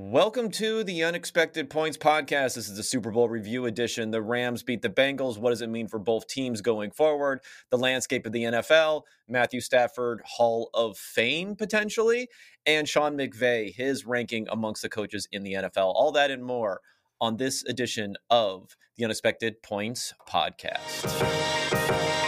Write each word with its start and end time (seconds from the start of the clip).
Welcome 0.00 0.52
to 0.52 0.84
the 0.84 1.02
Unexpected 1.02 1.68
Points 1.68 1.98
Podcast. 1.98 2.54
This 2.54 2.68
is 2.68 2.76
the 2.76 2.84
Super 2.84 3.10
Bowl 3.10 3.28
review 3.28 3.66
edition. 3.66 4.12
The 4.12 4.22
Rams 4.22 4.62
beat 4.62 4.80
the 4.80 4.88
Bengals. 4.88 5.38
What 5.38 5.50
does 5.50 5.60
it 5.60 5.68
mean 5.68 5.88
for 5.88 5.98
both 5.98 6.28
teams 6.28 6.60
going 6.60 6.92
forward? 6.92 7.40
The 7.70 7.78
landscape 7.78 8.24
of 8.24 8.30
the 8.30 8.44
NFL, 8.44 9.02
Matthew 9.26 9.60
Stafford, 9.60 10.22
Hall 10.24 10.70
of 10.72 10.96
Fame 10.96 11.56
potentially, 11.56 12.28
and 12.64 12.88
Sean 12.88 13.18
McVay, 13.18 13.74
his 13.74 14.06
ranking 14.06 14.46
amongst 14.52 14.82
the 14.82 14.88
coaches 14.88 15.26
in 15.32 15.42
the 15.42 15.54
NFL. 15.54 15.92
All 15.96 16.12
that 16.12 16.30
and 16.30 16.44
more 16.44 16.80
on 17.20 17.36
this 17.36 17.64
edition 17.64 18.14
of 18.30 18.76
the 18.96 19.04
Unexpected 19.04 19.64
Points 19.64 20.14
Podcast. 20.30 22.27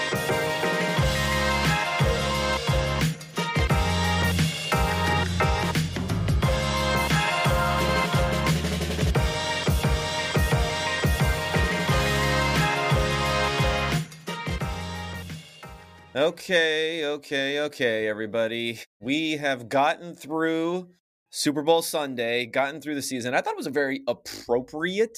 Okay, 16.21 17.07
okay, 17.07 17.61
okay, 17.61 18.07
everybody. 18.07 18.79
We 19.01 19.39
have 19.39 19.71
gotten 19.71 20.15
through 20.15 20.91
Super 21.31 21.63
Bowl 21.63 21.81
Sunday, 21.81 22.45
gotten 22.45 22.83
through 22.83 22.97
the 22.97 23.01
season. 23.01 23.33
I 23.33 23.41
thought 23.41 23.55
it 23.55 23.57
was 23.57 23.67
a 23.67 23.71
very 23.71 24.03
appropriate 24.07 25.17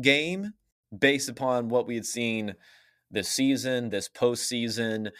game 0.00 0.54
based 0.98 1.28
upon 1.28 1.68
what 1.68 1.86
we 1.86 1.94
had 1.94 2.06
seen 2.06 2.56
this 3.08 3.28
season, 3.28 3.90
this 3.90 4.08
postseason. 4.08 5.12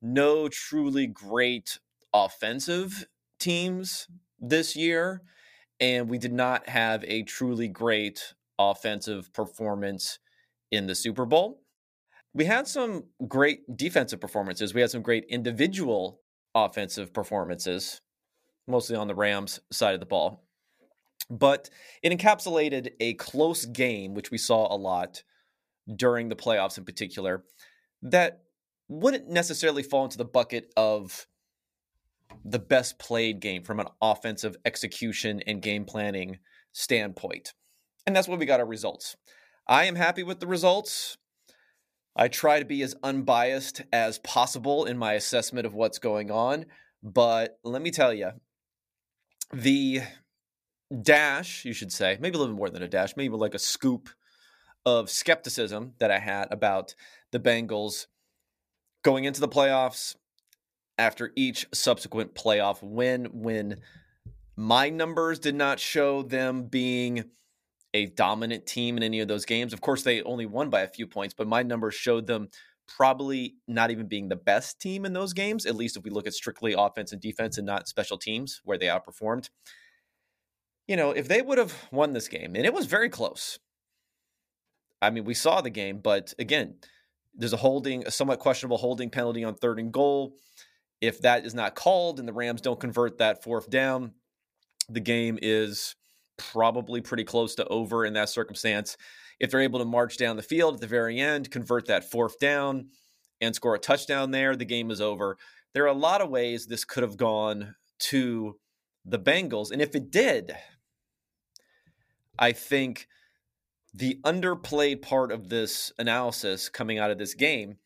No 0.00 0.48
truly 0.48 1.06
great 1.06 1.78
offensive 2.14 3.06
teams 3.38 4.08
this 4.38 4.76
year, 4.76 5.20
and 5.78 6.08
we 6.08 6.16
did 6.16 6.32
not 6.32 6.70
have 6.70 7.04
a 7.04 7.22
truly 7.24 7.68
great 7.68 8.32
offensive 8.58 9.30
performance 9.34 10.20
in 10.70 10.86
the 10.86 10.94
Super 10.94 11.26
Bowl 11.26 11.60
we 12.32 12.44
had 12.44 12.68
some 12.68 13.04
great 13.26 13.76
defensive 13.76 14.20
performances. 14.20 14.72
We 14.74 14.80
had 14.80 14.90
some 14.90 15.02
great 15.02 15.24
individual 15.28 16.20
offensive 16.54 17.12
performances, 17.12 18.00
mostly 18.66 18.96
on 18.96 19.08
the 19.08 19.14
Rams 19.14 19.60
side 19.70 19.94
of 19.94 20.00
the 20.00 20.06
ball. 20.06 20.44
But 21.28 21.70
it 22.02 22.16
encapsulated 22.16 22.92
a 22.98 23.14
close 23.14 23.64
game, 23.64 24.14
which 24.14 24.30
we 24.30 24.38
saw 24.38 24.72
a 24.72 24.76
lot 24.76 25.22
during 25.94 26.28
the 26.28 26.36
playoffs 26.36 26.78
in 26.78 26.84
particular, 26.84 27.44
that 28.02 28.42
wouldn't 28.88 29.28
necessarily 29.28 29.82
fall 29.82 30.04
into 30.04 30.18
the 30.18 30.24
bucket 30.24 30.72
of 30.76 31.26
the 32.44 32.58
best 32.58 32.98
played 32.98 33.40
game 33.40 33.62
from 33.62 33.80
an 33.80 33.86
offensive 34.00 34.56
execution 34.64 35.40
and 35.46 35.62
game 35.62 35.84
planning 35.84 36.38
standpoint. 36.72 37.54
And 38.06 38.14
that's 38.14 38.28
what 38.28 38.38
we 38.38 38.46
got 38.46 38.60
our 38.60 38.66
results. 38.66 39.16
I 39.68 39.84
am 39.84 39.94
happy 39.94 40.22
with 40.22 40.40
the 40.40 40.46
results. 40.46 41.16
I 42.16 42.28
try 42.28 42.58
to 42.58 42.64
be 42.64 42.82
as 42.82 42.94
unbiased 43.02 43.82
as 43.92 44.18
possible 44.18 44.84
in 44.84 44.98
my 44.98 45.14
assessment 45.14 45.66
of 45.66 45.74
what's 45.74 45.98
going 45.98 46.30
on. 46.30 46.66
But 47.02 47.58
let 47.64 47.82
me 47.82 47.90
tell 47.90 48.12
you, 48.12 48.32
the 49.52 50.02
dash, 51.02 51.64
you 51.64 51.72
should 51.72 51.92
say, 51.92 52.18
maybe 52.20 52.36
a 52.36 52.38
little 52.40 52.54
more 52.54 52.68
than 52.68 52.82
a 52.82 52.88
dash, 52.88 53.16
maybe 53.16 53.34
like 53.36 53.54
a 53.54 53.58
scoop 53.58 54.10
of 54.84 55.10
skepticism 55.10 55.94
that 55.98 56.10
I 56.10 56.18
had 56.18 56.48
about 56.50 56.94
the 57.30 57.40
Bengals 57.40 58.06
going 59.02 59.24
into 59.24 59.40
the 59.40 59.48
playoffs 59.48 60.16
after 60.98 61.32
each 61.36 61.66
subsequent 61.72 62.34
playoff 62.34 62.82
win, 62.82 63.26
when 63.32 63.80
my 64.56 64.90
numbers 64.90 65.38
did 65.38 65.54
not 65.54 65.80
show 65.80 66.22
them 66.22 66.64
being 66.64 67.24
a 67.94 68.06
dominant 68.06 68.66
team 68.66 68.96
in 68.96 69.02
any 69.02 69.20
of 69.20 69.28
those 69.28 69.44
games. 69.44 69.72
Of 69.72 69.80
course, 69.80 70.02
they 70.02 70.22
only 70.22 70.46
won 70.46 70.70
by 70.70 70.82
a 70.82 70.88
few 70.88 71.06
points, 71.06 71.34
but 71.34 71.48
my 71.48 71.62
numbers 71.62 71.94
showed 71.94 72.26
them 72.26 72.48
probably 72.86 73.54
not 73.68 73.90
even 73.90 74.06
being 74.06 74.28
the 74.28 74.36
best 74.36 74.80
team 74.80 75.04
in 75.04 75.12
those 75.12 75.32
games, 75.32 75.66
at 75.66 75.76
least 75.76 75.96
if 75.96 76.04
we 76.04 76.10
look 76.10 76.26
at 76.26 76.34
strictly 76.34 76.74
offense 76.76 77.12
and 77.12 77.20
defense 77.20 77.56
and 77.56 77.66
not 77.66 77.88
special 77.88 78.18
teams 78.18 78.60
where 78.64 78.78
they 78.78 78.86
outperformed. 78.86 79.48
You 80.88 80.96
know, 80.96 81.12
if 81.12 81.28
they 81.28 81.40
would 81.40 81.58
have 81.58 81.74
won 81.92 82.12
this 82.12 82.28
game, 82.28 82.56
and 82.56 82.66
it 82.66 82.74
was 82.74 82.86
very 82.86 83.08
close. 83.08 83.58
I 85.00 85.10
mean, 85.10 85.24
we 85.24 85.34
saw 85.34 85.60
the 85.60 85.70
game, 85.70 86.00
but 86.02 86.34
again, 86.38 86.76
there's 87.34 87.52
a 87.52 87.58
holding, 87.58 88.06
a 88.06 88.10
somewhat 88.10 88.40
questionable 88.40 88.76
holding 88.76 89.08
penalty 89.08 89.44
on 89.44 89.54
third 89.54 89.78
and 89.78 89.92
goal. 89.92 90.34
If 91.00 91.22
that 91.22 91.46
is 91.46 91.54
not 91.54 91.74
called 91.74 92.18
and 92.18 92.28
the 92.28 92.32
Rams 92.32 92.60
don't 92.60 92.80
convert 92.80 93.18
that 93.18 93.42
fourth 93.42 93.70
down, 93.70 94.12
the 94.88 95.00
game 95.00 95.38
is 95.40 95.94
probably 96.52 97.00
pretty 97.00 97.24
close 97.24 97.54
to 97.56 97.66
over 97.68 98.04
in 98.04 98.14
that 98.14 98.28
circumstance. 98.28 98.96
If 99.38 99.50
they're 99.50 99.60
able 99.60 99.78
to 99.78 99.84
march 99.84 100.16
down 100.16 100.36
the 100.36 100.42
field 100.42 100.74
at 100.74 100.80
the 100.80 100.86
very 100.86 101.20
end, 101.20 101.50
convert 101.50 101.86
that 101.86 102.10
fourth 102.10 102.38
down, 102.38 102.88
and 103.40 103.54
score 103.54 103.74
a 103.74 103.78
touchdown 103.78 104.30
there, 104.30 104.56
the 104.56 104.64
game 104.64 104.90
is 104.90 105.00
over. 105.00 105.36
There 105.72 105.84
are 105.84 105.88
a 105.88 105.92
lot 105.92 106.20
of 106.20 106.30
ways 106.30 106.66
this 106.66 106.84
could 106.84 107.02
have 107.02 107.16
gone 107.16 107.74
to 108.00 108.58
the 109.04 109.18
Bengals. 109.18 109.70
And 109.70 109.80
if 109.80 109.94
it 109.94 110.10
did, 110.10 110.54
I 112.38 112.52
think 112.52 113.06
the 113.94 114.18
underplayed 114.24 115.02
part 115.02 115.32
of 115.32 115.48
this 115.48 115.92
analysis 115.98 116.68
coming 116.68 116.98
out 116.98 117.10
of 117.10 117.18
this 117.18 117.34
game, 117.34 117.76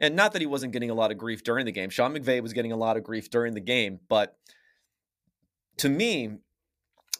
and 0.00 0.14
not 0.14 0.32
that 0.32 0.42
he 0.42 0.46
wasn't 0.46 0.72
getting 0.72 0.90
a 0.90 0.94
lot 0.94 1.10
of 1.10 1.18
grief 1.18 1.42
during 1.42 1.66
the 1.66 1.72
game, 1.72 1.90
Sean 1.90 2.14
McVay 2.14 2.42
was 2.42 2.52
getting 2.52 2.72
a 2.72 2.76
lot 2.76 2.96
of 2.96 3.04
grief 3.04 3.30
during 3.30 3.54
the 3.54 3.60
game, 3.60 3.98
but 4.08 4.36
to 5.78 5.88
me, 5.88 6.38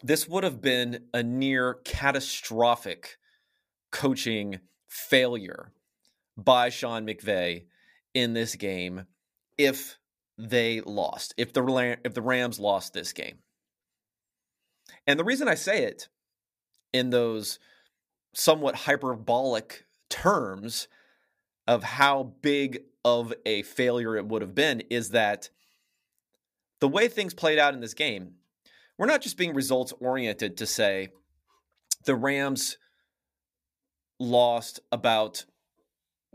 this 0.03 0.29
would 0.29 0.45
have 0.45 0.61
been 0.61 1.05
a 1.13 1.23
near 1.23 1.75
catastrophic 1.85 3.19
coaching 3.91 4.61
failure 4.87 5.73
by 6.37 6.69
Sean 6.69 7.07
McVay 7.07 7.65
in 8.15 8.33
this 8.33 8.55
game 8.55 9.07
if 9.57 9.99
they 10.37 10.81
lost, 10.81 11.35
if 11.37 11.53
the 11.53 11.99
if 12.05 12.15
the 12.15 12.23
Rams 12.23 12.61
lost 12.61 12.93
this 12.93 13.13
game. 13.13 13.39
And 15.07 15.19
the 15.19 15.25
reason 15.25 15.49
I 15.49 15.55
say 15.55 15.85
it 15.85 16.09
in 16.93 17.11
those 17.11 17.59
somewhat 18.35 18.75
hyperbolic 18.75 19.85
terms 20.09 20.89
of 21.67 21.83
how 21.83 22.35
big 22.41 22.83
of 23.05 23.35
a 23.45 23.63
failure 23.63 24.17
it 24.17 24.27
would 24.27 24.43
have 24.43 24.55
been 24.55 24.83
is 24.91 25.11
that 25.11 25.51
the 26.81 26.89
way 26.89 27.09
things 27.09 27.35
played 27.35 27.59
out 27.59 27.75
in 27.75 27.81
this 27.81 27.95
game 27.95 28.35
we're 28.99 29.07
not 29.07 29.23
just 29.23 29.39
being 29.39 29.55
results 29.55 29.95
oriented 30.01 30.57
to 30.59 30.67
say 30.67 31.09
the 32.05 32.17
Rams 32.17 32.79
lost 34.19 34.81
about 34.91 35.45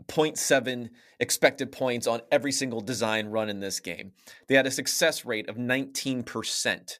0.7 0.08 0.90
expected 1.20 1.70
points 1.70 2.06
on 2.06 2.20
every 2.32 2.52
single 2.52 2.80
design 2.80 3.28
run 3.28 3.48
in 3.48 3.60
this 3.60 3.80
game. 3.80 4.12
They 4.48 4.54
had 4.54 4.66
a 4.66 4.70
success 4.70 5.24
rate 5.24 5.48
of 5.48 5.56
19%. 5.56 6.98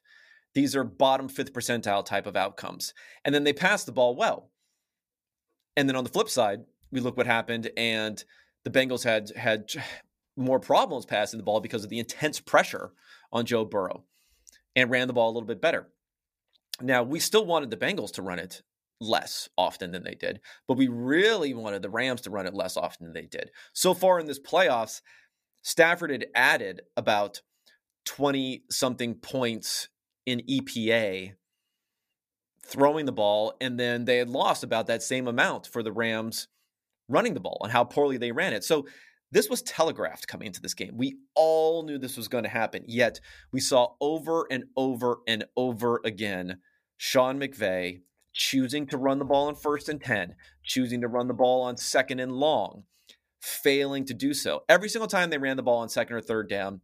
These 0.53 0.75
are 0.75 0.83
bottom 0.83 1.27
fifth 1.27 1.51
percentile 1.51 2.05
type 2.05 2.27
of 2.27 2.35
outcomes. 2.35 2.93
And 3.25 3.35
then 3.35 3.43
they 3.43 3.53
passed 3.53 3.85
the 3.85 3.91
ball 3.91 4.15
well. 4.15 4.51
And 5.75 5.89
then 5.89 5.95
on 5.95 6.05
the 6.05 6.09
flip 6.09 6.29
side, 6.29 6.61
we 6.91 7.01
look 7.01 7.17
what 7.17 7.25
happened 7.25 7.69
and 7.75 8.23
the 8.63 8.69
Bengals 8.71 9.03
had 9.03 9.31
had 9.35 9.71
more 10.37 10.59
problems 10.59 11.05
passing 11.05 11.37
the 11.37 11.43
ball 11.43 11.59
because 11.59 11.83
of 11.83 11.89
the 11.89 11.99
intense 11.99 12.39
pressure 12.39 12.91
on 13.31 13.45
Joe 13.45 13.65
Burrow 13.65 14.05
and 14.75 14.89
ran 14.89 15.07
the 15.07 15.13
ball 15.13 15.29
a 15.29 15.33
little 15.33 15.47
bit 15.47 15.61
better. 15.61 15.87
Now, 16.81 17.03
we 17.03 17.19
still 17.19 17.45
wanted 17.45 17.69
the 17.69 17.77
Bengals 17.77 18.11
to 18.13 18.21
run 18.21 18.39
it 18.39 18.61
less 18.99 19.49
often 19.57 19.91
than 19.91 20.03
they 20.03 20.15
did, 20.15 20.39
but 20.67 20.77
we 20.77 20.87
really 20.87 21.53
wanted 21.53 21.81
the 21.81 21.89
Rams 21.89 22.21
to 22.21 22.29
run 22.29 22.47
it 22.47 22.53
less 22.53 22.77
often 22.77 23.05
than 23.05 23.13
they 23.13 23.27
did. 23.27 23.51
So 23.73 23.93
far 23.93 24.19
in 24.19 24.25
this 24.25 24.39
playoffs, 24.39 25.01
Stafford 25.63 26.11
had 26.11 26.27
added 26.35 26.81
about 26.95 27.41
20 28.05 28.63
something 28.69 29.15
points 29.15 29.89
in 30.25 30.41
EPA 30.49 31.33
throwing 32.65 33.05
the 33.05 33.11
ball, 33.11 33.53
and 33.61 33.79
then 33.79 34.05
they 34.05 34.17
had 34.17 34.29
lost 34.29 34.63
about 34.63 34.87
that 34.87 35.03
same 35.03 35.27
amount 35.27 35.67
for 35.67 35.83
the 35.83 35.91
Rams 35.91 36.47
running 37.07 37.33
the 37.33 37.39
ball 37.39 37.59
and 37.63 37.71
how 37.71 37.83
poorly 37.83 38.17
they 38.17 38.31
ran 38.31 38.53
it. 38.53 38.63
So 38.63 38.87
this 39.31 39.49
was 39.49 39.61
telegraphed 39.61 40.27
coming 40.27 40.47
into 40.47 40.61
this 40.61 40.73
game. 40.73 40.95
We 40.95 41.17
all 41.35 41.83
knew 41.83 41.97
this 41.97 42.17
was 42.17 42.27
going 42.27 42.43
to 42.43 42.49
happen, 42.49 42.83
yet 42.87 43.19
we 43.51 43.59
saw 43.59 43.93
over 43.99 44.45
and 44.49 44.65
over 44.77 45.19
and 45.27 45.45
over 45.57 46.01
again 46.05 46.59
Sean 46.97 47.39
McVay 47.39 48.01
choosing 48.33 48.85
to 48.87 48.97
run 48.97 49.19
the 49.19 49.25
ball 49.25 49.47
on 49.47 49.55
first 49.55 49.89
and 49.89 50.01
10, 50.01 50.35
choosing 50.63 51.01
to 51.01 51.07
run 51.07 51.27
the 51.27 51.33
ball 51.33 51.63
on 51.63 51.77
second 51.77 52.19
and 52.19 52.33
long, 52.33 52.83
failing 53.41 54.05
to 54.05 54.13
do 54.13 54.33
so. 54.33 54.63
Every 54.69 54.89
single 54.89 55.07
time 55.07 55.29
they 55.29 55.37
ran 55.37 55.57
the 55.57 55.63
ball 55.63 55.79
on 55.79 55.89
second 55.89 56.15
or 56.15 56.21
third 56.21 56.49
down, 56.49 56.81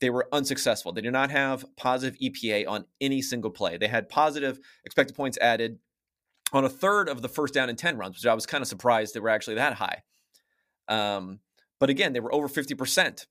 they 0.00 0.10
were 0.10 0.28
unsuccessful. 0.32 0.92
They 0.92 1.00
did 1.00 1.12
not 1.12 1.30
have 1.30 1.64
positive 1.76 2.18
EPA 2.20 2.68
on 2.68 2.84
any 3.00 3.22
single 3.22 3.50
play. 3.50 3.76
They 3.76 3.88
had 3.88 4.08
positive 4.08 4.58
expected 4.84 5.16
points 5.16 5.38
added 5.40 5.78
on 6.52 6.64
a 6.64 6.68
third 6.68 7.08
of 7.08 7.22
the 7.22 7.28
first 7.28 7.54
down 7.54 7.68
and 7.68 7.78
10 7.78 7.96
runs, 7.96 8.16
which 8.16 8.26
I 8.26 8.34
was 8.34 8.46
kind 8.46 8.62
of 8.62 8.68
surprised 8.68 9.14
they 9.14 9.20
were 9.20 9.28
actually 9.28 9.56
that 9.56 9.74
high. 9.74 10.02
Um, 10.88 11.40
but 11.80 11.90
again, 11.90 12.12
they 12.12 12.20
were 12.20 12.34
over 12.34 12.48
50% 12.48 13.26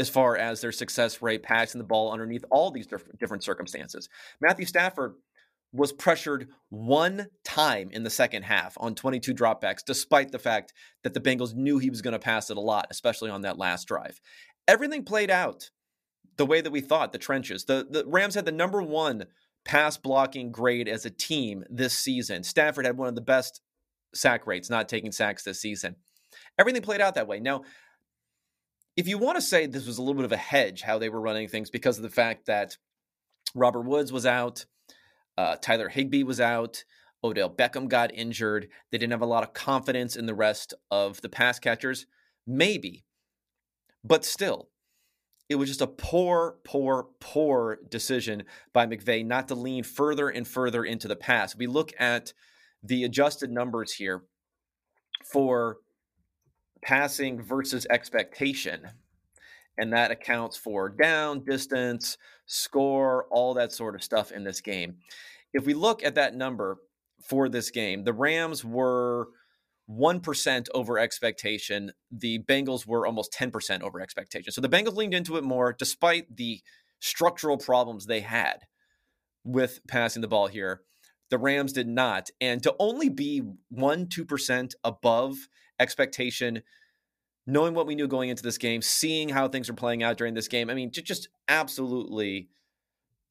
as 0.00 0.08
far 0.08 0.36
as 0.36 0.60
their 0.60 0.72
success 0.72 1.20
rate 1.22 1.42
passing 1.42 1.78
the 1.78 1.86
ball 1.86 2.12
underneath 2.12 2.44
all 2.50 2.70
these 2.70 2.86
different 3.18 3.42
circumstances. 3.42 4.08
Matthew 4.40 4.66
Stafford 4.66 5.14
was 5.72 5.92
pressured 5.92 6.48
one 6.70 7.26
time 7.44 7.90
in 7.92 8.02
the 8.02 8.10
second 8.10 8.44
half 8.44 8.74
on 8.78 8.94
22 8.94 9.34
dropbacks, 9.34 9.84
despite 9.84 10.32
the 10.32 10.38
fact 10.38 10.72
that 11.02 11.14
the 11.14 11.20
Bengals 11.20 11.54
knew 11.54 11.78
he 11.78 11.90
was 11.90 12.00
going 12.00 12.12
to 12.12 12.18
pass 12.18 12.50
it 12.50 12.56
a 12.56 12.60
lot, 12.60 12.86
especially 12.90 13.30
on 13.30 13.42
that 13.42 13.58
last 13.58 13.86
drive. 13.86 14.20
Everything 14.66 15.04
played 15.04 15.30
out 15.30 15.70
the 16.36 16.46
way 16.46 16.60
that 16.60 16.70
we 16.70 16.80
thought, 16.80 17.12
the 17.12 17.18
trenches. 17.18 17.64
The, 17.64 17.86
the 17.90 18.04
Rams 18.06 18.34
had 18.34 18.46
the 18.46 18.52
number 18.52 18.80
one 18.80 19.24
pass 19.64 19.96
blocking 19.98 20.50
grade 20.50 20.88
as 20.88 21.04
a 21.04 21.10
team 21.10 21.64
this 21.68 21.92
season. 21.92 22.44
Stafford 22.44 22.86
had 22.86 22.96
one 22.96 23.08
of 23.08 23.14
the 23.14 23.20
best 23.20 23.60
sack 24.14 24.46
rates, 24.46 24.70
not 24.70 24.88
taking 24.88 25.12
sacks 25.12 25.42
this 25.42 25.60
season. 25.60 25.96
Everything 26.58 26.82
played 26.82 27.00
out 27.00 27.14
that 27.16 27.28
way. 27.28 27.40
Now, 27.40 27.62
if 28.98 29.06
you 29.06 29.16
want 29.16 29.36
to 29.36 29.40
say 29.40 29.64
this 29.64 29.86
was 29.86 29.98
a 29.98 30.02
little 30.02 30.16
bit 30.16 30.24
of 30.24 30.32
a 30.32 30.36
hedge 30.36 30.82
how 30.82 30.98
they 30.98 31.08
were 31.08 31.20
running 31.20 31.46
things 31.46 31.70
because 31.70 31.98
of 31.98 32.02
the 32.02 32.10
fact 32.10 32.46
that 32.46 32.76
Robert 33.54 33.82
Woods 33.82 34.12
was 34.12 34.26
out, 34.26 34.66
uh, 35.38 35.54
Tyler 35.54 35.88
Higbee 35.88 36.24
was 36.24 36.40
out, 36.40 36.82
Odell 37.22 37.48
Beckham 37.48 37.88
got 37.88 38.12
injured, 38.12 38.68
they 38.90 38.98
didn't 38.98 39.12
have 39.12 39.22
a 39.22 39.26
lot 39.26 39.44
of 39.44 39.54
confidence 39.54 40.16
in 40.16 40.26
the 40.26 40.34
rest 40.34 40.74
of 40.90 41.20
the 41.20 41.28
pass 41.28 41.60
catchers, 41.60 42.06
maybe. 42.44 43.04
But 44.02 44.24
still, 44.24 44.68
it 45.48 45.54
was 45.54 45.68
just 45.68 45.80
a 45.80 45.86
poor, 45.86 46.56
poor, 46.64 47.06
poor 47.20 47.78
decision 47.88 48.42
by 48.72 48.84
McVay 48.86 49.24
not 49.24 49.46
to 49.46 49.54
lean 49.54 49.84
further 49.84 50.28
and 50.28 50.46
further 50.46 50.82
into 50.82 51.06
the 51.06 51.14
pass. 51.14 51.54
We 51.54 51.68
look 51.68 51.92
at 52.00 52.32
the 52.82 53.04
adjusted 53.04 53.52
numbers 53.52 53.92
here 53.92 54.24
for 55.24 55.76
passing 56.82 57.40
versus 57.42 57.86
expectation. 57.90 58.88
And 59.76 59.92
that 59.92 60.10
accounts 60.10 60.56
for 60.56 60.88
down, 60.88 61.44
distance, 61.44 62.18
score, 62.46 63.26
all 63.30 63.54
that 63.54 63.72
sort 63.72 63.94
of 63.94 64.02
stuff 64.02 64.32
in 64.32 64.44
this 64.44 64.60
game. 64.60 64.96
If 65.52 65.66
we 65.66 65.74
look 65.74 66.02
at 66.02 66.16
that 66.16 66.34
number 66.34 66.78
for 67.22 67.48
this 67.48 67.70
game, 67.70 68.04
the 68.04 68.12
Rams 68.12 68.64
were 68.64 69.28
1% 69.88 70.66
over 70.74 70.98
expectation. 70.98 71.92
The 72.10 72.40
Bengals 72.40 72.86
were 72.86 73.06
almost 73.06 73.32
10% 73.32 73.82
over 73.82 74.00
expectation. 74.00 74.52
So 74.52 74.60
the 74.60 74.68
Bengals 74.68 74.96
leaned 74.96 75.14
into 75.14 75.36
it 75.36 75.44
more 75.44 75.72
despite 75.72 76.36
the 76.36 76.60
structural 77.00 77.56
problems 77.56 78.06
they 78.06 78.20
had 78.20 78.66
with 79.44 79.80
passing 79.88 80.20
the 80.22 80.28
ball 80.28 80.48
here. 80.48 80.82
The 81.30 81.38
Rams 81.38 81.72
did 81.72 81.88
not. 81.88 82.30
And 82.40 82.62
to 82.62 82.74
only 82.78 83.08
be 83.08 83.42
1 83.70 84.06
2% 84.06 84.72
above 84.84 85.48
expectation, 85.78 86.62
knowing 87.46 87.74
what 87.74 87.86
we 87.86 87.94
knew 87.94 88.08
going 88.08 88.28
into 88.30 88.42
this 88.42 88.58
game, 88.58 88.82
seeing 88.82 89.28
how 89.28 89.48
things 89.48 89.68
are 89.68 89.74
playing 89.74 90.02
out 90.02 90.16
during 90.18 90.34
this 90.34 90.48
game, 90.48 90.70
I 90.70 90.74
mean, 90.74 90.90
just 90.90 91.28
absolutely 91.48 92.48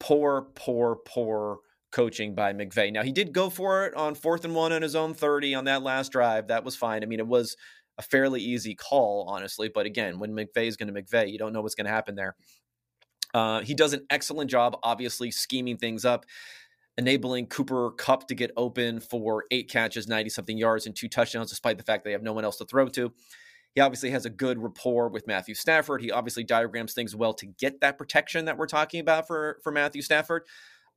poor, 0.00 0.48
poor, 0.54 0.96
poor 1.04 1.58
coaching 1.90 2.34
by 2.34 2.52
McVay. 2.52 2.92
Now 2.92 3.02
he 3.02 3.12
did 3.12 3.32
go 3.32 3.48
for 3.50 3.86
it 3.86 3.94
on 3.94 4.14
fourth 4.14 4.44
and 4.44 4.54
one 4.54 4.72
on 4.72 4.82
his 4.82 4.94
own 4.94 5.14
30 5.14 5.54
on 5.54 5.64
that 5.64 5.82
last 5.82 6.12
drive. 6.12 6.48
That 6.48 6.64
was 6.64 6.76
fine. 6.76 7.02
I 7.02 7.06
mean, 7.06 7.20
it 7.20 7.26
was 7.26 7.56
a 7.98 8.02
fairly 8.02 8.40
easy 8.40 8.74
call, 8.74 9.26
honestly. 9.28 9.68
But 9.68 9.86
again, 9.86 10.18
when 10.18 10.32
McVay 10.32 10.66
is 10.66 10.76
going 10.76 10.92
to 10.92 11.02
McVay, 11.02 11.30
you 11.30 11.38
don't 11.38 11.52
know 11.52 11.60
what's 11.60 11.74
going 11.74 11.86
to 11.86 11.92
happen 11.92 12.14
there. 12.14 12.36
Uh, 13.34 13.60
he 13.60 13.74
does 13.74 13.92
an 13.92 14.06
excellent 14.08 14.50
job, 14.50 14.76
obviously, 14.82 15.30
scheming 15.30 15.76
things 15.76 16.04
up, 16.04 16.24
enabling 16.98 17.46
Cooper 17.46 17.92
Kupp 17.92 18.26
to 18.26 18.34
get 18.34 18.50
open 18.56 19.00
for 19.00 19.44
eight 19.52 19.70
catches, 19.70 20.08
90 20.08 20.30
something 20.30 20.58
yards, 20.58 20.84
and 20.84 20.94
two 20.94 21.08
touchdowns, 21.08 21.48
despite 21.48 21.78
the 21.78 21.84
fact 21.84 22.04
they 22.04 22.12
have 22.12 22.24
no 22.24 22.32
one 22.32 22.44
else 22.44 22.56
to 22.56 22.64
throw 22.66 22.88
to. 22.88 23.12
He 23.74 23.80
obviously 23.80 24.10
has 24.10 24.26
a 24.26 24.30
good 24.30 24.58
rapport 24.58 25.08
with 25.08 25.26
Matthew 25.28 25.54
Stafford. 25.54 26.02
He 26.02 26.10
obviously 26.10 26.42
diagrams 26.42 26.94
things 26.94 27.14
well 27.14 27.32
to 27.34 27.46
get 27.46 27.80
that 27.80 27.96
protection 27.96 28.46
that 28.46 28.58
we're 28.58 28.66
talking 28.66 29.00
about 29.00 29.28
for, 29.28 29.60
for 29.62 29.70
Matthew 29.70 30.02
Stafford. 30.02 30.42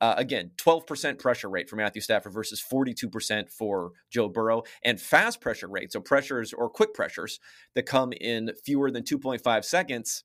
Uh, 0.02 0.16
again, 0.18 0.50
12% 0.58 1.20
pressure 1.20 1.48
rate 1.48 1.70
for 1.70 1.76
Matthew 1.76 2.02
Stafford 2.02 2.34
versus 2.34 2.60
42% 2.60 3.52
for 3.52 3.92
Joe 4.10 4.28
Burrow, 4.28 4.64
and 4.84 5.00
fast 5.00 5.40
pressure 5.40 5.68
rate, 5.68 5.94
so 5.94 6.00
pressures 6.00 6.52
or 6.52 6.68
quick 6.72 6.96
pressures 6.96 7.40
that 7.76 7.84
come 7.84 8.12
in 8.20 8.52
fewer 8.66 8.90
than 8.90 9.04
2.5 9.04 9.64
seconds, 9.64 10.24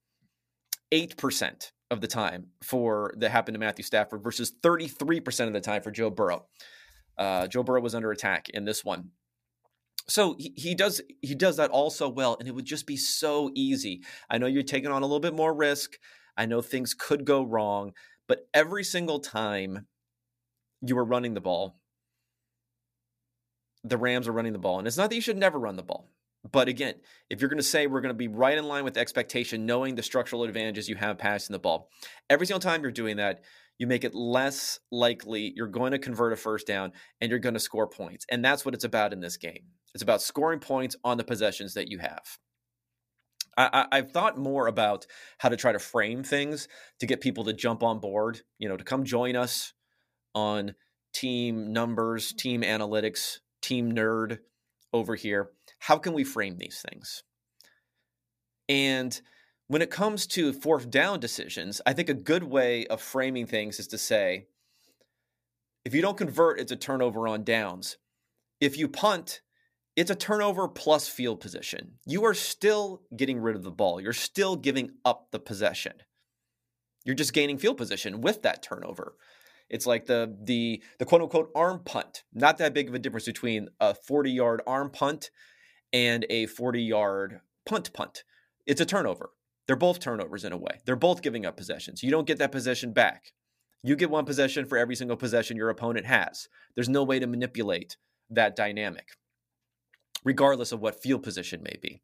8% 0.90 1.72
of 1.90 2.00
the 2.00 2.06
time 2.06 2.48
for 2.62 3.14
that 3.18 3.30
happened 3.30 3.54
to 3.54 3.60
Matthew 3.60 3.84
Stafford 3.84 4.22
versus 4.22 4.52
33% 4.62 5.46
of 5.46 5.52
the 5.52 5.60
time 5.60 5.82
for 5.82 5.90
Joe 5.90 6.10
Burrow. 6.10 6.46
Uh, 7.16 7.46
Joe 7.46 7.62
Burrow 7.62 7.80
was 7.80 7.94
under 7.94 8.10
attack 8.10 8.48
in 8.50 8.64
this 8.64 8.84
one. 8.84 9.10
So 10.08 10.36
he, 10.38 10.52
he 10.56 10.74
does 10.74 11.00
he 11.20 11.34
does 11.34 11.56
that 11.56 11.70
all 11.70 11.90
so 11.90 12.08
well, 12.08 12.36
and 12.38 12.48
it 12.48 12.54
would 12.54 12.64
just 12.64 12.86
be 12.86 12.96
so 12.96 13.50
easy. 13.54 14.02
I 14.30 14.38
know 14.38 14.46
you're 14.46 14.62
taking 14.62 14.90
on 14.90 15.02
a 15.02 15.06
little 15.06 15.20
bit 15.20 15.34
more 15.34 15.52
risk. 15.52 15.98
I 16.36 16.46
know 16.46 16.62
things 16.62 16.94
could 16.94 17.24
go 17.24 17.42
wrong, 17.42 17.92
but 18.28 18.46
every 18.54 18.84
single 18.84 19.18
time 19.18 19.86
you 20.80 20.94
were 20.94 21.04
running 21.04 21.34
the 21.34 21.40
ball, 21.40 21.80
the 23.82 23.96
Rams 23.96 24.28
are 24.28 24.32
running 24.32 24.52
the 24.52 24.58
ball. 24.58 24.78
And 24.78 24.86
it's 24.86 24.96
not 24.96 25.10
that 25.10 25.16
you 25.16 25.22
should 25.22 25.38
never 25.38 25.58
run 25.58 25.76
the 25.76 25.82
ball. 25.82 26.08
But 26.52 26.68
again, 26.68 26.94
if 27.30 27.40
you're 27.40 27.48
going 27.48 27.58
to 27.58 27.64
say 27.64 27.86
we're 27.86 28.00
going 28.00 28.14
to 28.14 28.14
be 28.14 28.28
right 28.28 28.56
in 28.56 28.66
line 28.66 28.84
with 28.84 28.96
expectation, 28.96 29.66
knowing 29.66 29.94
the 29.94 30.02
structural 30.02 30.44
advantages 30.44 30.88
you 30.88 30.96
have 30.96 31.18
passing 31.18 31.52
the 31.52 31.58
ball, 31.58 31.90
every 32.28 32.46
single 32.46 32.60
time 32.60 32.82
you're 32.82 32.90
doing 32.90 33.16
that, 33.16 33.42
you 33.78 33.86
make 33.86 34.04
it 34.04 34.14
less 34.14 34.80
likely 34.90 35.52
you're 35.54 35.66
going 35.66 35.92
to 35.92 35.98
convert 35.98 36.32
a 36.32 36.36
first 36.36 36.66
down 36.66 36.92
and 37.20 37.30
you're 37.30 37.38
going 37.38 37.54
to 37.54 37.60
score 37.60 37.86
points. 37.86 38.24
And 38.30 38.44
that's 38.44 38.64
what 38.64 38.74
it's 38.74 38.84
about 38.84 39.12
in 39.12 39.20
this 39.20 39.36
game. 39.36 39.64
It's 39.94 40.02
about 40.02 40.22
scoring 40.22 40.60
points 40.60 40.96
on 41.04 41.16
the 41.16 41.24
possessions 41.24 41.74
that 41.74 41.88
you 41.88 41.98
have. 41.98 42.38
I, 43.58 43.86
have 43.92 44.10
thought 44.10 44.36
more 44.36 44.66
about 44.66 45.06
how 45.38 45.48
to 45.48 45.56
try 45.56 45.72
to 45.72 45.78
frame 45.78 46.22
things 46.22 46.68
to 47.00 47.06
get 47.06 47.22
people 47.22 47.44
to 47.44 47.54
jump 47.54 47.82
on 47.82 48.00
board, 48.00 48.42
you 48.58 48.68
know, 48.68 48.76
to 48.76 48.84
come 48.84 49.04
join 49.04 49.34
us 49.34 49.72
on 50.34 50.74
team 51.14 51.72
numbers, 51.72 52.34
team 52.34 52.60
analytics, 52.60 53.38
team 53.62 53.92
nerd 53.92 54.40
over 54.92 55.14
here. 55.14 55.50
How 55.78 55.98
can 55.98 56.12
we 56.12 56.24
frame 56.24 56.58
these 56.58 56.84
things? 56.88 57.22
And 58.68 59.20
when 59.68 59.82
it 59.82 59.90
comes 59.90 60.26
to 60.28 60.52
fourth 60.52 60.90
down 60.90 61.20
decisions, 61.20 61.80
I 61.86 61.92
think 61.92 62.08
a 62.08 62.14
good 62.14 62.44
way 62.44 62.86
of 62.86 63.00
framing 63.00 63.46
things 63.46 63.78
is 63.80 63.88
to 63.88 63.98
say, 63.98 64.46
if 65.84 65.94
you 65.94 66.02
don't 66.02 66.18
convert, 66.18 66.60
it's 66.60 66.72
a 66.72 66.76
turnover 66.76 67.28
on 67.28 67.44
downs. 67.44 67.96
If 68.60 68.76
you 68.76 68.88
punt, 68.88 69.42
it's 69.96 70.10
a 70.10 70.14
turnover 70.14 70.68
plus 70.68 71.08
field 71.08 71.40
position. 71.40 71.92
You 72.04 72.24
are 72.24 72.34
still 72.34 73.02
getting 73.16 73.40
rid 73.40 73.56
of 73.56 73.62
the 73.62 73.70
ball. 73.70 74.00
You're 74.00 74.12
still 74.12 74.56
giving 74.56 74.90
up 75.04 75.28
the 75.30 75.38
possession. 75.38 75.94
You're 77.04 77.14
just 77.14 77.32
gaining 77.32 77.58
field 77.58 77.76
position 77.76 78.20
with 78.20 78.42
that 78.42 78.62
turnover. 78.62 79.16
It's 79.68 79.86
like 79.86 80.06
the 80.06 80.36
the 80.42 80.82
the 80.98 81.04
quote 81.04 81.22
unquote 81.22 81.50
arm 81.54 81.80
punt. 81.84 82.24
Not 82.32 82.58
that 82.58 82.74
big 82.74 82.88
of 82.88 82.94
a 82.94 82.98
difference 82.98 83.26
between 83.26 83.68
a 83.80 83.94
40 83.94 84.30
yard 84.30 84.62
arm 84.66 84.90
punt 84.90 85.30
and 85.92 86.26
a 86.30 86.46
40 86.46 86.82
yard 86.82 87.40
punt 87.64 87.92
punt. 87.92 88.24
It's 88.66 88.80
a 88.80 88.86
turnover. 88.86 89.30
They're 89.66 89.76
both 89.76 90.00
turnovers 90.00 90.44
in 90.44 90.52
a 90.52 90.56
way. 90.56 90.80
They're 90.84 90.96
both 90.96 91.22
giving 91.22 91.44
up 91.44 91.56
possessions. 91.56 92.02
You 92.02 92.10
don't 92.10 92.26
get 92.26 92.38
that 92.38 92.52
possession 92.52 92.92
back. 92.92 93.32
You 93.82 93.96
get 93.96 94.10
one 94.10 94.24
possession 94.24 94.64
for 94.64 94.78
every 94.78 94.96
single 94.96 95.16
possession 95.16 95.56
your 95.56 95.70
opponent 95.70 96.06
has. 96.06 96.48
There's 96.74 96.88
no 96.88 97.02
way 97.02 97.18
to 97.18 97.26
manipulate 97.26 97.96
that 98.30 98.56
dynamic 98.56 99.08
regardless 100.26 100.72
of 100.72 100.80
what 100.80 101.00
field 101.00 101.22
position 101.22 101.62
may 101.62 101.78
be. 101.80 102.02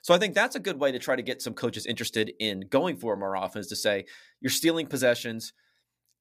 So 0.00 0.14
I 0.14 0.18
think 0.18 0.34
that's 0.34 0.54
a 0.54 0.60
good 0.60 0.78
way 0.78 0.92
to 0.92 1.00
try 1.00 1.16
to 1.16 1.22
get 1.22 1.42
some 1.42 1.52
coaches 1.52 1.84
interested 1.84 2.32
in 2.38 2.68
going 2.70 2.96
for 2.96 3.16
more 3.16 3.36
often 3.36 3.60
is 3.60 3.66
to 3.66 3.76
say 3.76 4.04
you're 4.40 4.50
stealing 4.50 4.86
possessions 4.86 5.52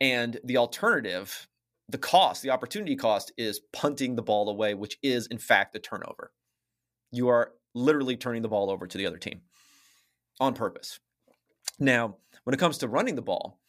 and 0.01 0.39
the 0.43 0.57
alternative, 0.57 1.47
the 1.87 1.99
cost, 1.99 2.41
the 2.41 2.49
opportunity 2.49 2.95
cost 2.95 3.31
is 3.37 3.61
punting 3.71 4.15
the 4.15 4.23
ball 4.23 4.49
away, 4.49 4.73
which 4.73 4.97
is 5.03 5.27
in 5.27 5.37
fact 5.37 5.75
a 5.75 5.79
turnover. 5.79 6.31
You 7.15 7.29
are 7.29 7.53
literally 7.73 8.17
turning 8.17 8.41
the 8.41 8.49
ball 8.49 8.69
over 8.69 8.87
to 8.87 8.97
the 8.97 9.05
other 9.05 9.17
team 9.17 9.41
on 10.39 10.53
purpose. 10.53 10.99
Now, 11.79 12.17
when 12.43 12.53
it 12.53 12.59
comes 12.59 12.77
to 12.79 12.87
running 12.87 13.15
the 13.15 13.21
ball 13.21 13.59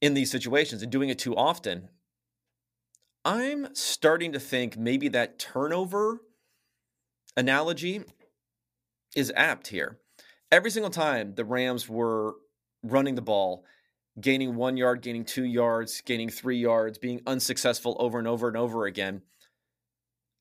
in 0.00 0.14
these 0.14 0.30
situations 0.30 0.82
and 0.82 0.92
doing 0.92 1.08
it 1.08 1.18
too 1.18 1.34
often, 1.34 1.88
I'm 3.24 3.74
starting 3.74 4.32
to 4.32 4.38
think 4.38 4.76
maybe 4.76 5.08
that 5.08 5.38
turnover 5.40 6.20
analogy 7.36 8.02
is 9.16 9.32
apt 9.34 9.66
here. 9.68 9.98
Every 10.52 10.70
single 10.70 10.90
time 10.90 11.34
the 11.34 11.44
Rams 11.44 11.88
were 11.88 12.34
running 12.84 13.16
the 13.16 13.22
ball, 13.22 13.64
gaining 14.20 14.54
one 14.54 14.76
yard, 14.76 15.02
gaining 15.02 15.24
two 15.24 15.44
yards, 15.44 16.00
gaining 16.02 16.28
three 16.28 16.58
yards, 16.58 16.98
being 16.98 17.20
unsuccessful 17.26 17.96
over 17.98 18.18
and 18.18 18.28
over 18.28 18.46
and 18.46 18.56
over 18.56 18.86
again, 18.86 19.22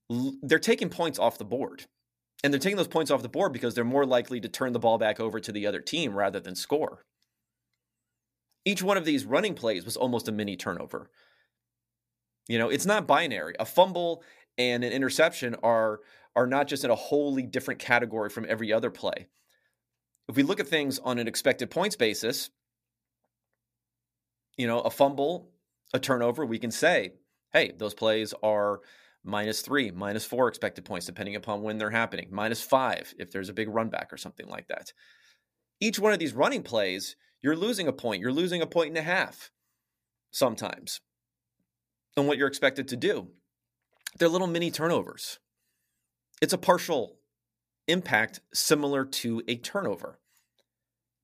they're 0.10 0.60
taking 0.60 0.90
points 0.90 1.20
off 1.20 1.38
the 1.38 1.46
board. 1.46 1.86
And 2.44 2.54
they're 2.54 2.60
taking 2.60 2.78
those 2.78 2.88
points 2.88 3.10
off 3.10 3.24
the 3.24 3.30
board 3.30 3.54
because 3.54 3.74
they're 3.74 3.84
more 3.84 4.06
likely 4.06 4.40
to 4.40 4.48
turn 4.48 4.74
the 4.74 4.80
ball 4.80 4.98
back 4.98 5.20
over 5.20 5.40
to 5.40 5.52
the 5.52 5.66
other 5.66 5.80
team 5.80 6.14
rather 6.14 6.40
than 6.40 6.56
score. 6.56 7.06
Each 8.66 8.84
one 8.84 8.98
of 8.98 9.06
these 9.06 9.26
running 9.26 9.56
plays 9.56 9.86
was 9.86 9.98
almost 9.98 10.28
a 10.28 10.32
mini 10.32 10.56
turnover. 10.56 11.10
You 12.48 12.60
know, 12.60 12.70
it's 12.70 12.86
not 12.86 13.08
binary. 13.08 13.56
A 13.60 13.66
fumble 13.66 14.24
and 14.58 14.84
an 14.84 14.92
interception 14.92 15.56
are 15.64 16.02
are 16.36 16.48
not 16.48 16.68
just 16.68 16.84
in 16.84 16.92
a 16.92 16.96
wholly 16.96 17.44
different 17.44 17.80
category 17.80 18.30
from 18.30 18.46
every 18.50 18.74
other 18.74 18.92
play. 18.92 19.28
If 20.28 20.36
we 20.36 20.44
look 20.44 20.60
at 20.60 20.68
things 20.68 21.00
on 21.00 21.18
an 21.18 21.28
expected 21.28 21.72
points 21.72 21.96
basis, 21.96 22.50
you 24.58 24.68
know, 24.68 24.82
a 24.82 24.90
fumble 24.90 25.50
a 25.94 26.00
turnover, 26.00 26.46
we 26.46 26.60
can 26.60 26.72
say, 26.72 27.14
hey, 27.54 27.72
those 27.78 27.94
plays 27.94 28.34
are 28.44 28.82
minus 29.26 29.62
three, 29.62 29.92
minus 29.92 30.24
four 30.24 30.48
expected 30.48 30.86
points, 30.86 31.06
depending 31.06 31.36
upon 31.36 31.64
when 31.64 31.78
they're 31.78 31.90
happening, 31.90 32.28
minus 32.32 32.62
five 32.62 33.14
if 33.18 33.32
there's 33.32 33.50
a 33.50 33.54
big 33.54 33.68
run 33.68 33.90
back 33.90 34.14
or 34.14 34.18
something 34.18 34.48
like 34.48 34.68
that. 34.68 34.94
Each 35.82 36.00
one 36.00 36.14
of 36.14 36.20
these 36.20 36.34
running 36.34 36.64
plays, 36.64 37.16
you're 37.42 37.56
losing 37.56 37.88
a 37.88 37.94
point, 37.94 38.22
you're 38.22 38.32
losing 38.32 38.62
a 38.62 38.68
point 38.68 38.90
and 38.90 38.98
a 38.98 39.02
half 39.02 39.52
sometimes 40.32 41.02
on 42.16 42.28
what 42.28 42.38
you're 42.38 42.48
expected 42.48 42.88
to 42.90 42.96
do. 42.96 43.28
They're 44.18 44.30
little 44.30 44.48
mini 44.48 44.72
turnovers. 44.72 45.40
It's 46.42 46.54
a 46.54 46.58
partial 46.58 47.18
impact 47.88 48.40
similar 48.54 49.06
to 49.06 49.42
a 49.48 49.58
turnover. 49.58 50.20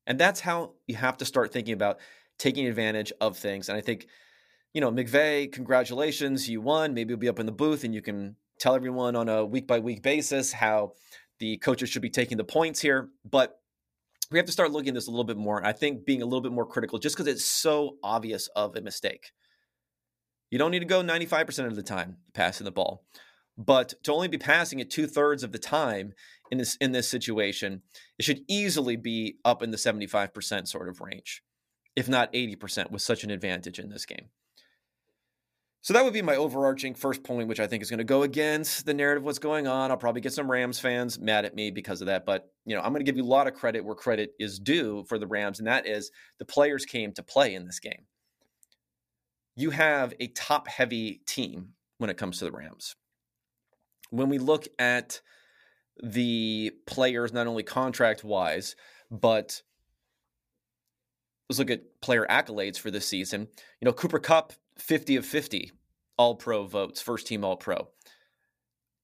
And 0.07 0.19
that's 0.19 0.41
how 0.41 0.73
you 0.87 0.95
have 0.95 1.17
to 1.17 1.25
start 1.25 1.53
thinking 1.53 1.73
about 1.73 1.99
taking 2.37 2.67
advantage 2.67 3.13
of 3.21 3.37
things. 3.37 3.69
And 3.69 3.77
I 3.77 3.81
think, 3.81 4.07
you 4.73 4.81
know, 4.81 4.91
McVay, 4.91 5.51
congratulations, 5.51 6.49
you 6.49 6.61
won. 6.61 6.93
Maybe 6.93 7.11
you'll 7.11 7.19
be 7.19 7.29
up 7.29 7.39
in 7.39 7.45
the 7.45 7.51
booth 7.51 7.83
and 7.83 7.93
you 7.93 8.01
can 8.01 8.35
tell 8.59 8.75
everyone 8.75 9.15
on 9.15 9.27
a 9.27 9.45
week 9.45 9.67
by 9.67 9.79
week 9.79 10.01
basis 10.01 10.53
how 10.53 10.93
the 11.39 11.57
coaches 11.57 11.89
should 11.89 12.01
be 12.01 12.09
taking 12.09 12.37
the 12.37 12.43
points 12.43 12.79
here. 12.79 13.09
But 13.29 13.59
we 14.29 14.37
have 14.37 14.45
to 14.45 14.51
start 14.51 14.71
looking 14.71 14.89
at 14.89 14.93
this 14.95 15.07
a 15.07 15.11
little 15.11 15.25
bit 15.25 15.37
more. 15.37 15.57
And 15.57 15.67
I 15.67 15.73
think 15.73 16.05
being 16.05 16.21
a 16.21 16.25
little 16.25 16.41
bit 16.41 16.53
more 16.53 16.65
critical 16.65 16.99
just 16.99 17.15
because 17.15 17.27
it's 17.27 17.45
so 17.45 17.97
obvious 18.03 18.47
of 18.55 18.75
a 18.75 18.81
mistake. 18.81 19.31
You 20.49 20.57
don't 20.57 20.71
need 20.71 20.79
to 20.79 20.85
go 20.85 21.01
95% 21.01 21.65
of 21.67 21.75
the 21.75 21.83
time 21.83 22.17
passing 22.33 22.65
the 22.65 22.71
ball. 22.71 23.03
But 23.57 23.93
to 24.03 24.13
only 24.13 24.27
be 24.27 24.37
passing 24.37 24.79
it 24.79 24.89
two 24.89 25.07
thirds 25.07 25.43
of 25.43 25.51
the 25.51 25.59
time 25.59 26.13
in 26.49 26.57
this 26.57 26.77
in 26.77 26.93
this 26.93 27.09
situation, 27.09 27.81
it 28.17 28.23
should 28.23 28.41
easily 28.47 28.95
be 28.95 29.37
up 29.43 29.61
in 29.61 29.71
the 29.71 29.77
75% 29.77 30.67
sort 30.67 30.89
of 30.89 31.01
range, 31.01 31.43
if 31.95 32.07
not 32.07 32.31
80% 32.33 32.91
with 32.91 33.01
such 33.01 33.23
an 33.23 33.31
advantage 33.31 33.77
in 33.77 33.89
this 33.89 34.05
game. 34.05 34.29
So 35.83 35.93
that 35.93 36.03
would 36.03 36.13
be 36.13 36.21
my 36.21 36.35
overarching 36.35 36.93
first 36.93 37.23
point, 37.23 37.47
which 37.47 37.59
I 37.59 37.65
think 37.65 37.81
is 37.81 37.89
going 37.89 37.97
to 37.97 38.03
go 38.03 38.21
against 38.21 38.85
the 38.85 38.93
narrative 38.93 39.23
what's 39.23 39.39
going 39.39 39.65
on. 39.65 39.89
I'll 39.89 39.97
probably 39.97 40.21
get 40.21 40.33
some 40.33 40.49
Rams 40.49 40.79
fans 40.79 41.19
mad 41.19 41.43
at 41.43 41.55
me 41.55 41.71
because 41.71 42.01
of 42.01 42.07
that, 42.07 42.23
but 42.23 42.51
you 42.65 42.75
know, 42.75 42.81
I'm 42.81 42.91
going 42.91 43.03
to 43.03 43.11
give 43.11 43.17
you 43.17 43.23
a 43.23 43.25
lot 43.25 43.47
of 43.47 43.55
credit 43.55 43.83
where 43.83 43.95
credit 43.95 44.33
is 44.39 44.59
due 44.59 45.03
for 45.09 45.17
the 45.17 45.25
Rams, 45.25 45.57
and 45.57 45.67
that 45.67 45.87
is 45.87 46.11
the 46.37 46.45
players 46.45 46.85
came 46.85 47.11
to 47.13 47.23
play 47.23 47.55
in 47.55 47.65
this 47.65 47.79
game. 47.79 48.05
You 49.55 49.71
have 49.71 50.13
a 50.19 50.27
top 50.27 50.67
heavy 50.67 51.21
team 51.25 51.69
when 51.97 52.11
it 52.11 52.17
comes 52.17 52.37
to 52.39 52.45
the 52.45 52.51
Rams. 52.51 52.95
When 54.11 54.29
we 54.29 54.37
look 54.37 54.67
at 54.77 55.21
the 56.03 56.73
players, 56.85 57.33
not 57.33 57.47
only 57.47 57.63
contract 57.63 58.23
wise, 58.23 58.75
but 59.09 59.61
let's 61.49 61.59
look 61.59 61.71
at 61.71 62.01
player 62.01 62.27
accolades 62.29 62.77
for 62.77 62.91
this 62.91 63.07
season. 63.07 63.47
You 63.81 63.85
know, 63.85 63.93
Cooper 63.93 64.19
Kupp, 64.19 64.53
50 64.77 65.15
of 65.15 65.25
50 65.25 65.71
All 66.17 66.35
Pro 66.35 66.65
votes, 66.65 67.01
first 67.01 67.27
team 67.27 67.43
All 67.43 67.57
Pro. 67.57 67.89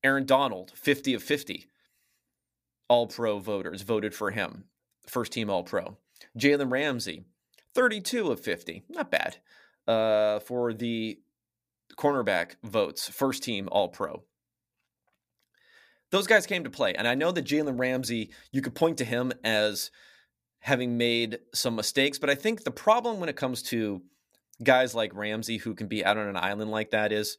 Aaron 0.03 0.25
Donald, 0.25 0.71
50 0.75 1.13
of 1.13 1.23
50 1.23 1.67
All 2.87 3.07
Pro 3.07 3.39
voters 3.39 3.81
voted 3.81 4.13
for 4.13 4.31
him, 4.31 4.65
first 5.07 5.31
team 5.31 5.49
All 5.49 5.63
Pro. 5.63 5.97
Jalen 6.37 6.71
Ramsey, 6.71 7.25
32 7.73 8.31
of 8.31 8.39
50, 8.39 8.83
not 8.89 9.11
bad 9.11 9.37
uh, 9.87 10.39
for 10.39 10.73
the 10.73 11.19
cornerback 11.95 12.55
votes, 12.63 13.07
first 13.09 13.43
team 13.43 13.67
All 13.71 13.89
Pro 13.89 14.23
those 16.11 16.27
guys 16.27 16.45
came 16.45 16.63
to 16.63 16.69
play. 16.69 16.93
And 16.93 17.07
I 17.07 17.15
know 17.15 17.31
that 17.31 17.45
Jalen 17.45 17.79
Ramsey, 17.79 18.29
you 18.51 18.61
could 18.61 18.75
point 18.75 18.97
to 18.97 19.05
him 19.05 19.31
as 19.43 19.91
having 20.59 20.97
made 20.97 21.39
some 21.53 21.75
mistakes, 21.75 22.17
but 22.17 22.29
I 22.29 22.35
think 22.35 22.63
the 22.63 22.71
problem 22.71 23.19
when 23.19 23.29
it 23.29 23.35
comes 23.35 23.61
to 23.63 24.01
guys 24.63 24.95
like 24.95 25.13
Ramsey 25.13 25.57
who 25.57 25.75
can 25.75 25.87
be 25.87 26.03
out 26.03 26.17
on 26.17 26.27
an 26.27 26.37
island 26.37 26.71
like 26.71 26.91
that 26.91 27.11
is 27.11 27.37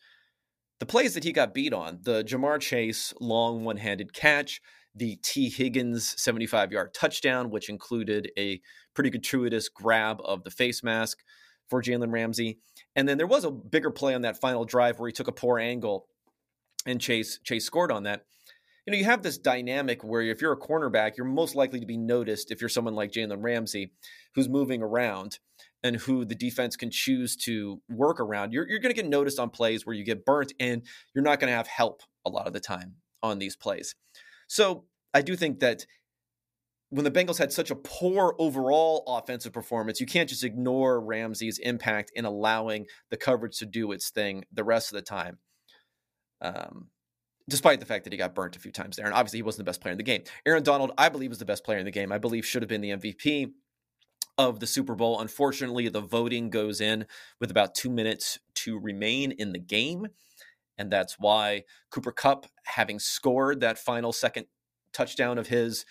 the 0.81 0.87
plays 0.87 1.15
that 1.15 1.25
he 1.25 1.33
got 1.33 1.55
beat 1.55 1.73
on 1.73 1.99
the 2.03 2.23
Ja'Marr 2.23 2.61
Chase 2.61 3.13
long 3.21 3.65
one 3.65 3.79
handed 3.79 4.13
catch, 4.13 4.61
the 4.95 5.17
Tee 5.23 5.51
Higgins 5.51 6.15
75 6.21 6.73
yard 6.73 6.95
touchdown, 6.95 7.51
which 7.51 7.69
included 7.69 8.31
a 8.39 8.61
pretty 8.95 9.11
gratuitous 9.11 9.69
grab 9.69 10.21
of 10.25 10.45
the 10.45 10.51
face 10.51 10.83
mask 10.83 11.19
for 11.69 11.83
Jalen 11.83 12.13
Ramsey. 12.13 12.59
And 12.95 13.09
then 13.09 13.19
there 13.19 13.27
was 13.27 13.45
a 13.45 13.51
bigger 13.51 13.91
play 13.91 14.15
on 14.15 14.23
that 14.23 14.41
final 14.41 14.65
drive 14.65 14.99
where 14.99 15.09
he 15.09 15.13
took 15.13 15.29
a 15.29 15.33
poor 15.33 15.59
angle 15.59 16.07
and 16.87 17.01
Chase 17.01 17.39
Chase 17.43 17.65
scored 17.65 17.93
on 17.93 18.05
that 18.05 18.25
you 18.89 18.93
know, 18.93 18.97
you 18.97 19.05
have 19.05 19.23
this 19.23 19.37
dynamic 19.37 20.03
where 20.03 20.23
if 20.23 20.41
you're 20.41 20.55
a 20.55 20.59
cornerback, 20.59 21.19
you're 21.19 21.27
most 21.27 21.55
likely 21.55 21.79
to 21.79 21.85
be 21.85 21.99
noticed 21.99 22.51
if 22.51 22.63
you're 22.63 22.71
someone 22.71 22.95
like 22.95 23.13
Jalen 23.13 23.43
Ramsey, 23.43 23.93
who's 24.35 24.49
moving 24.49 24.81
around 24.81 25.41
and 25.83 25.97
who 25.97 26.25
the 26.25 26.35
defense 26.35 26.75
can 26.75 26.91
choose 26.91 27.37
to 27.37 27.83
work 27.91 28.19
around. 28.19 28.55
You're, 28.55 28.67
you're 28.67 28.79
going 28.79 28.95
to 28.95 28.99
get 28.99 29.07
noticed 29.07 29.39
on 29.39 29.51
plays 29.51 29.85
where 29.85 29.95
you 29.95 30.07
get 30.07 30.25
burnt 30.25 30.55
and 30.59 30.87
you're 31.15 31.23
not 31.23 31.39
going 31.39 31.51
to 31.51 31.57
have 31.57 31.67
help 31.67 32.01
a 32.25 32.31
lot 32.31 32.47
of 32.47 32.55
the 32.55 32.61
time 32.61 32.95
on 33.23 33.39
these 33.39 33.57
plays. 33.57 33.95
So 34.47 34.87
I 35.13 35.21
do 35.21 35.37
think 35.37 35.61
that 35.61 35.85
when 36.89 37.05
the 37.05 37.11
Bengals 37.11 37.37
had 37.37 37.53
such 37.53 37.71
a 37.71 37.77
poor 37.77 38.35
overall 38.39 39.05
offensive 39.07 39.53
performance, 39.53 40.01
you 40.01 40.07
can't 40.07 40.31
just 40.31 40.45
ignore 40.45 40.99
Ramsey's 40.99 41.59
impact 41.59 42.11
in 42.15 42.25
allowing 42.25 42.87
the 43.11 43.19
coverage 43.19 43.59
to 43.59 43.67
do 43.67 43.93
its 43.93 44.09
thing 44.09 44.47
the 44.51 44.65
rest 44.65 44.91
of 44.91 44.97
the 44.97 45.03
time. 45.03 45.37
Um, 46.41 46.87
despite 47.49 47.81
the 47.81 47.87
fact 47.87 48.05
that 48.05 48.13
he 48.13 48.17
got 48.17 48.35
burnt 48.35 48.57
a 48.57 48.61
few 48.61 48.71
times 48.71 48.97
there. 48.97 49.07
And 49.07 49.15
obviously, 49.15 49.39
he 49.39 49.43
wasn't 49.43 49.65
the 49.65 49.69
best 49.71 49.81
player 49.81 49.93
in 49.93 49.99
the 49.99 50.05
game. 50.05 50.23
Aaron 50.47 50.63
Donald, 50.63 50.93
I 50.99 51.09
believe, 51.09 51.31
was 51.31 51.39
the 51.39 51.45
best 51.45 51.65
player 51.65 51.79
in 51.79 51.85
the 51.85 51.91
game. 51.91 52.13
I 52.13 52.19
believe 52.19 52.45
should 52.45 52.63
have 52.63 52.69
been 52.69 52.81
the 52.81 52.91
MVP 52.91 53.53
of 54.37 54.61
the 54.61 54.67
Super 54.67 54.95
Bowl. 54.95 55.21
Unfortunately, 55.21 55.89
the 55.89 56.01
voting 56.01 56.51
goes 56.51 56.81
in 56.81 57.07
with 57.41 57.51
about 57.51 57.75
two 57.75 57.91
minutes 57.91 58.39
to 58.55 58.79
remain 58.79 59.33
in 59.33 59.53
the 59.53 59.59
game. 59.59 60.07
And 60.77 60.93
that's 60.93 61.19
why 61.19 61.65
Cooper 61.91 62.13
Kupp, 62.13 62.47
having 62.65 63.01
scored 63.01 63.61
that 63.61 63.79
final 63.79 64.13
second 64.13 64.47
touchdown 64.93 65.39
of 65.39 65.49
his, 65.49 65.85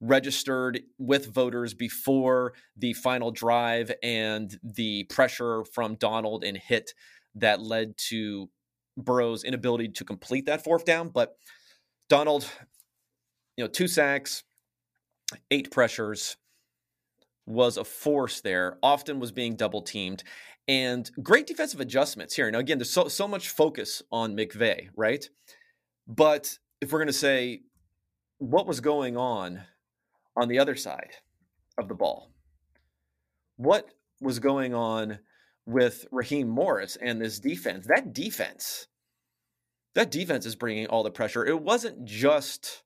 registered 0.00 0.80
with 0.98 1.32
voters 1.32 1.74
before 1.74 2.54
the 2.76 2.92
final 2.94 3.30
drive 3.30 3.92
and 4.02 4.58
the 4.62 5.04
pressure 5.04 5.62
from 5.64 5.94
Donald 5.94 6.42
and 6.42 6.56
hit 6.56 6.94
that 7.34 7.60
led 7.60 7.96
to 7.96 8.48
Burrow's 9.00 9.44
inability 9.44 9.88
to 9.88 10.04
complete 10.04 10.46
that 10.46 10.64
fourth 10.64 10.84
down. 10.84 11.08
But 11.08 11.36
Donald, 12.08 12.50
you 13.56 13.64
know, 13.64 13.68
two 13.68 13.88
sacks, 13.88 14.44
eight 15.50 15.70
pressures, 15.70 16.36
was 17.46 17.76
a 17.76 17.84
force 17.84 18.40
there. 18.40 18.78
Often 18.82 19.20
was 19.20 19.32
being 19.32 19.56
double 19.56 19.82
teamed, 19.82 20.22
and 20.68 21.10
great 21.22 21.46
defensive 21.46 21.80
adjustments 21.80 22.34
here. 22.34 22.50
Now, 22.50 22.58
again, 22.58 22.78
there's 22.78 22.90
so 22.90 23.08
so 23.08 23.26
much 23.26 23.48
focus 23.48 24.02
on 24.12 24.36
McVay, 24.36 24.88
right? 24.96 25.28
But 26.06 26.58
if 26.80 26.92
we're 26.92 26.98
going 26.98 27.08
to 27.08 27.12
say 27.12 27.62
what 28.38 28.66
was 28.66 28.80
going 28.80 29.16
on 29.16 29.62
on 30.36 30.48
the 30.48 30.58
other 30.58 30.76
side 30.76 31.12
of 31.78 31.88
the 31.88 31.94
ball, 31.94 32.30
what 33.56 33.90
was 34.20 34.38
going 34.38 34.74
on 34.74 35.18
with 35.66 36.06
Raheem 36.10 36.48
Morris 36.48 36.96
and 37.00 37.20
this 37.20 37.38
defense. 37.38 37.86
That 37.86 38.12
defense, 38.12 38.86
that 39.94 40.10
defense 40.10 40.46
is 40.46 40.56
bringing 40.56 40.86
all 40.86 41.02
the 41.02 41.10
pressure. 41.10 41.44
It 41.44 41.60
wasn't 41.60 42.04
just 42.04 42.82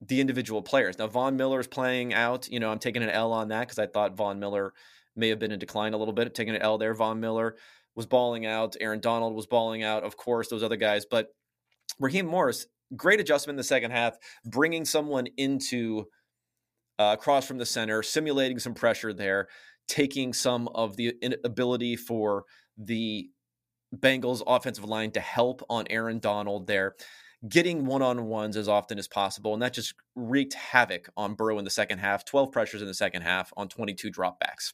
the 0.00 0.20
individual 0.20 0.62
players. 0.62 0.98
Now, 0.98 1.06
Von 1.06 1.36
Miller 1.36 1.60
is 1.60 1.66
playing 1.66 2.12
out. 2.12 2.48
You 2.48 2.60
know, 2.60 2.70
I'm 2.70 2.78
taking 2.78 3.02
an 3.02 3.10
L 3.10 3.32
on 3.32 3.48
that 3.48 3.60
because 3.60 3.78
I 3.78 3.86
thought 3.86 4.16
Von 4.16 4.38
Miller 4.38 4.72
may 5.14 5.28
have 5.30 5.38
been 5.38 5.52
in 5.52 5.58
decline 5.58 5.94
a 5.94 5.96
little 5.96 6.12
bit. 6.14 6.34
Taking 6.34 6.54
an 6.54 6.62
L 6.62 6.78
there. 6.78 6.94
Von 6.94 7.20
Miller 7.20 7.56
was 7.94 8.06
balling 8.06 8.44
out. 8.44 8.76
Aaron 8.80 9.00
Donald 9.00 9.34
was 9.34 9.46
balling 9.46 9.82
out. 9.82 10.04
Of 10.04 10.16
course, 10.16 10.48
those 10.48 10.62
other 10.62 10.76
guys. 10.76 11.06
But 11.06 11.28
Raheem 11.98 12.26
Morris, 12.26 12.66
great 12.94 13.20
adjustment 13.20 13.54
in 13.54 13.58
the 13.58 13.64
second 13.64 13.92
half, 13.92 14.16
bringing 14.44 14.84
someone 14.84 15.26
into 15.38 16.04
uh, 16.98 17.16
across 17.18 17.46
from 17.46 17.58
the 17.58 17.66
center, 17.66 18.02
simulating 18.02 18.58
some 18.58 18.74
pressure 18.74 19.14
there 19.14 19.48
taking 19.88 20.32
some 20.32 20.68
of 20.68 20.96
the 20.96 21.14
ability 21.44 21.96
for 21.96 22.44
the 22.76 23.28
Bengals 23.94 24.42
offensive 24.46 24.84
line 24.84 25.10
to 25.12 25.20
help 25.20 25.62
on 25.68 25.86
Aaron 25.90 26.18
Donald 26.18 26.66
there, 26.66 26.94
getting 27.48 27.86
one 27.86 28.02
on 28.02 28.26
ones 28.26 28.56
as 28.56 28.68
often 28.68 28.98
as 28.98 29.08
possible. 29.08 29.52
And 29.52 29.62
that 29.62 29.72
just 29.72 29.94
wreaked 30.14 30.54
havoc 30.54 31.08
on 31.16 31.34
Burrow 31.34 31.58
in 31.58 31.64
the 31.64 31.70
second 31.70 31.98
half 31.98 32.24
12 32.24 32.52
pressures 32.52 32.82
in 32.82 32.88
the 32.88 32.94
second 32.94 33.22
half 33.22 33.52
on 33.56 33.68
22 33.68 34.10
dropbacks. 34.10 34.72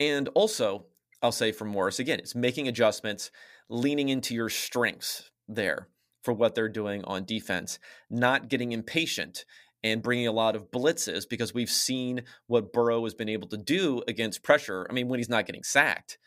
And 0.00 0.28
also, 0.34 0.86
I'll 1.22 1.32
say 1.32 1.52
for 1.52 1.64
Morris, 1.64 1.98
again, 1.98 2.18
it's 2.18 2.34
making 2.34 2.68
adjustments, 2.68 3.30
leaning 3.68 4.08
into 4.08 4.34
your 4.34 4.48
strengths 4.48 5.30
there 5.48 5.88
for 6.22 6.34
what 6.34 6.54
they're 6.54 6.68
doing 6.68 7.04
on 7.04 7.24
defense, 7.24 7.78
not 8.10 8.48
getting 8.48 8.72
impatient 8.72 9.44
and 9.82 10.02
bringing 10.02 10.26
a 10.26 10.32
lot 10.32 10.56
of 10.56 10.70
blitzes 10.70 11.28
because 11.28 11.52
we've 11.52 11.70
seen 11.70 12.22
what 12.46 12.72
Burrow 12.72 13.04
has 13.04 13.14
been 13.14 13.28
able 13.28 13.48
to 13.48 13.56
do 13.56 14.02
against 14.08 14.42
pressure. 14.42 14.86
I 14.88 14.94
mean, 14.94 15.08
when 15.08 15.18
he's 15.18 15.28
not 15.28 15.46
getting 15.46 15.62
sacked, 15.62 16.18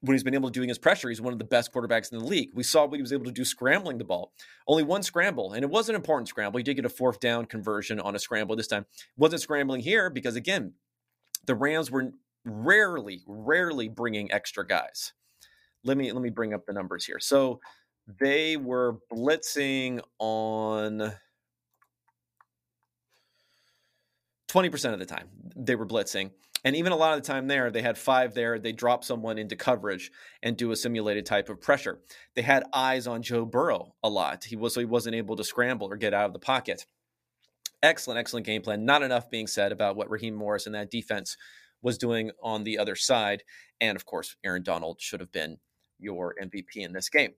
when 0.00 0.14
he's 0.14 0.22
been 0.22 0.34
able 0.34 0.50
to 0.50 0.60
do 0.60 0.66
his 0.66 0.78
pressure, 0.78 1.08
he's 1.08 1.20
one 1.20 1.32
of 1.32 1.38
the 1.38 1.44
best 1.44 1.72
quarterbacks 1.72 2.12
in 2.12 2.18
the 2.18 2.24
league. 2.24 2.50
We 2.54 2.62
saw 2.62 2.86
what 2.86 2.96
he 2.96 3.02
was 3.02 3.12
able 3.12 3.24
to 3.24 3.32
do 3.32 3.44
scrambling 3.44 3.98
the 3.98 4.04
ball. 4.04 4.32
Only 4.66 4.84
one 4.84 5.02
scramble, 5.02 5.52
and 5.52 5.64
it 5.64 5.70
was 5.70 5.88
an 5.88 5.94
important 5.94 6.28
scramble. 6.28 6.58
He 6.58 6.64
did 6.64 6.74
get 6.74 6.84
a 6.84 6.90
fourth 6.90 7.20
down 7.20 7.46
conversion 7.46 7.98
on 7.98 8.14
a 8.14 8.18
scramble 8.18 8.54
this 8.54 8.68
time. 8.68 8.86
Wasn't 9.16 9.42
scrambling 9.42 9.80
here 9.80 10.08
because 10.08 10.36
again, 10.36 10.74
the 11.46 11.54
Rams 11.54 11.90
were 11.90 12.12
rarely, 12.44 13.22
rarely 13.26 13.88
bringing 13.88 14.30
extra 14.30 14.66
guys. 14.66 15.12
Let 15.84 15.96
me 15.96 16.12
let 16.12 16.22
me 16.22 16.30
bring 16.30 16.54
up 16.54 16.66
the 16.66 16.72
numbers 16.72 17.04
here. 17.04 17.18
So 17.20 17.60
they 18.20 18.56
were 18.56 18.98
blitzing 19.12 20.00
on 20.18 21.12
20% 24.48 24.92
of 24.92 24.98
the 24.98 25.06
time. 25.06 25.28
They 25.56 25.76
were 25.76 25.86
blitzing. 25.86 26.30
And 26.64 26.74
even 26.74 26.92
a 26.92 26.96
lot 26.96 27.16
of 27.16 27.22
the 27.22 27.26
time 27.26 27.46
there, 27.46 27.70
they 27.70 27.82
had 27.82 27.96
five 27.96 28.34
there. 28.34 28.58
They 28.58 28.72
drop 28.72 29.04
someone 29.04 29.38
into 29.38 29.56
coverage 29.56 30.10
and 30.42 30.56
do 30.56 30.70
a 30.70 30.76
simulated 30.76 31.26
type 31.26 31.48
of 31.48 31.60
pressure. 31.60 32.00
They 32.34 32.42
had 32.42 32.64
eyes 32.72 33.06
on 33.06 33.22
Joe 33.22 33.44
Burrow 33.44 33.94
a 34.02 34.08
lot. 34.08 34.44
He 34.44 34.56
was 34.56 34.74
so 34.74 34.80
he 34.80 34.86
wasn't 34.86 35.16
able 35.16 35.36
to 35.36 35.44
scramble 35.44 35.88
or 35.88 35.96
get 35.96 36.14
out 36.14 36.26
of 36.26 36.32
the 36.32 36.38
pocket. 36.38 36.84
Excellent, 37.82 38.18
excellent 38.18 38.46
game 38.46 38.62
plan. 38.62 38.84
Not 38.84 39.02
enough 39.02 39.30
being 39.30 39.46
said 39.46 39.70
about 39.70 39.96
what 39.96 40.10
Raheem 40.10 40.34
Morris 40.34 40.66
and 40.66 40.74
that 40.74 40.90
defense 40.90 41.36
was 41.80 41.96
doing 41.96 42.32
on 42.42 42.64
the 42.64 42.78
other 42.78 42.96
side. 42.96 43.44
And 43.80 43.94
of 43.94 44.04
course, 44.04 44.36
Aaron 44.44 44.64
Donald 44.64 45.00
should 45.00 45.20
have 45.20 45.30
been 45.30 45.58
your 45.98 46.34
MVP 46.42 46.76
in 46.76 46.92
this 46.92 47.08
game. 47.08 47.34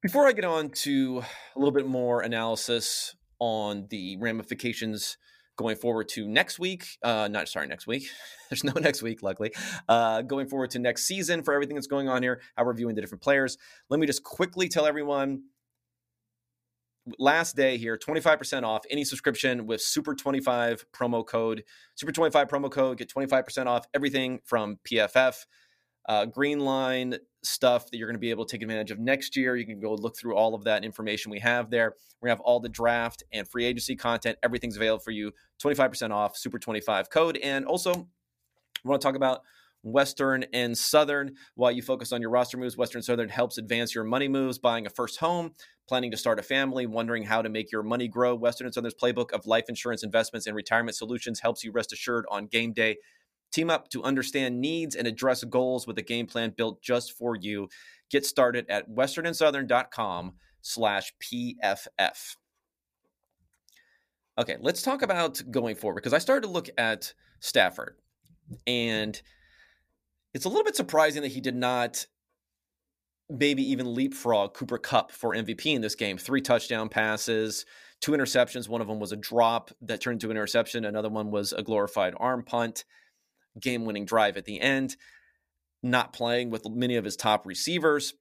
Before 0.00 0.26
I 0.26 0.32
get 0.32 0.44
on 0.44 0.70
to 0.70 1.24
a 1.54 1.58
little 1.58 1.72
bit 1.72 1.86
more 1.86 2.20
analysis 2.20 3.16
on 3.40 3.86
the 3.90 4.16
ramifications 4.18 5.18
going 5.56 5.76
forward 5.76 6.08
to 6.10 6.28
next 6.28 6.58
week. 6.58 6.98
Uh, 7.02 7.28
not 7.30 7.48
sorry, 7.48 7.66
next 7.66 7.86
week. 7.86 8.08
There's 8.50 8.64
no 8.64 8.72
next 8.72 9.02
week, 9.02 9.22
luckily. 9.22 9.52
Uh, 9.88 10.22
going 10.22 10.48
forward 10.48 10.70
to 10.70 10.78
next 10.78 11.04
season 11.06 11.42
for 11.42 11.54
everything 11.54 11.74
that's 11.74 11.86
going 11.86 12.08
on 12.08 12.22
here, 12.22 12.40
how 12.56 12.64
we're 12.64 12.74
viewing 12.74 12.94
the 12.94 13.00
different 13.00 13.22
players. 13.22 13.58
Let 13.90 13.98
me 13.98 14.06
just 14.06 14.22
quickly 14.22 14.68
tell 14.68 14.86
everyone 14.86 15.42
last 17.18 17.54
day 17.54 17.76
here 17.76 17.96
25% 17.96 18.64
off 18.64 18.82
any 18.90 19.04
subscription 19.04 19.66
with 19.66 19.80
super 19.80 20.12
25 20.14 20.86
promo 20.92 21.24
code 21.24 21.62
super 21.94 22.10
25 22.10 22.48
promo 22.48 22.68
code 22.68 22.98
get 22.98 23.08
25% 23.08 23.66
off 23.66 23.86
everything 23.94 24.40
from 24.44 24.76
pff 24.84 25.46
uh, 26.08 26.24
green 26.24 26.58
line 26.60 27.16
stuff 27.46 27.90
that 27.90 27.98
you're 27.98 28.08
going 28.08 28.16
to 28.16 28.20
be 28.20 28.30
able 28.30 28.44
to 28.44 28.52
take 28.52 28.62
advantage 28.62 28.90
of 28.90 28.98
next 28.98 29.36
year. 29.36 29.56
You 29.56 29.66
can 29.66 29.80
go 29.80 29.94
look 29.94 30.16
through 30.16 30.36
all 30.36 30.54
of 30.54 30.64
that 30.64 30.84
information 30.84 31.30
we 31.30 31.40
have 31.40 31.70
there. 31.70 31.94
We're 32.20 32.28
going 32.28 32.36
to 32.36 32.40
have 32.40 32.46
all 32.46 32.60
the 32.60 32.68
draft 32.68 33.22
and 33.32 33.48
free 33.48 33.64
agency 33.64 33.96
content. 33.96 34.38
Everything's 34.42 34.76
available 34.76 35.02
for 35.02 35.10
you. 35.10 35.32
25% 35.62 36.10
off, 36.10 36.36
Super 36.36 36.58
25 36.58 37.10
code. 37.10 37.38
And 37.42 37.64
also, 37.64 37.92
we 37.92 38.88
want 38.88 39.00
to 39.00 39.06
talk 39.06 39.16
about 39.16 39.42
Western 39.82 40.44
and 40.52 40.76
Southern. 40.76 41.34
While 41.54 41.70
you 41.72 41.82
focus 41.82 42.12
on 42.12 42.20
your 42.20 42.30
roster 42.30 42.56
moves, 42.56 42.76
Western 42.76 43.02
Southern 43.02 43.28
helps 43.28 43.56
advance 43.56 43.94
your 43.94 44.04
money 44.04 44.28
moves, 44.28 44.58
buying 44.58 44.86
a 44.86 44.90
first 44.90 45.18
home, 45.18 45.52
planning 45.88 46.10
to 46.10 46.16
start 46.16 46.38
a 46.38 46.42
family, 46.42 46.86
wondering 46.86 47.22
how 47.22 47.40
to 47.40 47.48
make 47.48 47.70
your 47.70 47.82
money 47.82 48.08
grow. 48.08 48.34
Western 48.34 48.66
and 48.66 48.74
Southern's 48.74 48.94
playbook 48.94 49.32
of 49.32 49.46
life 49.46 49.64
insurance 49.68 50.02
investments 50.02 50.46
and 50.46 50.56
retirement 50.56 50.96
solutions 50.96 51.40
helps 51.40 51.62
you 51.62 51.70
rest 51.70 51.92
assured 51.92 52.26
on 52.30 52.46
game 52.46 52.72
day 52.72 52.96
Team 53.56 53.70
up 53.70 53.88
to 53.88 54.02
understand 54.02 54.60
needs 54.60 54.94
and 54.94 55.08
address 55.08 55.42
goals 55.42 55.86
with 55.86 55.96
a 55.96 56.02
game 56.02 56.26
plan 56.26 56.52
built 56.54 56.82
just 56.82 57.12
for 57.12 57.34
you. 57.34 57.70
Get 58.10 58.26
started 58.26 58.66
at 58.68 58.90
westernandsouthern.com 58.90 60.34
slash 60.60 61.14
PFF. 61.22 62.36
Okay, 64.38 64.56
let's 64.60 64.82
talk 64.82 65.00
about 65.00 65.40
going 65.50 65.74
forward 65.74 65.94
because 65.94 66.12
I 66.12 66.18
started 66.18 66.42
to 66.42 66.52
look 66.52 66.68
at 66.76 67.14
Stafford 67.40 67.96
and 68.66 69.18
it's 70.34 70.44
a 70.44 70.50
little 70.50 70.62
bit 70.62 70.76
surprising 70.76 71.22
that 71.22 71.32
he 71.32 71.40
did 71.40 71.56
not 71.56 72.06
maybe 73.30 73.62
even 73.62 73.94
leapfrog 73.94 74.52
Cooper 74.52 74.76
Kupp 74.76 75.10
for 75.10 75.34
MVP 75.34 75.74
in 75.74 75.80
this 75.80 75.94
game. 75.94 76.18
Three 76.18 76.42
touchdown 76.42 76.90
passes, 76.90 77.64
two 78.02 78.12
interceptions. 78.12 78.68
One 78.68 78.82
of 78.82 78.86
them 78.86 79.00
was 79.00 79.12
a 79.12 79.16
drop 79.16 79.70
that 79.80 80.02
turned 80.02 80.16
into 80.16 80.26
an 80.26 80.36
interception. 80.36 80.84
Another 80.84 81.08
one 81.08 81.30
was 81.30 81.54
a 81.54 81.62
glorified 81.62 82.12
arm 82.18 82.44
punt 82.44 82.84
game 83.60 83.84
winning 83.84 84.04
drive 84.04 84.36
at 84.36 84.44
the 84.44 84.60
end, 84.60 84.96
not 85.82 86.12
playing 86.12 86.50
with 86.50 86.68
many 86.68 86.96
of 86.96 87.04
his 87.04 87.16
top 87.16 87.46
receivers. 87.46 88.14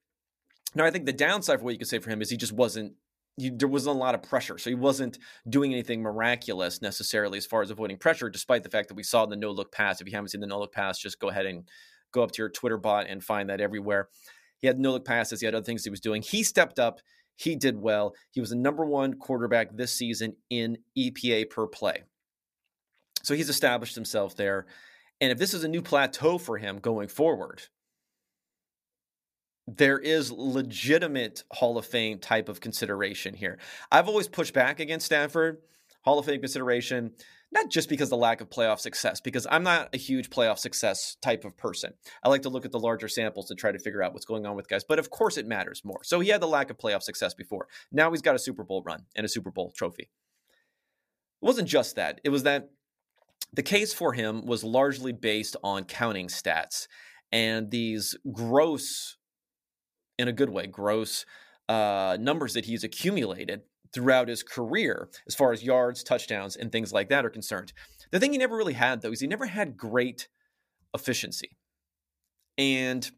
Now, 0.74 0.86
I 0.86 0.92
think 0.92 1.06
the 1.06 1.14
downside 1.14 1.60
for 1.60 1.66
what 1.66 1.74
you 1.74 1.80
could 1.80 1.88
say 1.88 2.00
for 2.00 2.10
him 2.10 2.22
is 2.22 2.30
he 2.30 2.38
just 2.38 2.54
wasn't, 2.54 2.94
he, 3.38 3.50
there 3.50 3.68
wasn't 3.68 3.96
a 3.96 4.00
lot 4.00 4.16
of 4.16 4.24
pressure. 4.24 4.58
So 4.58 4.70
he 4.70 4.76
wasn't 4.76 5.18
doing 5.48 5.72
anything 5.72 6.02
miraculous 6.02 6.82
necessarily 6.82 7.38
as 7.38 7.46
far 7.46 7.62
as 7.62 7.72
avoiding 7.72 7.98
pressure, 7.98 8.30
despite 8.30 8.64
the 8.64 8.70
fact 8.70 8.90
that 8.90 8.96
we 8.96 9.04
saw 9.04 9.26
the 9.26 9.36
no 9.36 9.52
look 9.52 9.72
pass. 9.72 10.02
If 10.02 10.08
you 10.08 10.14
haven't 10.14 10.30
seen 10.30 10.42
the 10.42 10.48
no 10.48 10.60
look 10.60 10.74
pass, 10.74 11.00
just 11.00 11.20
go 11.20 11.30
ahead 11.30 11.46
and 11.46 11.68
go 12.12 12.24
up 12.24 12.32
to 12.32 12.42
your 12.42 12.50
Twitter 12.50 12.78
bot 12.78 13.08
and 13.08 13.24
find 13.24 13.50
that 13.50 13.62
everywhere. 13.62 14.10
He 14.58 14.68
had 14.68 14.80
no 14.80 14.94
look 14.94 15.06
passes, 15.06 15.40
he 15.40 15.46
had 15.46 15.56
other 15.56 15.66
things 15.66 15.84
he 15.84 15.90
was 15.90 16.00
doing. 16.00 16.22
He 16.22 16.44
stepped 16.44 16.80
up. 16.80 17.02
He 17.36 17.56
did 17.56 17.78
well. 17.82 18.16
He 18.32 18.40
was 18.40 18.52
the 18.52 18.56
number 18.56 18.86
one 18.86 19.16
quarterback 19.16 19.76
this 19.76 19.92
season 19.92 20.38
in 20.50 20.78
EPA 20.98 21.50
per 21.50 21.68
play. 21.68 22.04
So 23.24 23.34
he's 23.34 23.50
established 23.50 23.96
himself 23.96 24.36
there. 24.36 24.66
And 25.22 25.32
if 25.32 25.38
this 25.38 25.54
is 25.54 25.64
a 25.64 25.70
new 25.70 25.82
plateau 25.82 26.38
for 26.38 26.58
him 26.58 26.80
going 26.80 27.08
forward, 27.08 27.64
there 29.68 29.98
is 29.98 30.32
legitimate 30.32 31.44
Hall 31.52 31.78
of 31.78 31.86
Fame 31.86 32.20
type 32.20 32.50
of 32.50 32.62
consideration 32.62 33.34
here. 33.34 33.58
I've 33.92 34.08
always 34.08 34.28
pushed 34.28 34.54
back 34.54 34.80
against 34.80 35.08
Stafford, 35.08 35.58
Hall 36.04 36.20
of 36.20 36.26
Fame 36.26 36.40
consideration, 36.40 37.14
not 37.52 37.70
just 37.70 37.90
because 37.90 38.10
the 38.10 38.18
lack 38.18 38.42
of 38.42 38.50
playoff 38.50 38.80
success, 38.80 39.22
because 39.22 39.48
I'm 39.50 39.64
not 39.64 39.90
a 39.94 39.98
huge 39.98 40.30
playoff 40.30 40.60
success 40.60 41.16
type 41.22 41.46
of 41.46 41.58
person. 41.58 41.94
I 42.24 42.30
like 42.30 42.44
to 42.44 42.50
look 42.50 42.66
at 42.66 42.72
the 42.72 42.80
larger 42.80 43.08
samples 43.08 43.48
to 43.48 43.56
try 43.56 43.72
to 43.72 43.80
figure 43.80 44.04
out 44.04 44.14
what's 44.14 44.26
going 44.26 44.46
on 44.46 44.56
with 44.56 44.68
guys, 44.68 44.84
but 44.84 45.00
of 45.00 45.10
course 45.10 45.38
it 45.38 45.48
matters 45.48 45.82
more. 45.84 46.04
So 46.04 46.20
he 46.20 46.30
had 46.30 46.42
the 46.42 46.48
lack 46.48 46.70
of 46.70 46.78
playoff 46.78 47.02
success 47.02 47.34
before. 47.34 47.68
Now 47.92 48.12
he's 48.12 48.22
got 48.22 48.36
a 48.36 48.40
Super 48.40 48.64
Bowl 48.64 48.84
run 48.86 49.06
and 49.16 49.26
a 49.26 49.30
Super 49.30 49.52
Bowl 49.52 49.72
trophy. 49.72 50.04
It 50.04 51.46
wasn't 51.46 51.70
just 51.70 51.96
that, 51.96 52.22
it 52.24 52.30
was 52.30 52.44
that 52.44 52.70
the 53.56 53.64
case 53.64 53.94
for 53.94 54.14
him 54.14 54.46
was 54.46 54.64
largely 54.64 55.14
based 55.14 55.56
on 55.64 55.86
counting 55.86 56.28
stats 56.28 56.88
and 57.32 57.72
these 57.72 58.16
gross, 58.32 59.18
in 60.20 60.28
a 60.28 60.34
good 60.34 60.50
way, 60.50 60.68
gross 60.68 61.26
uh, 61.70 62.18
numbers 62.20 62.54
that 62.54 62.66
he's 62.66 62.84
accumulated 62.84 63.62
throughout 63.94 64.28
his 64.28 64.44
career 64.44 65.10
as 65.26 65.36
far 65.36 65.54
as 65.54 65.64
yards, 65.64 66.04
touchdowns, 66.04 66.56
and 66.58 66.72
things 66.72 66.92
like 66.92 67.10
that 67.10 67.26
are 67.26 67.30
concerned. 67.30 67.72
The 68.12 68.20
thing 68.20 68.34
he 68.34 68.38
never 68.38 68.58
really 68.58 68.74
had, 68.74 69.02
though, 69.02 69.12
is 69.12 69.22
he 69.22 69.28
never 69.28 69.46
had 69.46 69.78
great 69.78 70.28
efficiency. 70.94 71.58
And 72.58 73.10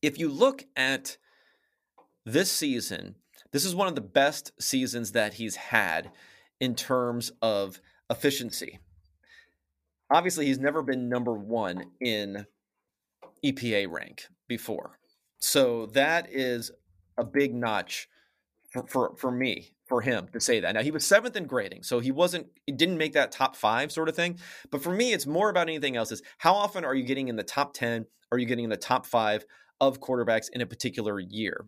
if 0.00 0.18
you 0.18 0.28
look 0.28 0.64
at 0.76 1.16
this 2.24 2.50
season, 2.50 3.16
this 3.50 3.64
is 3.64 3.74
one 3.74 3.88
of 3.88 3.94
the 3.96 4.00
best 4.00 4.52
seasons 4.60 5.12
that 5.12 5.34
he's 5.34 5.56
had 5.56 6.12
in 6.60 6.74
terms 6.74 7.32
of 7.42 7.80
efficiency 8.10 8.78
obviously 10.14 10.46
he's 10.46 10.60
never 10.60 10.80
been 10.80 11.08
number 11.08 11.34
one 11.34 11.84
in 12.00 12.46
EPA 13.44 13.90
rank 13.90 14.26
before. 14.48 14.98
So 15.38 15.86
that 15.86 16.28
is 16.30 16.70
a 17.18 17.24
big 17.24 17.52
notch 17.52 18.08
for, 18.70 18.86
for, 18.86 19.16
for 19.16 19.30
me, 19.32 19.74
for 19.86 20.00
him 20.00 20.28
to 20.32 20.40
say 20.40 20.60
that. 20.60 20.72
Now 20.72 20.82
he 20.82 20.92
was 20.92 21.04
seventh 21.04 21.36
in 21.36 21.46
grading, 21.46 21.82
so 21.82 21.98
he 21.98 22.12
wasn't 22.12 22.46
he 22.64 22.72
didn't 22.72 22.96
make 22.96 23.12
that 23.14 23.32
top 23.32 23.56
five 23.56 23.90
sort 23.90 24.08
of 24.08 24.14
thing. 24.14 24.38
But 24.70 24.82
for 24.82 24.92
me, 24.92 25.12
it's 25.12 25.26
more 25.26 25.50
about 25.50 25.68
anything 25.68 25.96
else 25.96 26.12
is 26.12 26.22
how 26.38 26.54
often 26.54 26.84
are 26.84 26.94
you 26.94 27.04
getting 27.04 27.28
in 27.28 27.36
the 27.36 27.42
top 27.42 27.74
10? 27.74 28.06
Are 28.30 28.38
you 28.38 28.46
getting 28.46 28.64
in 28.64 28.70
the 28.70 28.76
top 28.76 29.06
five 29.06 29.44
of 29.80 30.00
quarterbacks 30.00 30.46
in 30.52 30.60
a 30.60 30.66
particular 30.66 31.18
year? 31.18 31.66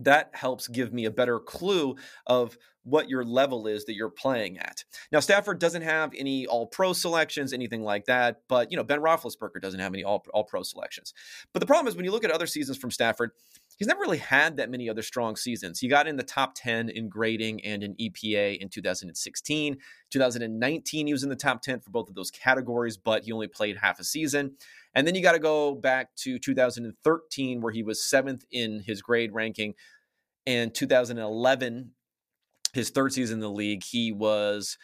That 0.00 0.30
helps 0.32 0.68
give 0.68 0.92
me 0.92 1.04
a 1.04 1.10
better 1.10 1.38
clue 1.38 1.96
of 2.26 2.56
what 2.86 3.08
your 3.08 3.24
level 3.24 3.66
is 3.66 3.84
that 3.86 3.94
you're 3.94 4.08
playing 4.08 4.58
at. 4.58 4.84
Now, 5.10 5.18
Stafford 5.18 5.58
doesn't 5.58 5.82
have 5.82 6.12
any 6.16 6.46
All 6.46 6.66
Pro 6.66 6.92
selections, 6.92 7.52
anything 7.52 7.82
like 7.82 8.04
that, 8.04 8.42
but 8.48 8.70
you 8.70 8.76
know 8.76 8.84
Ben 8.84 9.00
Roethlisberger 9.00 9.60
doesn't 9.60 9.80
have 9.80 9.92
any 9.92 10.04
All 10.04 10.24
All 10.32 10.44
Pro 10.44 10.62
selections. 10.62 11.12
But 11.52 11.60
the 11.60 11.66
problem 11.66 11.88
is 11.88 11.96
when 11.96 12.04
you 12.04 12.12
look 12.12 12.24
at 12.24 12.30
other 12.30 12.46
seasons 12.46 12.78
from 12.78 12.90
Stafford, 12.90 13.32
he's 13.76 13.88
never 13.88 14.00
really 14.00 14.18
had 14.18 14.56
that 14.56 14.70
many 14.70 14.88
other 14.88 15.02
strong 15.02 15.36
seasons. 15.36 15.78
He 15.78 15.88
got 15.88 16.06
in 16.06 16.16
the 16.16 16.22
top 16.22 16.54
10 16.54 16.88
in 16.88 17.08
grading 17.08 17.64
and 17.64 17.82
in 17.82 17.94
EPA 17.94 18.58
in 18.58 18.68
2016. 18.68 19.76
2019, 20.10 21.06
he 21.06 21.12
was 21.12 21.22
in 21.22 21.28
the 21.28 21.36
top 21.36 21.62
10 21.62 21.80
for 21.80 21.90
both 21.90 22.08
of 22.08 22.14
those 22.14 22.30
categories, 22.30 22.96
but 22.96 23.24
he 23.24 23.32
only 23.32 23.48
played 23.48 23.76
half 23.76 24.00
a 24.00 24.04
season. 24.04 24.56
And 24.94 25.06
then 25.06 25.14
you 25.14 25.22
got 25.22 25.32
to 25.32 25.38
go 25.38 25.74
back 25.74 26.14
to 26.16 26.38
2013, 26.38 27.60
where 27.60 27.72
he 27.72 27.82
was 27.82 28.02
seventh 28.02 28.44
in 28.50 28.80
his 28.80 29.02
grade 29.02 29.32
ranking. 29.32 29.74
And 30.46 30.74
2011, 30.74 31.90
his 32.72 32.90
third 32.90 33.12
season 33.12 33.34
in 33.34 33.40
the 33.40 33.50
league, 33.50 33.84
he 33.84 34.12
was 34.12 34.78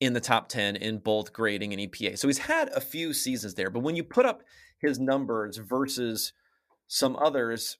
in 0.00 0.12
the 0.12 0.20
top 0.20 0.48
10 0.48 0.76
in 0.76 0.98
both 0.98 1.32
grading 1.32 1.72
and 1.72 1.82
EPA. 1.82 2.18
So 2.18 2.28
he's 2.28 2.38
had 2.38 2.68
a 2.68 2.80
few 2.80 3.12
seasons 3.12 3.54
there. 3.54 3.68
But 3.68 3.80
when 3.80 3.96
you 3.96 4.04
put 4.04 4.26
up 4.26 4.42
his 4.78 4.98
numbers 4.98 5.56
versus 5.56 6.32
some 6.88 7.16
others, 7.16 7.76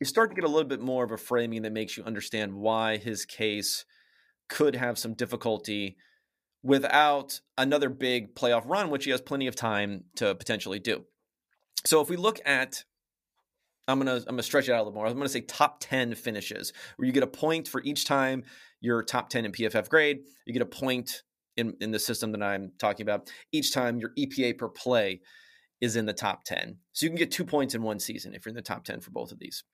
you 0.00 0.06
start 0.06 0.30
to 0.30 0.34
get 0.34 0.44
a 0.44 0.48
little 0.48 0.68
bit 0.68 0.80
more 0.80 1.04
of 1.04 1.10
a 1.10 1.18
framing 1.18 1.62
that 1.62 1.72
makes 1.72 1.96
you 1.96 2.04
understand 2.04 2.54
why 2.54 2.96
his 2.96 3.26
case 3.26 3.84
could 4.48 4.74
have 4.74 4.98
some 4.98 5.14
difficulty 5.14 5.96
without 6.62 7.40
another 7.58 7.88
big 7.88 8.34
playoff 8.34 8.62
run, 8.64 8.90
which 8.90 9.04
he 9.04 9.10
has 9.10 9.20
plenty 9.20 9.46
of 9.46 9.54
time 9.54 10.04
to 10.16 10.34
potentially 10.34 10.78
do. 10.78 11.04
So 11.84 12.00
if 12.00 12.08
we 12.08 12.16
look 12.16 12.40
at 12.46 12.84
I'm 13.88 13.98
gonna 13.98 14.16
I'm 14.16 14.24
gonna 14.24 14.42
stretch 14.42 14.68
it 14.68 14.72
out 14.72 14.76
a 14.76 14.84
little 14.84 14.92
more. 14.92 15.06
I'm 15.06 15.14
gonna 15.14 15.28
say 15.28 15.40
top 15.40 15.80
10 15.80 16.14
finishes 16.14 16.72
where 16.96 17.06
you 17.06 17.12
get 17.12 17.22
a 17.22 17.26
point 17.26 17.66
for 17.66 17.82
each 17.82 18.04
time 18.04 18.44
you're 18.80 19.02
top 19.02 19.28
10 19.28 19.44
in 19.44 19.52
PFF 19.52 19.88
grade. 19.88 20.20
You 20.46 20.52
get 20.52 20.62
a 20.62 20.66
point 20.66 21.22
in, 21.56 21.74
in 21.80 21.90
the 21.90 21.98
system 21.98 22.32
that 22.32 22.42
I'm 22.42 22.72
talking 22.78 23.04
about, 23.04 23.30
each 23.52 23.72
time 23.72 23.98
your 23.98 24.12
EPA 24.18 24.56
per 24.56 24.68
play 24.68 25.20
is 25.80 25.96
in 25.96 26.06
the 26.06 26.12
top 26.12 26.44
10. 26.44 26.78
So 26.92 27.06
you 27.06 27.10
can 27.10 27.18
get 27.18 27.30
two 27.30 27.44
points 27.44 27.74
in 27.74 27.82
one 27.82 28.00
season 28.00 28.34
if 28.34 28.44
you're 28.44 28.50
in 28.50 28.56
the 28.56 28.62
top 28.62 28.84
10 28.84 29.00
for 29.00 29.10
both 29.10 29.32
of 29.32 29.38
these. 29.38 29.64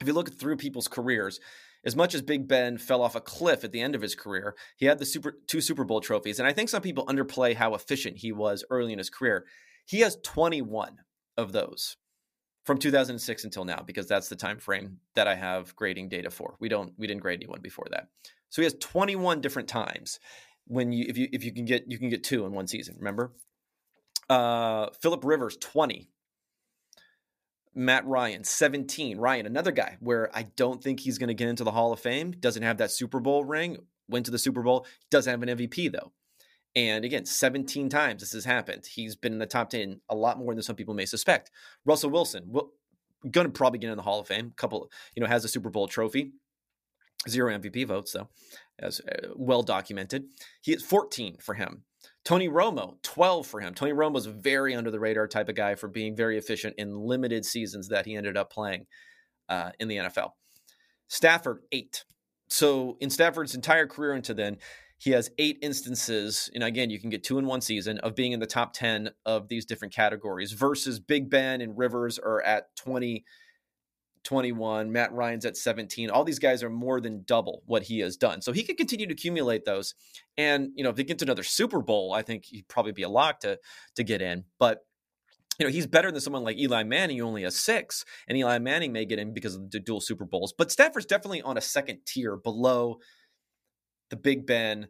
If 0.00 0.06
you 0.06 0.12
look 0.12 0.38
through 0.38 0.56
people's 0.56 0.88
careers, 0.88 1.40
as 1.84 1.96
much 1.96 2.14
as 2.14 2.22
Big 2.22 2.46
Ben 2.48 2.78
fell 2.78 3.02
off 3.02 3.14
a 3.14 3.20
cliff 3.20 3.64
at 3.64 3.72
the 3.72 3.80
end 3.80 3.94
of 3.94 4.02
his 4.02 4.14
career, 4.14 4.54
he 4.76 4.86
had 4.86 4.98
the 4.98 5.06
super 5.06 5.38
two 5.46 5.60
Super 5.60 5.84
Bowl 5.84 6.00
trophies. 6.00 6.38
And 6.38 6.46
I 6.46 6.52
think 6.52 6.68
some 6.68 6.82
people 6.82 7.06
underplay 7.06 7.54
how 7.54 7.74
efficient 7.74 8.18
he 8.18 8.32
was 8.32 8.64
early 8.70 8.92
in 8.92 8.98
his 8.98 9.10
career. 9.10 9.46
He 9.86 10.00
has 10.00 10.18
21 10.22 10.98
of 11.36 11.52
those 11.52 11.96
from 12.64 12.78
2006 12.78 13.44
until 13.44 13.64
now 13.64 13.82
because 13.86 14.08
that's 14.08 14.28
the 14.28 14.36
time 14.36 14.58
frame 14.58 14.98
that 15.14 15.28
I 15.28 15.36
have 15.36 15.74
grading 15.76 16.08
data 16.08 16.30
for. 16.30 16.56
We 16.60 16.68
don't 16.68 16.92
we 16.98 17.06
didn't 17.06 17.22
grade 17.22 17.38
anyone 17.38 17.60
before 17.62 17.86
that. 17.92 18.08
So 18.48 18.60
he 18.60 18.64
has 18.64 18.74
21 18.80 19.40
different 19.40 19.68
times 19.68 20.18
when 20.66 20.92
you 20.92 21.06
if 21.08 21.16
you 21.16 21.28
if 21.32 21.44
you 21.44 21.52
can 21.52 21.64
get 21.64 21.84
you 21.86 21.98
can 21.98 22.10
get 22.10 22.24
two 22.24 22.44
in 22.44 22.52
one 22.52 22.66
season, 22.66 22.96
remember? 22.98 23.32
Uh 24.28 24.88
Philip 25.00 25.24
Rivers 25.24 25.56
20. 25.56 26.10
Matt 27.74 28.06
Ryan 28.06 28.42
17. 28.42 29.18
Ryan 29.18 29.46
another 29.46 29.72
guy 29.72 29.98
where 30.00 30.30
I 30.34 30.44
don't 30.44 30.82
think 30.82 31.00
he's 31.00 31.18
going 31.18 31.28
to 31.28 31.34
get 31.34 31.48
into 31.48 31.64
the 31.64 31.72
Hall 31.72 31.92
of 31.92 32.00
Fame, 32.00 32.32
doesn't 32.32 32.62
have 32.62 32.78
that 32.78 32.90
Super 32.90 33.20
Bowl 33.20 33.44
ring, 33.44 33.76
went 34.08 34.24
to 34.24 34.32
the 34.32 34.38
Super 34.38 34.62
Bowl, 34.62 34.86
doesn't 35.10 35.30
have 35.30 35.42
an 35.42 35.58
MVP 35.58 35.92
though. 35.92 36.12
And 36.74 37.04
again, 37.04 37.24
17 37.24 37.88
times 37.88 38.20
this 38.20 38.32
has 38.32 38.44
happened. 38.44 38.86
He's 38.86 39.16
been 39.16 39.32
in 39.32 39.38
the 39.38 39.46
top 39.46 39.70
10 39.70 40.00
a 40.10 40.14
lot 40.14 40.38
more 40.38 40.54
than 40.54 40.62
some 40.62 40.76
people 40.76 40.94
may 40.94 41.06
suspect. 41.06 41.50
Russell 41.84 42.10
Wilson, 42.10 42.44
well, 42.48 42.72
going 43.30 43.46
to 43.46 43.52
probably 43.52 43.78
get 43.78 43.90
in 43.90 43.96
the 43.96 44.02
Hall 44.02 44.20
of 44.20 44.26
Fame. 44.26 44.52
Couple, 44.56 44.90
you 45.14 45.22
know, 45.22 45.28
has 45.28 45.44
a 45.44 45.48
Super 45.48 45.70
Bowl 45.70 45.88
trophy. 45.88 46.32
Zero 47.28 47.56
MVP 47.58 47.86
votes, 47.86 48.12
though, 48.12 48.28
as 48.78 49.00
uh, 49.00 49.28
well 49.34 49.62
documented. 49.62 50.26
He 50.60 50.72
is 50.72 50.82
14 50.82 51.38
for 51.40 51.54
him. 51.54 51.82
Tony 52.26 52.48
Romo, 52.48 53.00
12 53.02 53.46
for 53.46 53.60
him. 53.60 53.72
Tony 53.72 53.92
Romo 53.92 54.14
was 54.14 54.26
a 54.26 54.32
very 54.32 54.74
under 54.74 54.90
the 54.90 54.98
radar 54.98 55.28
type 55.28 55.48
of 55.48 55.54
guy 55.54 55.76
for 55.76 55.86
being 55.86 56.16
very 56.16 56.36
efficient 56.36 56.74
in 56.76 56.98
limited 56.98 57.44
seasons 57.44 57.86
that 57.88 58.04
he 58.04 58.16
ended 58.16 58.36
up 58.36 58.52
playing 58.52 58.86
uh, 59.48 59.70
in 59.78 59.86
the 59.86 59.98
NFL. 59.98 60.30
Stafford, 61.06 61.60
eight. 61.70 62.04
So 62.48 62.96
in 62.98 63.10
Stafford's 63.10 63.54
entire 63.54 63.86
career 63.86 64.12
into 64.12 64.34
then, 64.34 64.56
he 64.98 65.12
has 65.12 65.30
eight 65.38 65.58
instances, 65.62 66.50
and 66.52 66.64
again, 66.64 66.90
you 66.90 66.98
can 66.98 67.10
get 67.10 67.22
two 67.22 67.38
in 67.38 67.46
one 67.46 67.60
season 67.60 67.98
of 67.98 68.16
being 68.16 68.32
in 68.32 68.40
the 68.40 68.46
top 68.46 68.72
10 68.72 69.10
of 69.24 69.46
these 69.46 69.64
different 69.64 69.94
categories 69.94 70.50
versus 70.50 70.98
Big 70.98 71.30
Ben 71.30 71.60
and 71.60 71.78
Rivers 71.78 72.18
are 72.18 72.42
at 72.42 72.74
20, 72.74 73.24
21. 74.26 74.92
Matt 74.92 75.12
Ryan's 75.12 75.46
at 75.46 75.56
17. 75.56 76.10
All 76.10 76.24
these 76.24 76.40
guys 76.40 76.62
are 76.62 76.68
more 76.68 77.00
than 77.00 77.22
double 77.24 77.62
what 77.64 77.84
he 77.84 78.00
has 78.00 78.16
done. 78.16 78.42
So 78.42 78.52
he 78.52 78.64
could 78.64 78.76
continue 78.76 79.06
to 79.06 79.12
accumulate 79.12 79.64
those. 79.64 79.94
And, 80.36 80.70
you 80.74 80.84
know, 80.84 80.90
if 80.90 80.98
he 80.98 81.04
gets 81.04 81.22
another 81.22 81.44
Super 81.44 81.80
Bowl, 81.80 82.12
I 82.12 82.22
think 82.22 82.44
he'd 82.46 82.68
probably 82.68 82.92
be 82.92 83.04
a 83.04 83.08
lock 83.08 83.40
to, 83.40 83.58
to 83.94 84.04
get 84.04 84.20
in. 84.20 84.44
But, 84.58 84.80
you 85.58 85.64
know, 85.66 85.72
he's 85.72 85.86
better 85.86 86.10
than 86.10 86.20
someone 86.20 86.42
like 86.42 86.58
Eli 86.58 86.82
Manning, 86.82 87.18
who 87.18 87.24
only 87.24 87.44
has 87.44 87.56
six. 87.56 88.04
And 88.28 88.36
Eli 88.36 88.58
Manning 88.58 88.92
may 88.92 89.04
get 89.04 89.20
in 89.20 89.32
because 89.32 89.54
of 89.54 89.70
the 89.70 89.80
dual 89.80 90.00
Super 90.00 90.24
Bowls. 90.26 90.52
But 90.52 90.72
Stafford's 90.72 91.06
definitely 91.06 91.42
on 91.42 91.56
a 91.56 91.62
second 91.62 92.00
tier 92.04 92.36
below 92.36 92.98
the 94.10 94.16
Big 94.16 94.44
Ben, 94.44 94.88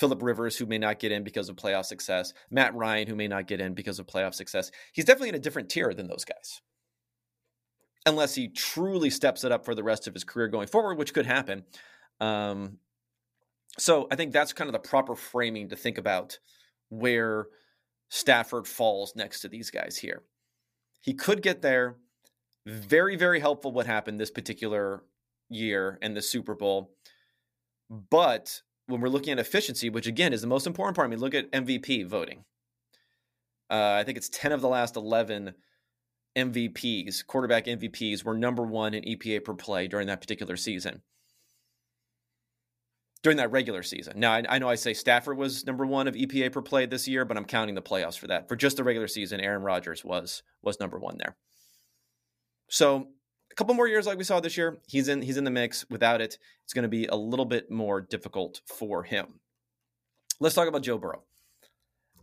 Philip 0.00 0.20
Rivers, 0.20 0.56
who 0.56 0.66
may 0.66 0.78
not 0.78 0.98
get 0.98 1.12
in 1.12 1.22
because 1.22 1.48
of 1.48 1.54
playoff 1.54 1.84
success, 1.84 2.32
Matt 2.50 2.74
Ryan, 2.74 3.06
who 3.06 3.14
may 3.14 3.28
not 3.28 3.46
get 3.46 3.60
in 3.60 3.74
because 3.74 4.00
of 4.00 4.06
playoff 4.06 4.34
success. 4.34 4.72
He's 4.92 5.04
definitely 5.04 5.28
in 5.28 5.34
a 5.36 5.40
different 5.40 5.68
tier 5.68 5.94
than 5.94 6.08
those 6.08 6.24
guys. 6.24 6.60
Unless 8.06 8.34
he 8.34 8.48
truly 8.48 9.10
steps 9.10 9.44
it 9.44 9.52
up 9.52 9.64
for 9.64 9.74
the 9.74 9.82
rest 9.82 10.06
of 10.06 10.14
his 10.14 10.24
career 10.24 10.48
going 10.48 10.66
forward, 10.66 10.98
which 10.98 11.14
could 11.14 11.26
happen. 11.26 11.64
Um, 12.20 12.78
so 13.78 14.06
I 14.10 14.16
think 14.16 14.32
that's 14.32 14.52
kind 14.52 14.68
of 14.68 14.72
the 14.72 14.88
proper 14.88 15.14
framing 15.14 15.68
to 15.70 15.76
think 15.76 15.98
about 15.98 16.38
where 16.90 17.46
Stafford 18.10 18.66
falls 18.66 19.16
next 19.16 19.40
to 19.40 19.48
these 19.48 19.70
guys 19.70 19.96
here. 19.96 20.22
He 21.00 21.14
could 21.14 21.42
get 21.42 21.62
there. 21.62 21.96
Very, 22.66 23.16
very 23.16 23.40
helpful 23.40 23.72
what 23.72 23.86
happened 23.86 24.18
this 24.18 24.30
particular 24.30 25.02
year 25.50 25.98
and 26.00 26.16
the 26.16 26.22
Super 26.22 26.54
Bowl. 26.54 26.92
But 27.90 28.62
when 28.86 29.00
we're 29.00 29.08
looking 29.08 29.32
at 29.32 29.38
efficiency, 29.38 29.90
which 29.90 30.06
again 30.06 30.32
is 30.32 30.40
the 30.40 30.46
most 30.46 30.66
important 30.66 30.96
part, 30.96 31.06
I 31.06 31.10
mean, 31.10 31.20
look 31.20 31.34
at 31.34 31.50
MVP 31.52 32.06
voting. 32.06 32.44
Uh, 33.70 33.96
I 33.98 34.04
think 34.04 34.16
it's 34.16 34.28
10 34.28 34.52
of 34.52 34.60
the 34.60 34.68
last 34.68 34.96
11 34.96 35.54
MVPs, 36.36 37.26
quarterback 37.26 37.66
MVPs, 37.66 38.24
were 38.24 38.36
number 38.36 38.62
one 38.62 38.94
in 38.94 39.04
EPA 39.04 39.44
per 39.44 39.54
play 39.54 39.86
during 39.86 40.06
that 40.08 40.20
particular 40.20 40.56
season. 40.56 41.02
During 43.22 43.38
that 43.38 43.52
regular 43.52 43.82
season. 43.82 44.20
Now, 44.20 44.32
I, 44.32 44.42
I 44.48 44.58
know 44.58 44.68
I 44.68 44.74
say 44.74 44.92
Stafford 44.92 45.38
was 45.38 45.64
number 45.64 45.86
one 45.86 46.08
of 46.08 46.14
EPA 46.14 46.52
per 46.52 46.60
play 46.60 46.86
this 46.86 47.08
year, 47.08 47.24
but 47.24 47.36
I'm 47.36 47.46
counting 47.46 47.74
the 47.74 47.82
playoffs 47.82 48.18
for 48.18 48.26
that. 48.26 48.48
For 48.48 48.56
just 48.56 48.76
the 48.76 48.84
regular 48.84 49.08
season, 49.08 49.40
Aaron 49.40 49.62
Rodgers 49.62 50.04
was 50.04 50.42
was 50.62 50.78
number 50.80 50.98
one 50.98 51.16
there. 51.18 51.36
So 52.68 53.08
a 53.50 53.54
couple 53.54 53.74
more 53.74 53.88
years 53.88 54.06
like 54.06 54.18
we 54.18 54.24
saw 54.24 54.40
this 54.40 54.56
year, 54.56 54.78
he's 54.86 55.08
in 55.08 55.22
he's 55.22 55.36
in 55.36 55.44
the 55.44 55.50
mix. 55.50 55.88
Without 55.88 56.20
it, 56.20 56.38
it's 56.64 56.74
going 56.74 56.82
to 56.82 56.88
be 56.88 57.06
a 57.06 57.14
little 57.14 57.44
bit 57.44 57.70
more 57.70 58.00
difficult 58.00 58.60
for 58.66 59.04
him. 59.04 59.40
Let's 60.40 60.54
talk 60.54 60.68
about 60.68 60.82
Joe 60.82 60.98
Burrow. 60.98 61.22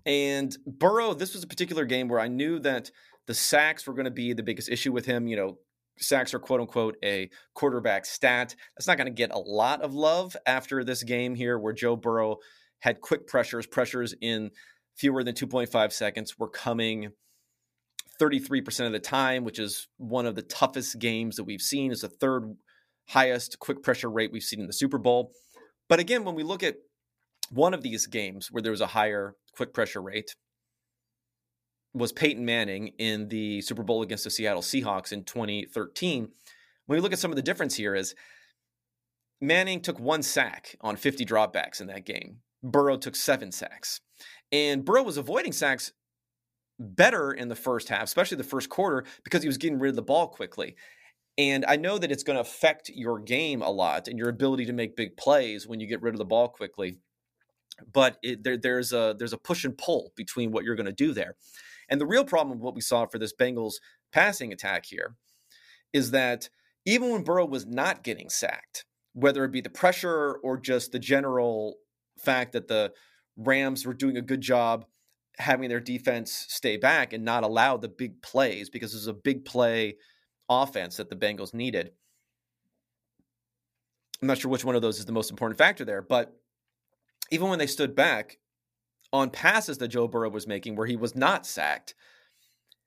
And 0.05 0.55
Burrow, 0.65 1.13
this 1.13 1.33
was 1.33 1.43
a 1.43 1.47
particular 1.47 1.85
game 1.85 2.07
where 2.07 2.19
I 2.19 2.27
knew 2.27 2.59
that 2.59 2.91
the 3.27 3.33
sacks 3.33 3.85
were 3.85 3.93
going 3.93 4.05
to 4.05 4.11
be 4.11 4.33
the 4.33 4.43
biggest 4.43 4.69
issue 4.69 4.91
with 4.91 5.05
him. 5.05 5.27
You 5.27 5.35
know, 5.35 5.57
sacks 5.97 6.33
are 6.33 6.39
quote 6.39 6.61
unquote 6.61 6.97
a 7.03 7.29
quarterback 7.53 8.05
stat. 8.05 8.55
That's 8.75 8.87
not 8.87 8.97
going 8.97 9.07
to 9.07 9.11
get 9.11 9.31
a 9.31 9.39
lot 9.39 9.81
of 9.81 9.93
love 9.93 10.35
after 10.45 10.83
this 10.83 11.03
game 11.03 11.35
here, 11.35 11.57
where 11.57 11.73
Joe 11.73 11.95
Burrow 11.95 12.37
had 12.79 13.01
quick 13.01 13.27
pressures, 13.27 13.67
pressures 13.67 14.13
in 14.21 14.51
fewer 14.95 15.23
than 15.23 15.35
2.5 15.35 15.91
seconds 15.91 16.37
were 16.37 16.49
coming 16.49 17.11
33% 18.19 18.85
of 18.85 18.91
the 18.91 18.99
time, 18.99 19.43
which 19.43 19.59
is 19.59 19.87
one 19.97 20.25
of 20.25 20.35
the 20.35 20.41
toughest 20.43 20.99
games 20.99 21.37
that 21.37 21.43
we've 21.43 21.61
seen. 21.61 21.91
It's 21.91 22.01
the 22.01 22.07
third 22.07 22.55
highest 23.09 23.59
quick 23.59 23.81
pressure 23.81 24.09
rate 24.09 24.31
we've 24.31 24.43
seen 24.43 24.59
in 24.59 24.67
the 24.67 24.73
Super 24.73 24.97
Bowl. 24.97 25.31
But 25.89 25.99
again, 25.99 26.23
when 26.23 26.35
we 26.35 26.43
look 26.43 26.63
at 26.63 26.75
one 27.49 27.73
of 27.73 27.81
these 27.81 28.05
games 28.05 28.49
where 28.51 28.61
there 28.61 28.71
was 28.71 28.81
a 28.81 28.87
higher 28.87 29.35
quick 29.55 29.73
pressure 29.73 30.01
rate, 30.01 30.35
was 31.93 32.11
Peyton 32.11 32.45
Manning 32.45 32.89
in 32.97 33.27
the 33.27 33.61
Super 33.61 33.83
Bowl 33.83 34.01
against 34.01 34.23
the 34.23 34.29
Seattle 34.29 34.61
Seahawks 34.61 35.11
in 35.11 35.23
2013. 35.23 36.29
When 36.85 36.97
we 36.97 37.01
look 37.01 37.13
at 37.13 37.19
some 37.19 37.31
of 37.31 37.35
the 37.35 37.41
difference 37.41 37.75
here 37.75 37.95
is 37.95 38.15
Manning 39.41 39.81
took 39.81 39.99
one 39.99 40.23
sack 40.23 40.75
on 40.81 40.95
50 40.95 41.25
dropbacks 41.25 41.81
in 41.81 41.87
that 41.87 42.05
game. 42.05 42.37
Burrow 42.63 42.97
took 42.97 43.15
seven 43.15 43.51
sacks. 43.51 43.99
And 44.51 44.85
Burrow 44.85 45.03
was 45.03 45.17
avoiding 45.17 45.51
sacks 45.51 45.91
better 46.79 47.31
in 47.31 47.47
the 47.47 47.55
first 47.55 47.89
half, 47.89 48.03
especially 48.03 48.37
the 48.37 48.43
first 48.43 48.69
quarter, 48.69 49.05
because 49.23 49.41
he 49.41 49.47
was 49.47 49.57
getting 49.57 49.79
rid 49.79 49.89
of 49.89 49.95
the 49.95 50.01
ball 50.01 50.27
quickly. 50.27 50.75
And 51.37 51.65
I 51.67 51.75
know 51.77 51.97
that 51.97 52.11
it's 52.11 52.23
going 52.23 52.35
to 52.35 52.41
affect 52.41 52.89
your 52.89 53.19
game 53.19 53.61
a 53.61 53.69
lot 53.69 54.07
and 54.07 54.17
your 54.17 54.29
ability 54.29 54.65
to 54.65 54.73
make 54.73 54.95
big 54.95 55.17
plays 55.17 55.67
when 55.67 55.79
you 55.79 55.87
get 55.87 56.01
rid 56.01 56.13
of 56.13 56.19
the 56.19 56.25
ball 56.25 56.49
quickly. 56.49 56.97
But 57.91 58.17
it, 58.21 58.43
there, 58.43 58.57
there's 58.57 58.93
a 58.93 59.15
there's 59.17 59.33
a 59.33 59.37
push 59.37 59.63
and 59.63 59.75
pull 59.75 60.11
between 60.15 60.51
what 60.51 60.65
you're 60.65 60.75
going 60.75 60.85
to 60.85 60.91
do 60.91 61.13
there. 61.13 61.35
And 61.91 61.99
the 61.99 62.07
real 62.07 62.23
problem 62.23 62.57
of 62.57 62.63
what 62.63 62.73
we 62.73 62.81
saw 62.81 63.05
for 63.05 63.19
this 63.19 63.33
Bengals 63.33 63.75
passing 64.13 64.53
attack 64.53 64.85
here 64.85 65.15
is 65.93 66.11
that 66.11 66.49
even 66.85 67.11
when 67.11 67.23
Burrow 67.23 67.45
was 67.45 67.67
not 67.67 68.03
getting 68.03 68.29
sacked, 68.29 68.85
whether 69.13 69.43
it 69.43 69.51
be 69.51 69.61
the 69.61 69.69
pressure 69.69 70.35
or 70.41 70.57
just 70.57 70.93
the 70.93 70.99
general 70.99 71.75
fact 72.17 72.53
that 72.53 72.69
the 72.69 72.93
Rams 73.35 73.85
were 73.85 73.93
doing 73.93 74.17
a 74.17 74.21
good 74.21 74.41
job 74.41 74.85
having 75.37 75.69
their 75.69 75.79
defense 75.79 76.45
stay 76.49 76.77
back 76.77 77.13
and 77.13 77.25
not 77.25 77.43
allow 77.43 77.75
the 77.75 77.87
big 77.89 78.21
plays 78.21 78.69
because 78.69 78.93
it 78.93 78.97
was 78.97 79.07
a 79.07 79.13
big 79.13 79.43
play 79.43 79.97
offense 80.49 80.97
that 80.97 81.09
the 81.09 81.15
Bengals 81.15 81.53
needed. 81.53 81.91
I'm 84.21 84.27
not 84.27 84.37
sure 84.37 84.51
which 84.51 84.63
one 84.63 84.75
of 84.75 84.81
those 84.81 84.99
is 84.99 85.05
the 85.05 85.11
most 85.11 85.31
important 85.31 85.57
factor 85.57 85.83
there, 85.83 86.01
but 86.01 86.35
even 87.31 87.49
when 87.49 87.59
they 87.59 87.67
stood 87.67 87.95
back 87.95 88.37
on 89.13 89.29
passes 89.29 89.77
that 89.79 89.89
Joe 89.89 90.07
Burrow 90.07 90.29
was 90.29 90.47
making 90.47 90.75
where 90.75 90.87
he 90.87 90.95
was 90.95 91.15
not 91.15 91.45
sacked, 91.45 91.95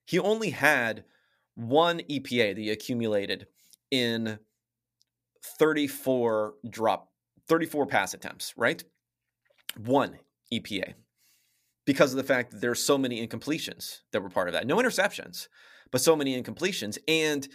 he 0.05 0.19
only 0.19 0.51
had 0.51 1.05
one 1.55 2.01
EPA 2.01 2.55
that 2.55 2.61
he 2.61 2.71
accumulated 2.71 3.47
in 3.91 4.39
34 5.59 6.55
drop 6.69 7.11
34 7.49 7.87
pass 7.87 8.15
attempts, 8.15 8.55
right? 8.57 8.83
One 9.77 10.19
EPA 10.53 10.95
because 11.87 12.13
of 12.13 12.17
the 12.17 12.25
fact 12.25 12.51
that 12.51 12.61
there's 12.61 12.83
so 12.83 12.97
many 12.97 13.27
incompletions 13.27 14.01
that 14.13 14.23
were 14.23 14.31
part 14.31 14.49
of 14.49 14.55
that. 14.55 14.67
No 14.67 14.77
interceptions, 14.77 15.49
but 15.91 16.01
so 16.01 16.17
many 16.17 16.41
incompletions. 16.41 16.99
And 17.07 17.47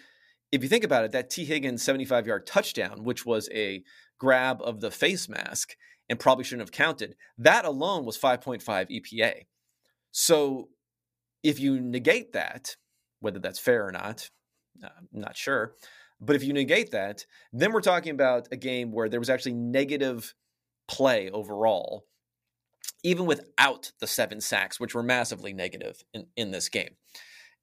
if 0.52 0.64
you 0.64 0.70
think 0.70 0.84
about 0.84 1.04
it, 1.04 1.12
that 1.12 1.30
Tee 1.30 1.46
Higgins 1.46 1.84
75 1.84 2.28
yard 2.28 2.46
touchdown, 2.46 3.04
which 3.04 3.26
was 3.26 3.50
a 3.52 3.84
grab 4.20 4.62
of 4.62 4.82
the 4.82 4.92
face 4.92 5.28
mask 5.28 5.76
and 6.10 6.20
probably 6.20 6.44
shouldn't 6.44 6.68
have 6.68 6.72
counted, 6.72 7.16
that 7.38 7.66
alone 7.66 8.06
was 8.06 8.18
5.5 8.18 8.64
EPA. 8.64 9.46
So 10.12 10.70
if 11.44 11.60
you 11.60 11.80
negate 11.80 12.34
that, 12.34 12.76
whether 13.20 13.40
that's 13.40 13.60
fair 13.60 13.86
or 13.86 13.92
not, 13.92 14.30
I'm 14.84 15.08
not 15.12 15.38
sure. 15.38 15.76
But 16.20 16.36
if 16.36 16.44
you 16.44 16.54
negate 16.54 16.92
that, 16.92 17.26
then 17.54 17.72
we're 17.72 17.82
talking 17.82 18.12
about 18.12 18.48
a 18.52 18.58
game 18.58 18.92
where 18.92 19.08
there 19.08 19.20
was 19.20 19.30
actually 19.30 19.54
negative 19.54 20.34
play 20.88 21.30
overall 21.30 22.06
even 23.04 23.26
without 23.26 23.92
the 24.00 24.08
seven 24.08 24.42
sacks, 24.42 24.80
which 24.80 24.94
were 24.94 25.04
massively 25.04 25.54
negative 25.54 26.04
in, 26.14 26.28
in 26.36 26.52
this 26.52 26.70
game. 26.70 26.96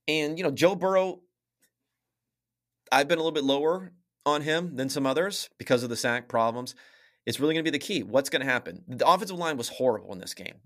And, 0.08 0.38
you 0.38 0.44
know, 0.44 0.50
Joe 0.50 0.74
Burrow, 0.74 1.20
I've 2.90 3.08
been 3.08 3.18
a 3.18 3.22
little 3.22 3.32
bit 3.32 3.44
lower 3.44 3.92
on 4.24 4.42
him 4.42 4.76
than 4.76 4.88
some 4.88 5.06
others 5.06 5.50
because 5.58 5.82
of 5.82 5.90
the 5.90 5.96
sack 5.96 6.28
problems. 6.28 6.74
It's 7.26 7.40
really 7.40 7.54
going 7.54 7.64
to 7.64 7.70
be 7.70 7.76
the 7.76 7.84
key. 7.84 8.02
What's 8.02 8.30
going 8.30 8.44
to 8.44 8.50
happen? 8.50 8.84
The 8.88 9.06
offensive 9.06 9.36
line 9.36 9.56
was 9.56 9.68
horrible 9.68 10.12
in 10.12 10.20
this 10.20 10.34
game. 10.34 10.60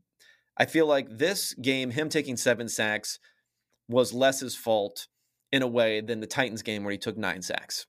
I 0.57 0.67
feel 0.67 0.87
like 0.87 1.07
this 1.11 1.55
game, 1.55 1.91
him 1.91 2.11
taking 2.11 2.37
seven 2.37 2.69
sacks, 2.69 3.19
was 3.89 4.13
less 4.13 4.41
his 4.41 4.55
fault 4.55 5.09
in 5.51 5.63
a 5.63 5.67
way 5.67 6.01
than 6.01 6.21
the 6.21 6.27
Titans 6.27 6.63
game 6.63 6.85
where 6.85 6.93
he 6.93 6.99
took 6.99 7.17
nine 7.17 7.43
sacks, 7.43 7.87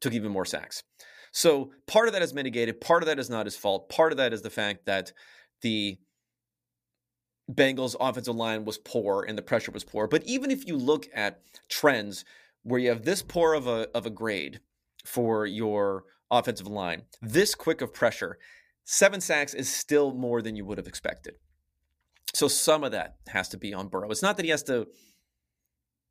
took 0.00 0.12
even 0.12 0.30
more 0.30 0.44
sacks. 0.44 0.84
So 1.32 1.72
part 1.86 2.06
of 2.06 2.14
that 2.14 2.22
is 2.22 2.32
mitigated. 2.32 2.80
Part 2.80 3.02
of 3.02 3.08
that 3.08 3.18
is 3.18 3.28
not 3.28 3.44
his 3.44 3.56
fault. 3.56 3.88
Part 3.88 4.12
of 4.12 4.18
that 4.18 4.32
is 4.32 4.42
the 4.42 4.50
fact 4.50 4.86
that 4.86 5.12
the 5.62 5.98
Bengals 7.52 7.94
offensive 8.00 8.34
line 8.34 8.64
was 8.64 8.78
poor 8.78 9.24
and 9.26 9.36
the 9.36 9.42
pressure 9.42 9.70
was 9.70 9.84
poor. 9.84 10.08
But 10.08 10.22
even 10.24 10.50
if 10.50 10.66
you 10.66 10.76
look 10.76 11.06
at 11.14 11.42
trends 11.68 12.24
where 12.62 12.80
you 12.80 12.88
have 12.88 13.04
this 13.04 13.22
poor 13.22 13.54
of 13.54 13.66
a 13.66 13.88
of 13.94 14.06
a 14.06 14.10
grade 14.10 14.60
for 15.04 15.46
your 15.46 16.04
offensive 16.30 16.66
line, 16.66 17.02
this 17.20 17.54
quick 17.54 17.80
of 17.80 17.92
pressure, 17.92 18.38
seven 18.84 19.20
sacks 19.20 19.54
is 19.54 19.72
still 19.72 20.12
more 20.12 20.42
than 20.42 20.56
you 20.56 20.64
would 20.64 20.78
have 20.78 20.86
expected. 20.86 21.36
So 22.34 22.48
some 22.48 22.84
of 22.84 22.92
that 22.92 23.16
has 23.28 23.48
to 23.50 23.56
be 23.56 23.72
on 23.72 23.88
Burrow. 23.88 24.10
It's 24.10 24.22
not 24.22 24.36
that 24.36 24.44
he 24.44 24.50
has 24.50 24.62
to 24.64 24.88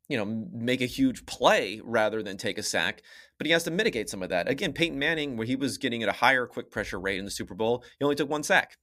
you 0.08 0.16
know, 0.16 0.46
make 0.52 0.80
a 0.80 0.86
huge 0.86 1.26
play 1.26 1.80
rather 1.84 2.22
than 2.22 2.36
take 2.36 2.58
a 2.58 2.62
sack, 2.62 3.02
but 3.38 3.46
he 3.46 3.52
has 3.52 3.64
to 3.64 3.70
mitigate 3.70 4.08
some 4.08 4.22
of 4.22 4.28
that. 4.28 4.48
Again, 4.48 4.72
Peyton 4.72 4.98
Manning, 4.98 5.36
where 5.36 5.46
he 5.46 5.56
was 5.56 5.78
getting 5.78 6.02
at 6.02 6.08
a 6.08 6.12
higher 6.12 6.46
quick 6.46 6.70
pressure 6.70 7.00
rate 7.00 7.18
in 7.18 7.24
the 7.24 7.30
Super 7.30 7.54
Bowl, 7.54 7.84
he 7.98 8.04
only 8.04 8.14
took 8.14 8.30
one 8.30 8.42
sack. 8.42 8.76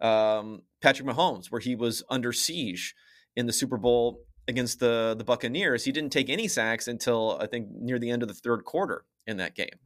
Um, 0.00 0.62
Patrick 0.80 1.08
Mahomes, 1.08 1.50
where 1.50 1.60
he 1.60 1.74
was 1.74 2.02
under 2.08 2.32
siege 2.32 2.94
in 3.36 3.46
the 3.46 3.52
Super 3.52 3.76
Bowl 3.76 4.20
against 4.48 4.80
the 4.80 5.14
the 5.16 5.24
Buccaneers, 5.24 5.84
he 5.84 5.92
didn't 5.92 6.12
take 6.12 6.30
any 6.30 6.48
sacks 6.48 6.88
until 6.88 7.38
I 7.40 7.46
think 7.46 7.68
near 7.70 7.98
the 7.98 8.10
end 8.10 8.22
of 8.22 8.28
the 8.28 8.34
third 8.34 8.64
quarter 8.64 9.04
in 9.26 9.36
that 9.36 9.54
game. 9.54 9.78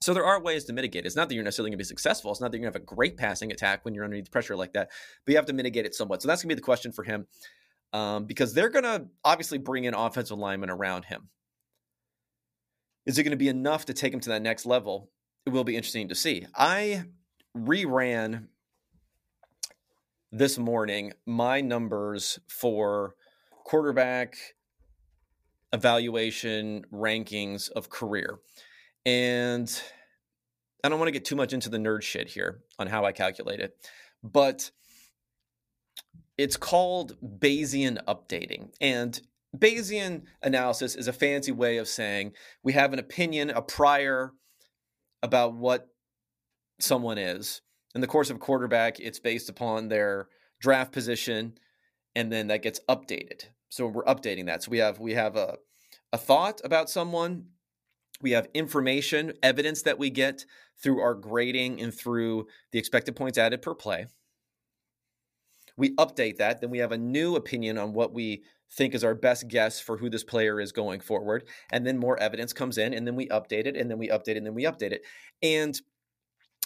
So 0.00 0.14
there 0.14 0.24
are 0.24 0.40
ways 0.40 0.64
to 0.64 0.72
mitigate. 0.72 1.04
It's 1.04 1.16
not 1.16 1.28
that 1.28 1.34
you're 1.34 1.44
necessarily 1.44 1.70
going 1.70 1.78
to 1.78 1.84
be 1.84 1.84
successful. 1.84 2.30
It's 2.30 2.40
not 2.40 2.50
that 2.50 2.56
you're 2.56 2.64
going 2.64 2.72
to 2.72 2.78
have 2.78 2.82
a 2.82 2.94
great 2.94 3.18
passing 3.18 3.52
attack 3.52 3.84
when 3.84 3.94
you're 3.94 4.04
underneath 4.04 4.30
pressure 4.30 4.56
like 4.56 4.72
that, 4.72 4.90
but 5.24 5.32
you 5.32 5.36
have 5.36 5.46
to 5.46 5.52
mitigate 5.52 5.84
it 5.84 5.94
somewhat. 5.94 6.22
So 6.22 6.28
that's 6.28 6.42
going 6.42 6.48
to 6.48 6.54
be 6.54 6.60
the 6.60 6.64
question 6.64 6.90
for 6.90 7.04
him 7.04 7.26
um, 7.92 8.24
because 8.24 8.54
they're 8.54 8.70
going 8.70 8.84
to 8.84 9.06
obviously 9.24 9.58
bring 9.58 9.84
in 9.84 9.92
offensive 9.92 10.38
linemen 10.38 10.70
around 10.70 11.04
him. 11.04 11.28
Is 13.04 13.18
it 13.18 13.24
going 13.24 13.32
to 13.32 13.36
be 13.36 13.48
enough 13.48 13.86
to 13.86 13.94
take 13.94 14.14
him 14.14 14.20
to 14.20 14.30
that 14.30 14.40
next 14.40 14.64
level? 14.64 15.10
It 15.44 15.50
will 15.50 15.64
be 15.64 15.76
interesting 15.76 16.08
to 16.08 16.14
see. 16.14 16.46
I 16.54 17.04
reran 17.56 18.46
this 20.32 20.58
morning 20.58 21.12
my 21.26 21.60
numbers 21.60 22.38
for 22.48 23.16
quarterback 23.64 24.36
evaluation 25.72 26.84
rankings 26.92 27.70
of 27.70 27.90
career. 27.90 28.38
And 29.06 29.82
I 30.84 30.88
don't 30.88 30.98
want 30.98 31.08
to 31.08 31.12
get 31.12 31.24
too 31.24 31.36
much 31.36 31.52
into 31.52 31.68
the 31.68 31.78
nerd 31.78 32.02
shit 32.02 32.28
here 32.28 32.60
on 32.78 32.86
how 32.86 33.04
I 33.04 33.12
calculate 33.12 33.60
it, 33.60 33.76
but 34.22 34.70
it's 36.38 36.56
called 36.56 37.16
Bayesian 37.22 38.02
updating. 38.06 38.70
And 38.80 39.20
Bayesian 39.56 40.22
analysis 40.42 40.94
is 40.94 41.08
a 41.08 41.12
fancy 41.12 41.52
way 41.52 41.76
of 41.76 41.88
saying 41.88 42.32
we 42.62 42.72
have 42.72 42.92
an 42.92 42.98
opinion, 42.98 43.50
a 43.50 43.62
prior 43.62 44.32
about 45.22 45.54
what 45.54 45.88
someone 46.78 47.18
is. 47.18 47.62
In 47.94 48.00
the 48.00 48.06
course 48.06 48.30
of 48.30 48.36
a 48.36 48.40
quarterback, 48.40 49.00
it's 49.00 49.18
based 49.18 49.48
upon 49.48 49.88
their 49.88 50.28
draft 50.60 50.92
position, 50.92 51.58
and 52.14 52.30
then 52.30 52.46
that 52.46 52.62
gets 52.62 52.80
updated. 52.88 53.46
So 53.68 53.86
we're 53.86 54.04
updating 54.04 54.46
that. 54.46 54.62
So 54.62 54.70
we 54.70 54.78
have 54.78 54.98
we 55.00 55.14
have 55.14 55.36
a 55.36 55.58
a 56.12 56.18
thought 56.18 56.60
about 56.64 56.88
someone, 56.88 57.46
we 58.22 58.32
have 58.32 58.48
information, 58.54 59.32
evidence 59.42 59.82
that 59.82 59.98
we 59.98 60.10
get 60.10 60.44
through 60.82 61.00
our 61.00 61.14
grading 61.14 61.80
and 61.80 61.92
through 61.92 62.46
the 62.72 62.78
expected 62.78 63.16
points 63.16 63.38
added 63.38 63.62
per 63.62 63.74
play 63.74 64.06
we 65.80 65.94
update 65.96 66.36
that. 66.36 66.60
Then 66.60 66.70
we 66.70 66.78
have 66.78 66.92
a 66.92 66.98
new 66.98 67.34
opinion 67.34 67.78
on 67.78 67.94
what 67.94 68.12
we 68.12 68.44
think 68.70 68.94
is 68.94 69.02
our 69.02 69.14
best 69.14 69.48
guess 69.48 69.80
for 69.80 69.96
who 69.96 70.08
this 70.08 70.22
player 70.22 70.60
is 70.60 70.70
going 70.70 71.00
forward. 71.00 71.48
And 71.72 71.84
then 71.86 71.98
more 71.98 72.20
evidence 72.20 72.52
comes 72.52 72.78
in, 72.78 72.94
and 72.94 73.06
then 73.06 73.16
we 73.16 73.26
update 73.28 73.66
it, 73.66 73.76
and 73.76 73.90
then 73.90 73.98
we 73.98 74.08
update 74.08 74.28
it, 74.28 74.36
and 74.36 74.46
then 74.46 74.54
we 74.54 74.64
update 74.64 74.92
it. 74.92 75.02
And 75.42 75.80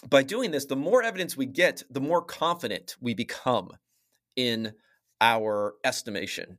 by 0.07 0.21
doing 0.21 0.51
this, 0.51 0.65
the 0.65 0.75
more 0.75 1.01
evidence 1.01 1.37
we 1.37 1.45
get, 1.45 1.81
the 1.89 2.01
more 2.01 2.21
confident 2.21 2.97
we 2.99 3.13
become 3.13 3.71
in 4.35 4.73
our 5.21 5.75
estimation. 5.83 6.57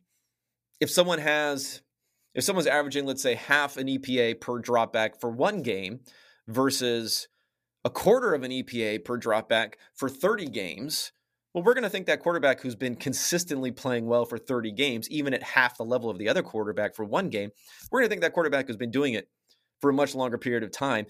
If 0.81 0.91
someone 0.91 1.19
has, 1.19 1.83
if 2.37 2.45
someone's 2.45 2.67
averaging, 2.67 3.07
let's 3.07 3.23
say, 3.23 3.35
half 3.35 3.79
an 3.79 3.87
EPA 3.89 4.41
per 4.41 4.61
dropback 4.61 5.19
for 5.19 5.31
one 5.31 5.63
game 5.63 6.01
versus 6.47 7.29
a 7.83 7.91
quarter 7.91 8.35
of 8.35 8.43
an 8.43 8.51
EPA 8.51 9.05
per 9.05 9.19
dropback 9.19 9.75
for 9.95 10.11
30 10.11 10.51
games, 10.51 11.13
well, 11.55 11.65
we're 11.65 11.73
going 11.73 11.85
to 11.85 11.91
think 11.91 12.05
that 12.07 12.21
quarterback 12.21 12.61
who's 12.61 12.75
been 12.75 12.95
consistently 12.95 13.73
playing 13.73 14.05
well 14.05 14.27
for 14.27 14.37
30 14.37 14.71
games, 14.73 15.11
even 15.11 15.33
at 15.33 15.43
half 15.43 15.79
the 15.79 15.85
level 15.85 16.11
of 16.11 16.19
the 16.19 16.29
other 16.29 16.43
quarterback 16.43 16.95
for 16.95 17.07
one 17.07 17.31
game, 17.31 17.51
we're 17.91 18.01
going 18.01 18.09
to 18.09 18.11
think 18.11 18.21
that 18.21 18.35
quarterback 18.35 18.67
has 18.67 18.77
been 18.77 18.91
doing 18.91 19.15
it 19.15 19.31
for 19.81 19.89
a 19.89 19.95
much 19.95 20.15
longer 20.15 20.37
period 20.37 20.63
of 20.63 20.71
time. 20.71 21.07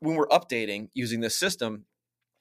When 0.00 0.16
we're 0.16 0.28
updating 0.28 0.90
using 0.92 1.20
this 1.20 1.38
system, 1.38 1.86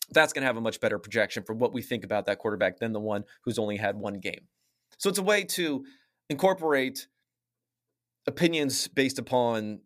that's 0.09 0.33
going 0.33 0.41
to 0.41 0.47
have 0.47 0.57
a 0.57 0.61
much 0.61 0.81
better 0.81 0.99
projection 0.99 1.43
for 1.43 1.53
what 1.53 1.71
we 1.71 1.81
think 1.81 2.03
about 2.03 2.25
that 2.25 2.39
quarterback 2.39 2.79
than 2.79 2.91
the 2.91 2.99
one 2.99 3.23
who's 3.45 3.57
only 3.57 3.77
had 3.77 3.95
one 3.95 4.19
game. 4.19 4.49
So 4.97 5.09
it's 5.09 5.19
a 5.19 5.23
way 5.23 5.45
to 5.45 5.85
incorporate 6.29 7.07
opinions 8.27 8.87
based 8.87 9.19
upon 9.19 9.81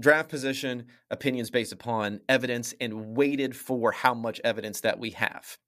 draft 0.00 0.28
position, 0.28 0.86
opinions 1.10 1.50
based 1.50 1.72
upon 1.72 2.20
evidence, 2.28 2.74
and 2.80 3.16
weighted 3.16 3.54
for 3.54 3.92
how 3.92 4.14
much 4.14 4.40
evidence 4.42 4.80
that 4.80 4.98
we 4.98 5.10
have. 5.10 5.58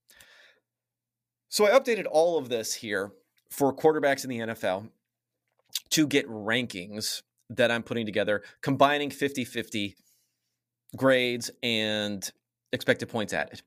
So 1.48 1.66
I 1.66 1.78
updated 1.78 2.06
all 2.10 2.38
of 2.38 2.48
this 2.48 2.74
here 2.74 3.12
for 3.50 3.74
quarterbacks 3.74 4.24
in 4.24 4.30
the 4.30 4.38
NFL 4.38 4.88
to 5.90 6.06
get 6.06 6.26
rankings 6.28 7.22
that 7.50 7.70
I'm 7.70 7.82
putting 7.82 8.06
together, 8.06 8.42
combining 8.62 9.10
50 9.10 9.44
50 9.44 9.96
grades 10.96 11.50
and 11.62 12.30
expected 12.72 13.08
points 13.08 13.32
added. 13.32 13.62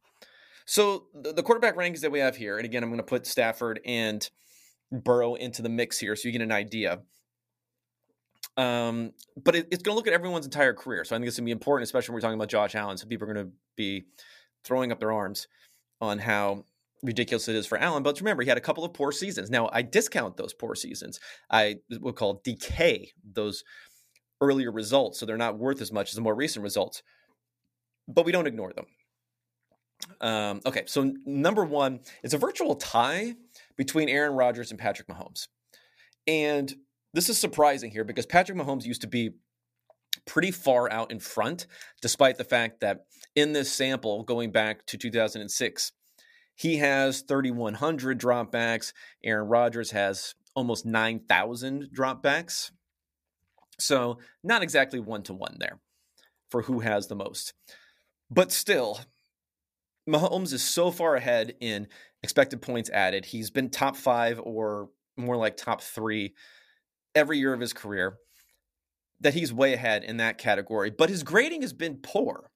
So 0.66 1.06
the 1.14 1.44
quarterback 1.44 1.76
rankings 1.76 2.02
that 2.02 2.12
we 2.12 2.20
have 2.20 2.36
here, 2.36 2.58
and 2.58 2.66
again, 2.66 2.82
I'm 2.82 2.90
going 2.90 2.98
to 2.98 3.04
put 3.04 3.28
Stafford 3.28 3.80
and 3.86 4.28
Burrow 4.92 5.36
into 5.36 5.62
the 5.62 5.70
mix 5.70 6.00
here 6.00 6.16
so 6.16 6.28
you 6.28 6.32
get 6.32 6.42
an 6.42 6.52
idea. 6.52 7.02
Um, 8.58 9.12
but 9.44 9.56
it, 9.56 9.68
it's 9.72 9.84
going 9.84 9.94
to 9.94 9.98
look 9.98 10.08
at 10.08 10.14
everyone's 10.14 10.46
entire 10.46 10.74
career. 10.74 11.04
So 11.04 11.16
I 11.16 11.20
think 11.20 11.28
it's 11.28 11.38
going 11.38 11.44
to 11.44 11.48
be 11.48 11.52
important, 11.52 11.84
especially 11.84 12.14
when 12.14 12.16
we're 12.16 12.22
talking 12.22 12.40
about 12.40 12.50
Josh 12.50 12.76
Allen. 12.76 12.98
So 12.98 13.06
people 13.06 13.30
are 13.30 13.34
going 13.34 13.48
to 13.48 13.52
be 13.76 14.06
throwing 14.64 14.92
up 14.92 15.00
their 15.00 15.12
arms 15.12 15.48
on 16.02 16.20
how 16.20 16.64
ridiculous 17.04 17.48
it 17.48 17.56
is 17.56 17.68
for 17.68 17.78
Allen. 17.78 18.04
But 18.04 18.20
remember, 18.20 18.44
he 18.44 18.50
had 18.50 18.58
a 18.58 18.62
couple 18.62 18.84
of 18.84 18.94
poor 18.94 19.12
seasons. 19.12 19.50
Now, 19.50 19.70
I 19.72 19.82
discount 19.82 20.38
those 20.38 20.54
poor 20.54 20.76
seasons. 20.76 21.20
I 21.50 21.78
would 22.00 22.16
call 22.16 22.42
decay 22.44 23.12
those 23.34 23.64
earlier 24.42 24.72
results. 24.72 25.20
So 25.20 25.26
they're 25.26 25.38
not 25.38 25.58
worth 25.58 25.82
as 25.82 25.92
much 25.92 26.10
as 26.10 26.16
the 26.16 26.22
more 26.22 26.36
recent 26.36 26.64
results. 26.64 27.04
But 28.08 28.26
we 28.26 28.32
don't 28.32 28.48
ignore 28.48 28.74
them. 28.74 28.86
Um, 30.22 30.62
okay, 30.66 30.84
so 30.86 31.14
number 31.26 31.66
one, 31.66 32.02
it's 32.24 32.34
a 32.34 32.38
virtual 32.38 32.76
tie 32.76 33.36
between 33.78 34.10
Aaron 34.10 34.34
Rodgers 34.34 34.72
and 34.72 34.80
Patrick 34.80 35.08
Mahomes. 35.08 35.48
And 36.28 36.74
this 37.16 37.30
is 37.30 37.38
surprising 37.38 37.92
here 37.92 38.04
because 38.04 38.26
Patrick 38.26 38.58
Mahomes 38.58 38.84
used 38.84 39.02
to 39.02 39.08
be 39.08 39.32
pretty 40.28 40.52
far 40.52 40.92
out 40.92 41.12
in 41.12 41.20
front, 41.20 41.66
despite 42.02 42.38
the 42.38 42.44
fact 42.44 42.82
that 42.82 43.06
in 43.36 43.54
this 43.54 43.72
sample 43.72 44.24
going 44.24 44.52
back 44.52 44.86
to 44.88 44.98
2006, 44.98 45.94
he 46.56 46.78
has 46.78 47.22
3,100 47.22 48.20
dropbacks. 48.20 48.92
Aaron 49.24 49.48
Rodgers 49.48 49.92
has 49.92 50.36
almost 50.56 50.86
9,000 50.86 51.88
dropbacks. 51.98 52.72
So, 53.80 54.20
not 54.44 54.62
exactly 54.62 55.00
one 55.00 55.24
to 55.24 55.34
one 55.34 55.56
there 55.60 55.80
for 56.50 56.64
who 56.64 56.82
has 56.82 57.08
the 57.08 57.16
most. 57.16 57.54
But 58.30 58.52
still, 58.52 59.00
Mahomes 60.10 60.52
is 60.52 60.64
so 60.64 60.92
far 60.92 61.16
ahead 61.16 61.56
in 61.62 61.88
expected 62.24 62.62
points 62.62 62.90
added. 62.90 63.26
He's 63.26 63.52
been 63.52 63.70
top 63.70 63.96
five 63.96 64.40
or 64.44 64.90
more 65.18 65.38
like 65.38 65.56
top 65.56 65.82
three 65.82 66.34
every 67.16 67.40
year 67.40 67.54
of 67.54 67.62
his 67.62 67.74
career, 67.74 68.18
that 69.20 69.34
he's 69.34 69.54
way 69.54 69.74
ahead 69.74 70.04
in 70.04 70.18
that 70.18 70.38
category. 70.38 70.90
But 70.90 71.10
his 71.10 71.24
grading 71.24 71.62
has 71.62 71.74
been 71.74 71.98
poor. 72.04 72.52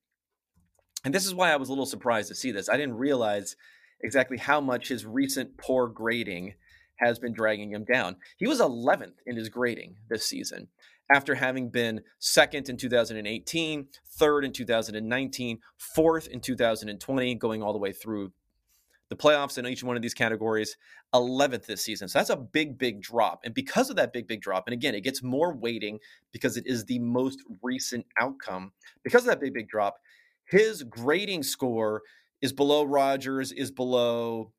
And 1.04 1.14
this 1.14 1.26
is 1.26 1.34
why 1.34 1.52
I 1.52 1.56
was 1.56 1.70
a 1.70 1.72
little 1.72 1.86
surprised 1.86 2.28
to 2.28 2.36
see 2.36 2.52
this. 2.52 2.70
I 2.70 2.78
didn't 2.78 2.98
realize 2.98 3.56
exactly 4.02 4.38
how 4.38 4.60
much 4.60 4.90
his 4.90 5.06
recent 5.06 5.58
poor 5.58 5.88
grading 5.88 6.56
has 6.98 7.18
been 7.18 7.34
dragging 7.34 7.72
him 7.72 7.86
down. 7.86 8.18
He 8.38 8.48
was 8.48 8.60
11th 8.60 9.16
in 9.26 9.38
his 9.38 9.48
grading 9.50 9.96
this 10.10 10.26
season 10.26 10.68
after 11.12 11.36
having 11.36 11.70
been 11.70 12.02
second 12.20 12.70
in 12.70 12.78
2018, 12.78 13.88
third 14.18 14.46
in 14.46 14.52
2019, 14.52 15.60
fourth 15.78 16.28
in 16.28 16.40
2020, 16.40 17.36
going 17.36 17.64
all 17.64 17.74
the 17.74 17.80
way 17.80 17.92
through 17.92 18.32
the 19.10 19.16
playoffs 19.16 19.58
in 19.58 19.66
each 19.68 19.84
one 19.84 19.96
of 19.96 20.02
these 20.02 20.14
categories, 20.14 20.78
11th 21.14 21.66
this 21.66 21.84
season. 21.84 22.08
So 22.08 22.20
that's 22.20 22.30
a 22.30 22.36
big, 22.36 22.78
big 22.78 23.02
drop. 23.02 23.42
And 23.44 23.54
because 23.54 23.90
of 23.90 23.96
that 23.96 24.14
big, 24.14 24.28
big 24.28 24.42
drop, 24.42 24.68
and 24.68 24.74
again, 24.74 24.96
it 24.96 25.02
gets 25.02 25.24
more 25.24 25.54
weighting 25.54 26.00
because 26.32 26.58
it 26.58 26.68
is 26.68 26.86
the 26.86 27.00
most 27.00 27.40
recent 27.62 28.06
outcome. 28.20 28.72
Because 29.04 29.24
of 29.24 29.28
that 29.28 29.42
big, 29.42 29.54
big 29.54 29.68
drop, 29.68 29.98
his 30.46 30.84
grading 30.84 31.44
score 31.44 32.04
is 32.42 32.54
below 32.54 32.84
Rodgers, 32.84 33.52
is 33.52 33.72
below 33.72 34.54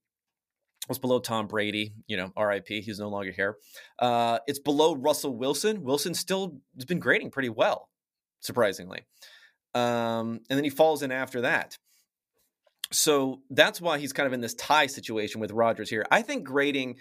was 0.89 0.99
below 0.99 1.21
Tom 1.21 1.47
Brady, 1.47 1.93
you 2.09 2.17
know, 2.17 2.33
RIP, 2.37 2.67
he's 2.67 2.99
no 2.99 3.09
longer 3.09 3.31
here. 3.31 3.59
Uh, 4.01 4.41
it's 4.49 4.59
below 4.59 4.97
Russell 4.97 5.37
Wilson. 5.37 5.85
Wilson 5.85 6.15
still 6.15 6.59
has 6.75 6.85
been 6.85 6.99
grading 6.99 7.31
pretty 7.31 7.49
well, 7.49 7.91
surprisingly. 8.41 9.07
Um, 9.75 10.41
and 10.51 10.57
then 10.57 10.65
he 10.65 10.71
falls 10.71 11.03
in 11.03 11.13
after 11.13 11.43
that. 11.43 11.79
So 12.93 13.43
that's 13.51 13.81
why 13.81 13.99
he's 13.99 14.13
kind 14.13 14.27
of 14.27 14.33
in 14.33 14.41
this 14.41 14.55
tie 14.55 14.87
situation 14.87 15.41
with 15.41 15.53
Rodgers 15.53 15.91
here. 15.91 16.05
I 16.11 16.23
think 16.23 16.45
grading 16.45 16.97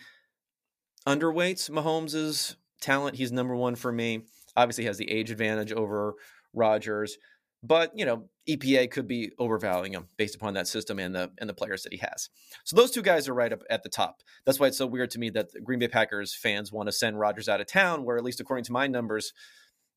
underweights 1.08 1.70
Mahomes' 1.70 2.56
talent. 2.82 3.16
He's 3.16 3.32
number 3.32 3.56
one 3.56 3.76
for 3.76 3.92
me. 3.92 4.24
Obviously, 4.56 4.86
has 4.86 4.98
the 4.98 5.10
age 5.10 5.32
advantage 5.32 5.72
over 5.72 6.16
Rodgers, 6.54 7.18
but 7.64 7.92
you 7.96 8.06
know 8.06 8.30
EPA 8.48 8.92
could 8.92 9.08
be 9.08 9.32
overvaluing 9.40 9.94
him 9.94 10.08
based 10.18 10.36
upon 10.36 10.54
that 10.56 10.68
system 10.68 11.00
and 11.00 11.16
the 11.16 11.32
and 11.40 11.50
the 11.50 11.54
players 11.54 11.84
that 11.84 11.94
he 11.94 12.00
has. 12.00 12.30
So 12.66 12.76
those 12.76 12.92
two 12.92 13.02
guys 13.02 13.28
are 13.28 13.34
right 13.34 13.54
up 13.54 13.62
at 13.70 13.84
the 13.84 13.90
top. 13.90 14.22
That's 14.46 14.60
why 14.60 14.68
it's 14.68 14.78
so 14.78 14.88
weird 14.88 15.12
to 15.12 15.20
me 15.20 15.30
that 15.32 15.50
Green 15.64 15.80
Bay 15.80 15.88
Packers 15.88 16.36
fans 16.36 16.72
want 16.72 16.88
to 16.88 16.92
send 16.92 17.20
Rodgers 17.20 17.50
out 17.50 17.62
of 17.62 17.68
town, 17.68 18.06
where 18.06 18.18
at 18.18 18.24
least 18.24 18.40
according 18.40 18.66
to 18.66 18.72
my 18.72 18.88
numbers, 18.88 19.34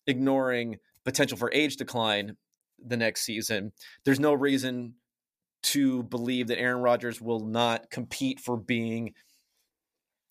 ignoring 0.07 0.77
potential 1.05 1.37
for 1.37 1.51
age 1.53 1.77
decline 1.77 2.37
the 2.85 2.97
next 2.97 3.23
season, 3.23 3.73
there's 4.05 4.21
no 4.21 4.33
reason 4.33 4.95
to 5.63 6.03
believe 6.05 6.49
that 6.49 6.59
Aaron 6.59 6.83
Rodgers 6.83 7.21
will 7.21 7.41
not 7.41 7.91
compete 7.91 8.41
for 8.41 8.57
being 8.57 9.15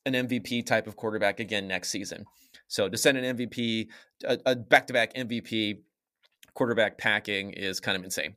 an 0.05 0.13
MVP 0.13 0.65
type 0.65 0.87
of 0.87 0.95
quarterback 0.95 1.39
again 1.39 1.67
next 1.67 1.89
season. 1.89 2.25
So 2.67 2.89
to 2.89 2.97
send 2.97 3.17
an 3.17 3.37
MVP, 3.37 3.87
a 4.25 4.55
back 4.55 4.87
to 4.87 4.93
back 4.93 5.13
MVP 5.13 5.79
quarterback 6.53 6.97
packing 6.97 7.51
is 7.51 7.79
kind 7.79 7.97
of 7.97 8.03
insane. 8.03 8.35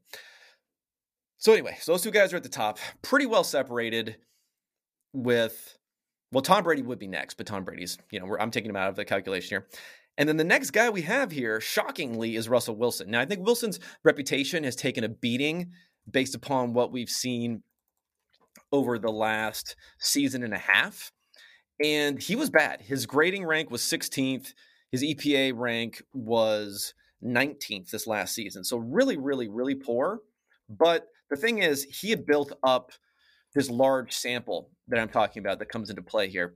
So 1.39 1.53
anyway, 1.53 1.77
so 1.81 1.93
those 1.93 2.03
two 2.03 2.11
guys 2.11 2.33
are 2.33 2.37
at 2.37 2.43
the 2.43 2.49
top, 2.49 2.79
pretty 3.03 3.27
well 3.27 3.45
separated. 3.45 4.17
With 5.13 5.79
well, 6.33 6.43
Tom 6.43 6.65
Brady 6.65 6.83
would 6.83 6.99
be 6.99 7.07
next, 7.07 7.35
but 7.35 7.47
Tom 7.47 7.65
Brady's 7.65 7.99
you 8.11 8.19
know 8.19 8.37
I'm 8.39 8.51
taking 8.51 8.71
him 8.71 8.77
out 8.77 8.89
of 8.89 8.97
the 8.97 9.05
calculation 9.05 9.49
here. 9.51 9.69
And 10.17 10.29
then 10.29 10.37
the 10.37 10.45
next 10.45 10.71
guy 10.71 10.91
we 10.91 11.03
have 11.03 11.33
here, 11.33 11.61
shockingly, 11.61 12.37
is 12.37 12.49
Russell 12.49 12.77
Wilson. 12.77 13.11
Now 13.11 13.21
I 13.21 13.27
think 13.27 13.45
Wilson's 13.45 13.79
reputation 14.05 14.65
has 14.65 14.75
taken 14.75 15.05
a 15.05 15.09
beating 15.09 15.71
based 16.11 16.35
upon 16.35 16.73
what 16.73 16.93
we've 16.93 17.11
seen 17.11 17.63
over 18.73 18.99
the 18.99 19.11
last 19.11 19.77
season 19.99 20.43
and 20.43 20.55
a 20.55 20.59
half. 20.59 21.13
And 21.83 22.21
he 22.21 22.37
was 22.37 22.51
bad. 22.51 22.83
His 22.83 23.07
grading 23.07 23.45
rank 23.47 23.71
was 23.71 23.83
16th. 23.83 24.53
His 24.91 25.03
EPA 25.03 25.53
rank 25.57 26.03
was 26.13 26.95
19th 27.25 27.91
this 27.91 28.07
last 28.07 28.35
season. 28.35 28.65
So 28.65 28.77
really, 28.79 29.17
really, 29.17 29.49
really 29.49 29.75
poor. 29.75 30.21
But 30.69 31.09
the 31.31 31.37
thing 31.37 31.59
is, 31.59 31.85
he 31.85 32.11
had 32.11 32.27
built 32.27 32.53
up 32.63 32.93
this 33.55 33.71
large 33.71 34.13
sample 34.13 34.71
that 34.89 35.01
I'm 35.01 35.09
talking 35.09 35.41
about 35.41 35.59
that 35.59 35.69
comes 35.69 35.91
into 35.91 36.03
play 36.03 36.29
here. 36.29 36.55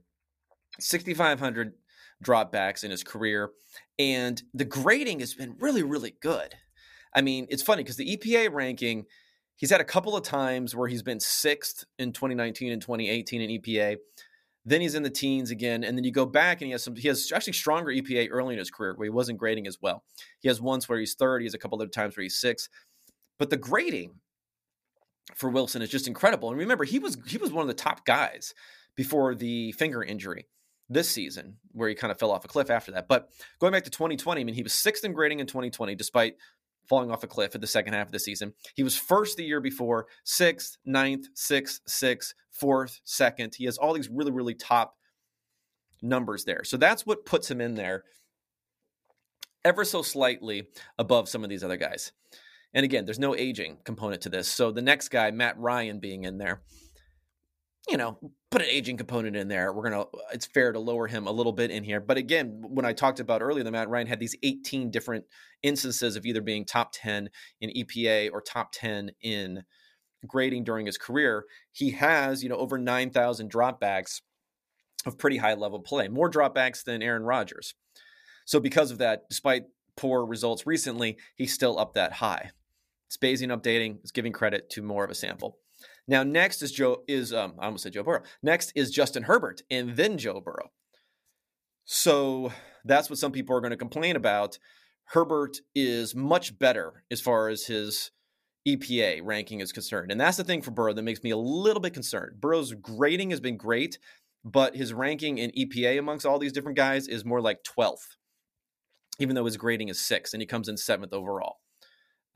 6,500 0.79 1.73
dropbacks 2.23 2.83
in 2.83 2.91
his 2.91 3.03
career. 3.03 3.51
And 3.97 4.41
the 4.53 4.65
grading 4.65 5.19
has 5.19 5.33
been 5.33 5.55
really, 5.59 5.83
really 5.83 6.15
good. 6.21 6.55
I 7.15 7.21
mean, 7.21 7.47
it's 7.49 7.63
funny 7.63 7.83
because 7.83 7.97
the 7.97 8.17
EPA 8.17 8.51
ranking 8.51 9.05
He's 9.59 9.69
had 9.69 9.81
a 9.81 9.85
couple 9.85 10.15
of 10.15 10.23
times 10.23 10.73
where 10.73 10.87
he's 10.87 11.03
been 11.03 11.19
sixth 11.19 11.83
in 11.99 12.13
2019 12.13 12.71
and 12.71 12.81
2018 12.81 13.41
in 13.41 13.61
EPA. 13.61 13.97
Then 14.63 14.79
he's 14.79 14.95
in 14.95 15.03
the 15.03 15.09
teens 15.09 15.51
again, 15.51 15.83
and 15.83 15.97
then 15.97 16.05
you 16.05 16.13
go 16.13 16.25
back 16.25 16.61
and 16.61 16.67
he 16.67 16.71
has 16.71 16.81
some. 16.81 16.95
He 16.95 17.09
has 17.09 17.29
actually 17.35 17.53
stronger 17.53 17.91
EPA 17.91 18.29
early 18.31 18.53
in 18.53 18.59
his 18.59 18.71
career 18.71 18.93
where 18.95 19.05
he 19.05 19.09
wasn't 19.09 19.37
grading 19.37 19.67
as 19.67 19.77
well. 19.81 20.03
He 20.39 20.47
has 20.47 20.61
once 20.61 20.87
where 20.87 20.97
he's 20.97 21.13
third. 21.13 21.41
He 21.41 21.45
has 21.45 21.53
a 21.53 21.57
couple 21.57 21.81
of 21.81 21.91
times 21.91 22.15
where 22.15 22.23
he's 22.23 22.39
six. 22.39 22.69
But 23.37 23.49
the 23.49 23.57
grading 23.57 24.15
for 25.35 25.49
Wilson 25.49 25.81
is 25.81 25.89
just 25.89 26.07
incredible. 26.07 26.49
And 26.49 26.57
remember, 26.57 26.85
he 26.85 26.99
was 26.99 27.17
he 27.27 27.37
was 27.37 27.51
one 27.51 27.63
of 27.63 27.67
the 27.67 27.73
top 27.73 28.05
guys 28.05 28.53
before 28.95 29.35
the 29.35 29.73
finger 29.73 30.01
injury 30.01 30.47
this 30.87 31.09
season, 31.09 31.57
where 31.73 31.89
he 31.89 31.95
kind 31.95 32.11
of 32.11 32.19
fell 32.19 32.31
off 32.31 32.45
a 32.45 32.47
cliff 32.47 32.69
after 32.69 32.93
that. 32.93 33.09
But 33.09 33.29
going 33.59 33.73
back 33.73 33.83
to 33.83 33.89
2020, 33.89 34.39
I 34.39 34.43
mean, 34.45 34.55
he 34.55 34.63
was 34.63 34.73
sixth 34.73 35.03
in 35.03 35.11
grading 35.11 35.41
in 35.41 35.47
2020, 35.47 35.95
despite 35.95 36.35
falling 36.89 37.11
off 37.11 37.23
a 37.23 37.27
cliff 37.27 37.55
at 37.55 37.61
the 37.61 37.67
second 37.67 37.93
half 37.93 38.07
of 38.07 38.11
the 38.11 38.19
season. 38.19 38.53
He 38.75 38.83
was 38.83 38.97
first 38.97 39.37
the 39.37 39.45
year 39.45 39.61
before, 39.61 40.07
sixth, 40.25 40.77
ninth, 40.85 41.27
sixth, 41.35 41.81
sixth, 41.87 42.33
fourth, 42.51 42.99
second. 43.05 43.53
He 43.55 43.65
has 43.65 43.77
all 43.77 43.93
these 43.93 44.09
really, 44.09 44.31
really 44.31 44.55
top 44.55 44.95
numbers 46.01 46.43
there. 46.45 46.63
So 46.63 46.77
that's 46.77 47.05
what 47.05 47.25
puts 47.25 47.49
him 47.49 47.61
in 47.61 47.75
there 47.75 48.03
ever 49.63 49.83
so 49.85 50.01
slightly 50.01 50.67
above 50.97 51.29
some 51.29 51.43
of 51.43 51.49
these 51.49 51.63
other 51.63 51.77
guys. 51.77 52.11
And 52.73 52.83
again, 52.83 53.05
there's 53.05 53.19
no 53.19 53.35
aging 53.35 53.77
component 53.83 54.21
to 54.21 54.29
this. 54.29 54.47
So 54.47 54.71
the 54.71 54.81
next 54.81 55.09
guy, 55.09 55.31
Matt 55.31 55.57
Ryan, 55.57 55.99
being 55.99 56.23
in 56.23 56.37
there, 56.37 56.61
you 57.87 57.97
know, 57.97 58.17
put 58.51 58.61
an 58.61 58.67
aging 58.69 58.97
component 58.97 59.35
in 59.35 59.47
there. 59.47 59.71
We're 59.71 59.89
gonna. 59.89 60.05
It's 60.33 60.45
fair 60.45 60.71
to 60.71 60.79
lower 60.79 61.07
him 61.07 61.27
a 61.27 61.31
little 61.31 61.53
bit 61.53 61.71
in 61.71 61.83
here. 61.83 61.99
But 61.99 62.17
again, 62.17 62.61
when 62.67 62.85
I 62.85 62.93
talked 62.93 63.19
about 63.19 63.41
earlier, 63.41 63.63
the 63.63 63.71
Matt 63.71 63.89
Ryan 63.89 64.07
had 64.07 64.19
these 64.19 64.35
18 64.43 64.91
different 64.91 65.25
instances 65.63 66.15
of 66.15 66.25
either 66.25 66.41
being 66.41 66.65
top 66.65 66.91
10 66.93 67.29
in 67.61 67.69
EPA 67.69 68.31
or 68.31 68.41
top 68.41 68.71
10 68.73 69.11
in 69.21 69.63
grading 70.27 70.63
during 70.65 70.85
his 70.85 70.97
career. 70.97 71.45
He 71.71 71.91
has, 71.91 72.43
you 72.43 72.49
know, 72.49 72.57
over 72.57 72.77
9,000 72.77 73.51
dropbacks 73.51 74.21
of 75.05 75.17
pretty 75.17 75.37
high 75.37 75.53
level 75.53 75.79
play, 75.79 76.07
more 76.09 76.29
dropbacks 76.29 76.83
than 76.83 77.01
Aaron 77.01 77.23
Rodgers. 77.23 77.73
So 78.45 78.59
because 78.59 78.91
of 78.91 78.97
that, 78.97 79.29
despite 79.29 79.63
poor 79.95 80.25
results 80.25 80.67
recently, 80.67 81.17
he's 81.35 81.53
still 81.53 81.79
up 81.79 81.93
that 81.93 82.13
high. 82.13 82.51
Bayesian 83.21 83.55
updating 83.55 84.03
is 84.03 84.11
giving 84.11 84.31
credit 84.31 84.69
to 84.71 84.81
more 84.81 85.03
of 85.03 85.09
a 85.09 85.15
sample. 85.15 85.57
Now, 86.09 86.23
next 86.23 86.63
is 86.63 86.71
Joe 86.71 87.03
is 87.07 87.31
um, 87.31 87.53
I 87.59 87.65
almost 87.65 87.83
said 87.83 87.93
Joe 87.93 88.01
Burrow. 88.01 88.23
Next 88.41 88.71
is 88.75 88.89
Justin 88.89 89.23
Herbert, 89.23 89.61
and 89.69 89.95
then 89.95 90.17
Joe 90.17 90.41
Burrow. 90.41 90.71
So 91.85 92.51
that's 92.83 93.11
what 93.11 93.19
some 93.19 93.31
people 93.31 93.55
are 93.55 93.61
going 93.61 93.71
to 93.71 93.77
complain 93.77 94.15
about. 94.15 94.57
Herbert 95.05 95.57
is 95.75 96.15
much 96.15 96.57
better 96.57 97.03
as 97.11 97.21
far 97.21 97.47
as 97.47 97.67
his 97.67 98.09
EPA 98.67 99.21
ranking 99.23 99.59
is 99.59 99.71
concerned, 99.71 100.11
and 100.11 100.19
that's 100.19 100.37
the 100.37 100.43
thing 100.43 100.63
for 100.63 100.71
Burrow 100.71 100.93
that 100.93 101.03
makes 101.03 101.21
me 101.21 101.29
a 101.29 101.37
little 101.37 101.79
bit 101.79 101.93
concerned. 101.93 102.41
Burrow's 102.41 102.73
grading 102.73 103.29
has 103.29 103.39
been 103.39 103.55
great, 103.55 103.99
but 104.43 104.75
his 104.75 104.91
ranking 104.93 105.37
in 105.37 105.51
EPA 105.51 105.99
amongst 105.99 106.25
all 106.25 106.39
these 106.39 106.53
different 106.53 106.75
guys 106.77 107.07
is 107.07 107.23
more 107.23 107.39
like 107.39 107.59
12th, 107.77 108.15
even 109.19 109.35
though 109.35 109.45
his 109.45 109.57
grading 109.57 109.89
is 109.89 110.03
sixth, 110.03 110.33
and 110.33 110.41
he 110.41 110.47
comes 110.47 110.67
in 110.67 110.75
seventh 110.75 111.13
overall. 111.13 111.57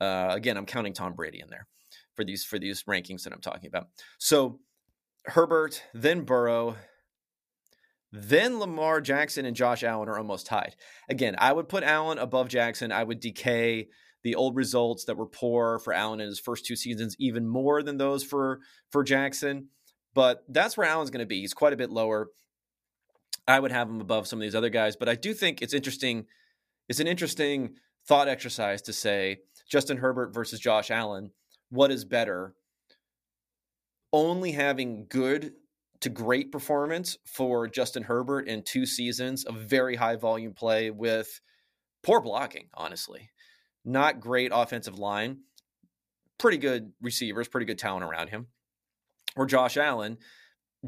Uh, 0.00 0.28
again, 0.30 0.56
I'm 0.56 0.66
counting 0.66 0.92
Tom 0.92 1.14
Brady 1.14 1.40
in 1.40 1.50
there 1.50 1.66
for 2.14 2.24
these 2.24 2.44
for 2.44 2.58
these 2.58 2.82
rankings 2.84 3.24
that 3.24 3.32
I'm 3.32 3.40
talking 3.40 3.68
about. 3.68 3.88
So 4.18 4.60
Herbert, 5.26 5.82
then 5.94 6.22
Burrow, 6.22 6.76
then 8.12 8.58
Lamar 8.58 9.00
Jackson 9.00 9.44
and 9.44 9.56
Josh 9.56 9.82
Allen 9.82 10.08
are 10.08 10.18
almost 10.18 10.46
tied. 10.46 10.76
Again, 11.08 11.34
I 11.38 11.52
would 11.52 11.68
put 11.68 11.82
Allen 11.82 12.18
above 12.18 12.48
Jackson. 12.48 12.92
I 12.92 13.02
would 13.02 13.20
decay 13.20 13.88
the 14.22 14.34
old 14.34 14.56
results 14.56 15.04
that 15.04 15.16
were 15.16 15.26
poor 15.26 15.78
for 15.78 15.92
Allen 15.92 16.20
in 16.20 16.26
his 16.26 16.40
first 16.40 16.64
two 16.64 16.76
seasons 16.76 17.16
even 17.18 17.46
more 17.46 17.82
than 17.82 17.98
those 17.98 18.24
for 18.24 18.60
for 18.90 19.02
Jackson. 19.02 19.68
But 20.14 20.44
that's 20.48 20.76
where 20.76 20.86
Allen's 20.86 21.10
going 21.10 21.24
to 21.24 21.26
be. 21.26 21.40
He's 21.40 21.54
quite 21.54 21.72
a 21.72 21.76
bit 21.76 21.90
lower. 21.90 22.28
I 23.46 23.58
would 23.58 23.72
have 23.72 23.88
him 23.88 24.00
above 24.00 24.26
some 24.26 24.38
of 24.38 24.42
these 24.42 24.54
other 24.54 24.70
guys, 24.70 24.96
but 24.96 25.08
I 25.08 25.16
do 25.16 25.34
think 25.34 25.60
it's 25.60 25.74
interesting. 25.74 26.26
It's 26.88 27.00
an 27.00 27.06
interesting 27.06 27.74
thought 28.06 28.28
exercise 28.28 28.80
to 28.82 28.92
say 28.92 29.38
Justin 29.68 29.98
Herbert 29.98 30.32
versus 30.32 30.60
Josh 30.60 30.90
Allen 30.90 31.30
what 31.74 31.90
is 31.90 32.04
better 32.04 32.54
only 34.12 34.52
having 34.52 35.06
good 35.08 35.52
to 36.00 36.08
great 36.08 36.52
performance 36.52 37.18
for 37.26 37.66
Justin 37.66 38.04
Herbert 38.04 38.46
in 38.46 38.62
two 38.62 38.86
seasons 38.86 39.44
of 39.44 39.56
very 39.56 39.96
high 39.96 40.14
volume 40.14 40.54
play 40.54 40.90
with 40.90 41.40
poor 42.04 42.20
blocking, 42.20 42.68
honestly. 42.74 43.30
Not 43.84 44.20
great 44.20 44.52
offensive 44.54 45.00
line, 45.00 45.38
pretty 46.38 46.58
good 46.58 46.92
receivers, 47.02 47.48
pretty 47.48 47.66
good 47.66 47.78
talent 47.78 48.04
around 48.04 48.28
him. 48.28 48.46
Or 49.34 49.44
Josh 49.44 49.76
Allen 49.76 50.18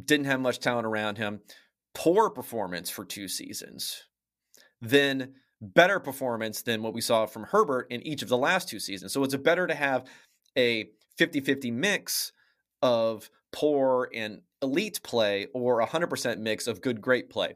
didn't 0.01 0.27
have 0.27 0.41
much 0.41 0.61
talent 0.61 0.87
around 0.87 1.19
him, 1.19 1.41
poor 1.95 2.31
performance 2.31 2.91
for 2.91 3.05
two 3.05 3.27
seasons. 3.27 4.05
Then 4.81 5.35
better 5.61 5.99
performance 5.99 6.63
than 6.63 6.83
what 6.83 6.95
we 6.95 7.01
saw 7.01 7.27
from 7.27 7.45
Herbert 7.45 7.89
in 7.91 8.07
each 8.07 8.23
of 8.23 8.29
the 8.29 8.39
last 8.39 8.69
two 8.69 8.79
seasons. 8.79 9.13
So 9.13 9.25
it's 9.25 9.35
better 9.35 9.67
to 9.67 9.75
have 9.75 10.05
a 10.57 10.89
50 11.19 11.41
50 11.41 11.71
mix 11.71 12.33
of 12.83 13.31
poor 13.53 14.09
and 14.15 14.43
elite 14.63 15.01
play 15.03 15.47
or 15.55 15.81
a 15.81 15.87
100% 15.87 16.39
mix 16.39 16.67
of 16.67 16.81
good, 16.81 17.01
great 17.01 17.31
play. 17.31 17.55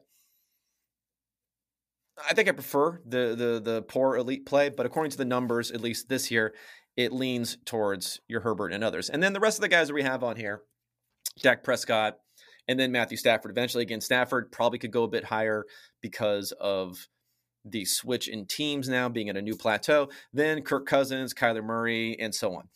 I 2.28 2.34
think 2.34 2.48
I 2.48 2.52
prefer 2.52 3.00
the, 3.06 3.34
the, 3.34 3.60
the 3.62 3.82
poor 3.82 4.16
elite 4.16 4.44
play, 4.44 4.68
but 4.68 4.84
according 4.84 5.10
to 5.12 5.16
the 5.16 5.24
numbers, 5.24 5.70
at 5.70 5.80
least 5.80 6.08
this 6.08 6.30
year, 6.30 6.54
it 6.96 7.12
leans 7.12 7.56
towards 7.64 8.20
your 8.28 8.40
Herbert 8.40 8.72
and 8.72 8.84
others. 8.84 9.08
And 9.08 9.22
then 9.22 9.32
the 9.32 9.40
rest 9.40 9.58
of 9.58 9.62
the 9.62 9.68
guys 9.68 9.88
that 9.88 9.94
we 9.94 10.02
have 10.02 10.22
on 10.22 10.36
here 10.36 10.62
Dak 11.40 11.62
Prescott, 11.62 12.18
and 12.68 12.78
then 12.78 12.92
Matthew 12.92 13.16
Stafford. 13.16 13.50
Eventually, 13.50 13.82
again, 13.82 14.00
Stafford 14.00 14.52
probably 14.52 14.78
could 14.78 14.90
go 14.90 15.04
a 15.04 15.08
bit 15.08 15.24
higher 15.24 15.64
because 16.00 16.52
of 16.52 17.08
the 17.64 17.84
switch 17.84 18.28
in 18.28 18.46
teams 18.46 18.88
now 18.88 19.08
being 19.08 19.28
at 19.28 19.36
a 19.36 19.42
new 19.42 19.56
plateau. 19.56 20.08
Then 20.32 20.62
Kirk 20.62 20.86
Cousins, 20.86 21.34
Kyler 21.34 21.64
Murray, 21.64 22.18
and 22.18 22.34
so 22.34 22.54
on. 22.54 22.68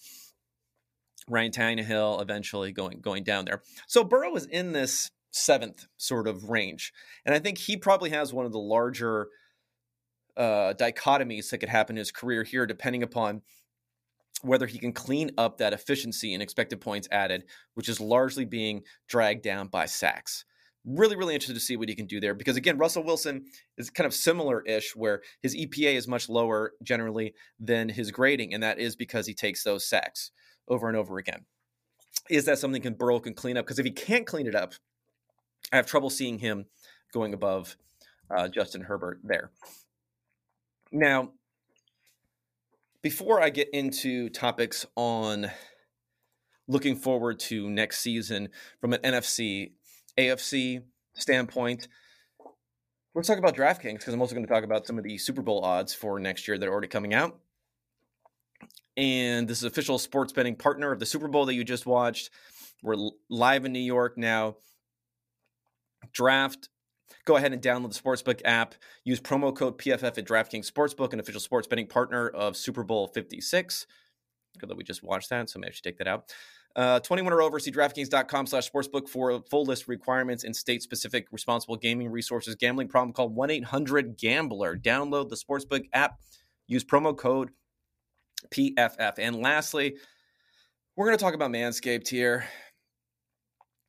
Ryan 1.29 1.53
Tannehill 1.53 2.21
eventually 2.21 2.73
going 2.73 3.01
going 3.01 3.25
down 3.25 3.47
there. 3.47 3.63
So 3.87 4.05
Burrow 4.05 4.37
is 4.37 4.47
in 4.47 4.73
this 4.73 5.11
seventh 5.31 5.87
sort 5.97 6.29
of 6.29 6.51
range, 6.51 6.93
and 7.25 7.35
I 7.35 7.39
think 7.39 7.59
he 7.59 7.77
probably 7.77 8.11
has 8.11 8.33
one 8.33 8.47
of 8.47 8.53
the 8.53 8.59
larger 8.59 9.29
uh, 10.37 10.75
dichotomies 10.75 11.51
that 11.51 11.59
could 11.59 11.69
happen 11.69 11.97
in 11.97 12.01
his 12.01 12.13
career 12.13 12.45
here, 12.45 12.67
depending 12.67 13.03
upon 13.03 13.43
whether 14.43 14.67
he 14.67 14.79
can 14.79 14.93
clean 14.93 15.31
up 15.39 15.59
that 15.59 15.73
efficiency 15.73 16.35
and 16.35 16.43
expected 16.43 16.81
points 16.81 17.09
added, 17.11 17.45
which 17.75 17.89
is 17.89 18.01
largely 18.01 18.45
being 18.45 18.83
dragged 19.09 19.43
down 19.43 19.69
by 19.69 19.87
sacks. 19.87 20.45
Really, 20.85 21.17
really 21.17 21.35
interested 21.35 21.55
to 21.55 21.61
see 21.61 21.77
what 21.77 21.89
he 21.89 21.95
can 21.95 22.07
do 22.07 22.21
there 22.21 22.35
because, 22.35 22.57
again, 22.57 22.77
Russell 22.77 23.05
Wilson 23.05 23.47
is 23.79 23.89
kind 23.89 24.07
of 24.07 24.13
similar 24.13 24.63
ish, 24.63 24.95
where 24.95 25.23
his 25.41 25.57
EPA 25.57 25.95
is 25.95 26.07
much 26.07 26.29
lower 26.29 26.73
generally 26.83 27.35
than 27.59 27.89
his 27.89 28.11
grading, 28.11 28.53
and 28.53 28.63
that 28.63 28.79
is 28.79 28.95
because 28.95 29.27
he 29.27 29.35
takes 29.35 29.65
those 29.65 29.87
sacks 29.87 30.31
over 30.69 30.89
and 30.89 30.97
over 30.97 31.19
again. 31.19 31.47
Is 32.29 32.45
that 32.45 32.59
something 32.59 32.83
can 32.83 32.95
Burrow 32.95 33.21
can 33.21 33.35
clean 33.35 33.57
up? 33.57 33.65
Because 33.65 33.79
if 33.79 33.85
he 33.85 33.91
can't 33.91 34.27
clean 34.27 34.47
it 34.47 34.55
up, 34.55 34.75
I 35.73 35.77
have 35.77 35.87
trouble 35.87 36.11
seeing 36.11 36.39
him 36.39 36.67
going 37.13 37.33
above 37.33 37.77
uh, 38.31 38.49
Justin 38.49 38.83
Herbert 38.83 39.21
there. 39.25 39.51
Now, 40.93 41.31
before 43.03 43.43
I 43.43 43.51
get 43.51 43.69
into 43.73 44.29
topics 44.31 44.87
on 44.97 45.51
looking 46.67 46.97
forward 46.97 47.39
to 47.39 47.69
next 47.69 48.01
season 48.01 48.49
from 48.81 48.93
an 48.93 49.01
NFC, 49.03 49.73
AFC 50.19 50.83
standpoint, 51.15 51.89
let's 53.15 53.29
talk 53.29 53.39
about 53.39 53.57
DraftKings 53.57 53.99
because 53.99 54.15
I'm 54.15 54.21
also 54.21 54.35
going 54.35 54.47
to 54.47 54.53
talk 54.53 54.65
about 54.65 54.87
some 54.87 54.99
of 54.99 55.05
the 55.05 55.19
Super 55.19 55.43
Bowl 55.43 55.65
odds 55.65 55.95
for 55.95 56.19
next 56.19 56.49
year 56.49 56.59
that 56.59 56.69
are 56.69 56.73
already 56.73 56.89
coming 56.89 57.15
out 57.15 57.39
and 58.97 59.49
this 59.49 59.59
is 59.59 59.65
official 59.65 59.99
sports 59.99 60.33
betting 60.33 60.57
partner 60.57 60.93
of 60.93 60.99
the 60.99 61.07
Super 61.07 61.29
Bowl 61.29 61.47
that 61.47 61.55
you 61.55 61.65
just 61.65 61.87
watched. 61.87 62.31
We're 62.83 62.97
live 63.29 63.65
in 63.65 63.73
New 63.73 63.81
York 63.81 64.17
now. 64.17 64.57
Draft. 66.13 66.69
Go 67.25 67.37
ahead 67.37 67.53
and 67.53 67.63
download 67.63 67.93
the 67.93 68.01
Sportsbook 68.01 68.41
app. 68.45 68.75
Use 69.05 69.21
promo 69.21 69.55
code 69.55 69.79
PFF 69.79 70.19
at 70.19 70.27
DraftKings 70.27 70.71
Sportsbook, 70.71 71.13
an 71.13 71.21
official 71.21 71.41
sports 71.41 71.67
betting 71.67 71.87
partner 71.87 72.29
of 72.29 72.57
Super 72.57 72.83
Bowl 72.83 73.09
56. 73.09 73.87
Good 74.59 74.69
that 74.69 74.77
we 74.77 74.85
just 74.85 75.03
watched 75.03 75.31
that, 75.31 75.49
so 75.51 75.59
maybe 75.59 75.71
I 75.71 75.75
should 75.75 75.85
take 75.85 75.99
that 75.99 76.07
out. 76.07 76.33
Uh, 76.77 76.99
21 77.01 77.33
or 77.33 77.41
over, 77.41 77.59
see 77.61 77.71
DraftKings.com 77.71 78.47
slash 78.47 78.71
sportsbook 78.71 79.09
for 79.09 79.41
full 79.49 79.65
list 79.65 79.87
requirements 79.87 80.43
and 80.43 80.55
state 80.55 80.83
specific 80.83 81.29
responsible 81.31 81.77
gaming 81.77 82.11
resources. 82.11 82.57
Gambling 82.57 82.89
problem 82.89 83.13
call 83.13 83.29
1 83.29 83.51
800 83.51 84.17
Gambler. 84.17 84.77
Download 84.77 85.29
the 85.29 85.37
Sportsbook 85.37 85.87
app. 85.93 86.19
Use 86.67 86.85
promo 86.85 87.17
code 87.17 87.51
PFF. 88.51 89.15
And 89.19 89.37
lastly, 89.37 89.97
we're 90.97 91.07
going 91.07 91.17
to 91.17 91.23
talk 91.23 91.35
about 91.35 91.51
Manscaped 91.51 92.09
here. 92.09 92.45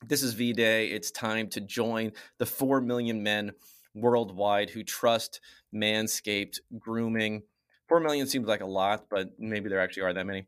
This 0.07 0.21
is 0.21 0.33
V 0.33 0.53
Day. 0.53 0.87
It's 0.87 1.09
time 1.09 1.47
to 1.49 1.61
join 1.61 2.11
the 2.37 2.45
4 2.45 2.81
million 2.81 3.23
men 3.23 3.51
worldwide 3.95 4.69
who 4.69 4.83
trust 4.83 5.39
Manscaped 5.73 6.59
grooming. 6.77 7.41
4 7.89 7.99
million 7.99 8.27
seems 8.27 8.47
like 8.47 8.61
a 8.61 8.67
lot, 8.67 9.05
but 9.09 9.31
maybe 9.39 9.69
there 9.69 9.79
actually 9.79 10.03
are 10.03 10.13
that 10.13 10.25
many. 10.25 10.45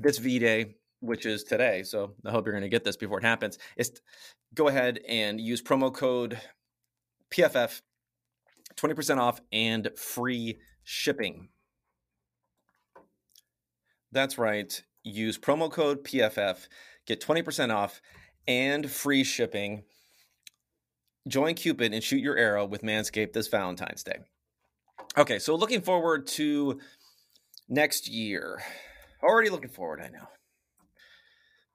This 0.00 0.18
V 0.18 0.38
Day, 0.38 0.76
which 1.00 1.26
is 1.26 1.44
today, 1.44 1.82
so 1.82 2.14
I 2.24 2.30
hope 2.30 2.46
you're 2.46 2.52
going 2.52 2.62
to 2.62 2.68
get 2.68 2.84
this 2.84 2.96
before 2.96 3.18
it 3.18 3.24
happens, 3.24 3.58
is 3.76 3.92
go 4.54 4.68
ahead 4.68 5.00
and 5.08 5.40
use 5.40 5.62
promo 5.62 5.92
code 5.92 6.38
PFF, 7.30 7.82
20% 8.76 9.18
off 9.18 9.40
and 9.52 9.90
free 9.96 10.58
shipping. 10.84 11.48
That's 14.10 14.38
right. 14.38 14.82
Use 15.04 15.38
promo 15.38 15.70
code 15.70 16.04
PFF, 16.04 16.68
get 17.06 17.20
20% 17.20 17.74
off 17.74 18.00
and 18.46 18.90
free 18.90 19.24
shipping. 19.24 19.84
Join 21.26 21.54
Cupid 21.54 21.92
and 21.92 22.02
shoot 22.02 22.22
your 22.22 22.36
arrow 22.36 22.64
with 22.64 22.82
Manscaped 22.82 23.34
this 23.34 23.48
Valentine's 23.48 24.02
Day. 24.02 24.18
Okay, 25.16 25.38
so 25.38 25.54
looking 25.54 25.82
forward 25.82 26.26
to 26.28 26.80
next 27.68 28.08
year. 28.08 28.62
Already 29.22 29.50
looking 29.50 29.70
forward, 29.70 30.00
I 30.00 30.08
know. 30.08 30.26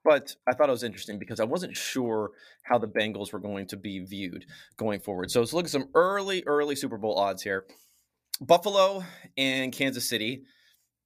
But 0.04 0.36
I 0.46 0.52
thought 0.52 0.68
it 0.68 0.72
was 0.72 0.82
interesting 0.82 1.18
because 1.18 1.40
I 1.40 1.44
wasn't 1.44 1.76
sure 1.76 2.32
how 2.62 2.78
the 2.78 2.86
Bengals 2.86 3.32
were 3.32 3.38
going 3.38 3.66
to 3.68 3.76
be 3.76 4.00
viewed 4.00 4.44
going 4.76 5.00
forward. 5.00 5.30
So 5.30 5.40
let's 5.40 5.54
look 5.54 5.64
at 5.64 5.70
some 5.70 5.88
early, 5.94 6.42
early 6.46 6.76
Super 6.76 6.98
Bowl 6.98 7.18
odds 7.18 7.42
here. 7.42 7.64
Buffalo 8.40 9.02
and 9.38 9.72
Kansas 9.72 10.08
City 10.08 10.44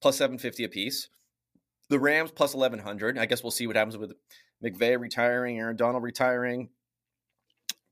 plus 0.01 0.17
750 0.17 0.65
apiece. 0.65 1.07
The 1.89 1.99
Rams 1.99 2.31
plus 2.31 2.53
1100. 2.53 3.17
I 3.17 3.25
guess 3.25 3.41
we'll 3.41 3.51
see 3.51 3.67
what 3.67 3.75
happens 3.75 3.97
with 3.97 4.13
McVay 4.63 4.99
retiring, 4.99 5.59
Aaron 5.59 5.77
Donald 5.77 6.03
retiring, 6.03 6.69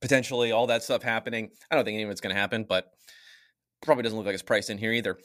potentially 0.01 0.51
all 0.51 0.67
that 0.67 0.83
stuff 0.83 1.03
happening. 1.03 1.51
I 1.71 1.75
don't 1.75 1.85
think 1.85 1.95
any 1.95 2.03
of 2.03 2.09
it's 2.09 2.21
going 2.21 2.35
to 2.35 2.39
happen, 2.39 2.65
but 2.67 2.91
probably 3.81 4.03
doesn't 4.03 4.17
look 4.17 4.25
like 4.25 4.33
it's 4.33 4.43
priced 4.43 4.69
in 4.69 4.77
here 4.77 4.91
either. 4.91 5.17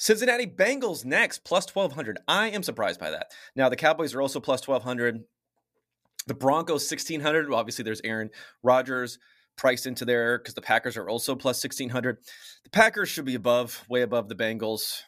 Cincinnati 0.00 0.46
Bengals 0.46 1.04
next, 1.04 1.44
plus 1.44 1.66
1200. 1.74 2.20
I 2.26 2.48
am 2.48 2.62
surprised 2.62 2.98
by 2.98 3.10
that. 3.10 3.32
Now, 3.54 3.68
the 3.68 3.76
Cowboys 3.76 4.14
are 4.14 4.22
also 4.22 4.40
plus 4.40 4.66
1200. 4.66 5.24
The 6.26 6.34
Broncos, 6.34 6.90
1600. 6.90 7.50
Well, 7.50 7.58
obviously, 7.58 7.84
there's 7.84 8.00
Aaron 8.02 8.30
Rodgers 8.62 9.18
priced 9.58 9.86
into 9.86 10.06
there 10.06 10.38
because 10.38 10.54
the 10.54 10.62
Packers 10.62 10.96
are 10.96 11.06
also 11.06 11.36
plus 11.36 11.62
1600. 11.62 12.16
The 12.64 12.70
Packers 12.70 13.10
should 13.10 13.26
be 13.26 13.34
above, 13.34 13.84
way 13.90 14.00
above 14.00 14.30
the 14.30 14.34
Bengals 14.34 15.02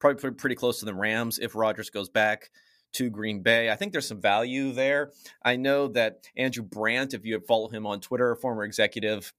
probably 0.00 0.32
pretty 0.32 0.56
close 0.56 0.80
to 0.80 0.86
the 0.86 0.94
Rams 0.94 1.38
if 1.38 1.54
Rodgers 1.54 1.90
goes 1.90 2.08
back 2.08 2.50
to 2.94 3.10
Green 3.10 3.42
Bay. 3.42 3.70
I 3.70 3.76
think 3.76 3.92
there's 3.92 4.08
some 4.08 4.20
value 4.20 4.72
there. 4.72 5.12
I 5.44 5.54
know 5.54 5.86
that 5.88 6.24
Andrew 6.36 6.64
Brandt, 6.64 7.14
if 7.14 7.24
you 7.24 7.38
follow 7.46 7.68
him 7.68 7.86
on 7.86 8.00
Twitter, 8.00 8.34
former 8.34 8.64
executive 8.64 9.32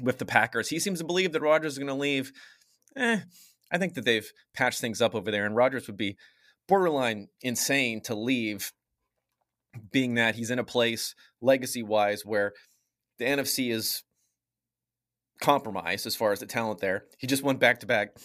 with 0.00 0.16
the 0.16 0.24
Packers, 0.24 0.70
he 0.70 0.78
seems 0.78 1.00
to 1.00 1.04
believe 1.04 1.32
that 1.32 1.42
Rodgers 1.42 1.72
is 1.72 1.78
going 1.78 1.88
to 1.88 1.94
leave. 1.94 2.32
Eh, 2.96 3.18
I 3.74 3.78
think 3.78 3.94
that 3.94 4.04
they've 4.04 4.30
patched 4.54 4.80
things 4.80 5.02
up 5.02 5.16
over 5.16 5.32
there, 5.32 5.44
and 5.44 5.56
Rodgers 5.56 5.88
would 5.88 5.96
be 5.96 6.16
borderline 6.68 7.26
insane 7.42 8.00
to 8.02 8.14
leave, 8.14 8.72
being 9.90 10.14
that 10.14 10.36
he's 10.36 10.52
in 10.52 10.60
a 10.60 10.64
place 10.64 11.16
legacy 11.40 11.82
wise 11.82 12.24
where 12.24 12.52
the 13.18 13.24
NFC 13.24 13.72
is 13.72 14.04
compromised 15.42 16.06
as 16.06 16.14
far 16.14 16.30
as 16.30 16.38
the 16.38 16.46
talent 16.46 16.78
there. 16.78 17.06
He 17.18 17.26
just 17.26 17.42
went 17.42 17.58
back 17.58 17.80
to 17.80 17.86
back 17.86 18.16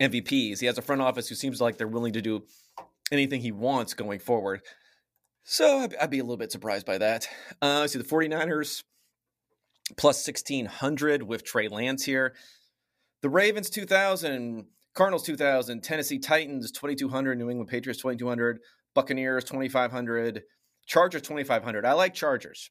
MVPs. 0.00 0.58
He 0.58 0.66
has 0.66 0.78
a 0.78 0.82
front 0.82 1.00
office 1.00 1.28
who 1.28 1.36
seems 1.36 1.60
like 1.60 1.78
they're 1.78 1.86
willing 1.86 2.14
to 2.14 2.20
do 2.20 2.42
anything 3.12 3.40
he 3.40 3.52
wants 3.52 3.94
going 3.94 4.18
forward. 4.18 4.62
So 5.44 5.86
I'd, 6.00 6.10
be 6.10 6.18
a 6.18 6.24
little 6.24 6.36
bit 6.36 6.50
surprised 6.50 6.84
by 6.84 6.98
that. 6.98 7.28
Uh, 7.62 7.86
see 7.86 8.00
the 8.00 8.04
49ers 8.04 8.82
plus 9.96 10.26
1600 10.26 11.22
with 11.22 11.44
Trey 11.44 11.68
Lance 11.68 12.04
here. 12.04 12.34
The 13.20 13.28
Ravens 13.28 13.68
2000, 13.70 14.66
Cardinals 14.94 15.24
2000, 15.24 15.82
Tennessee 15.82 16.18
Titans 16.18 16.70
2200, 16.70 17.36
New 17.36 17.50
England 17.50 17.68
Patriots 17.68 18.00
2200, 18.00 18.60
Buccaneers 18.94 19.44
2500, 19.44 20.42
Chargers 20.86 21.22
2500. 21.22 21.84
I 21.84 21.92
like 21.94 22.14
Chargers. 22.14 22.70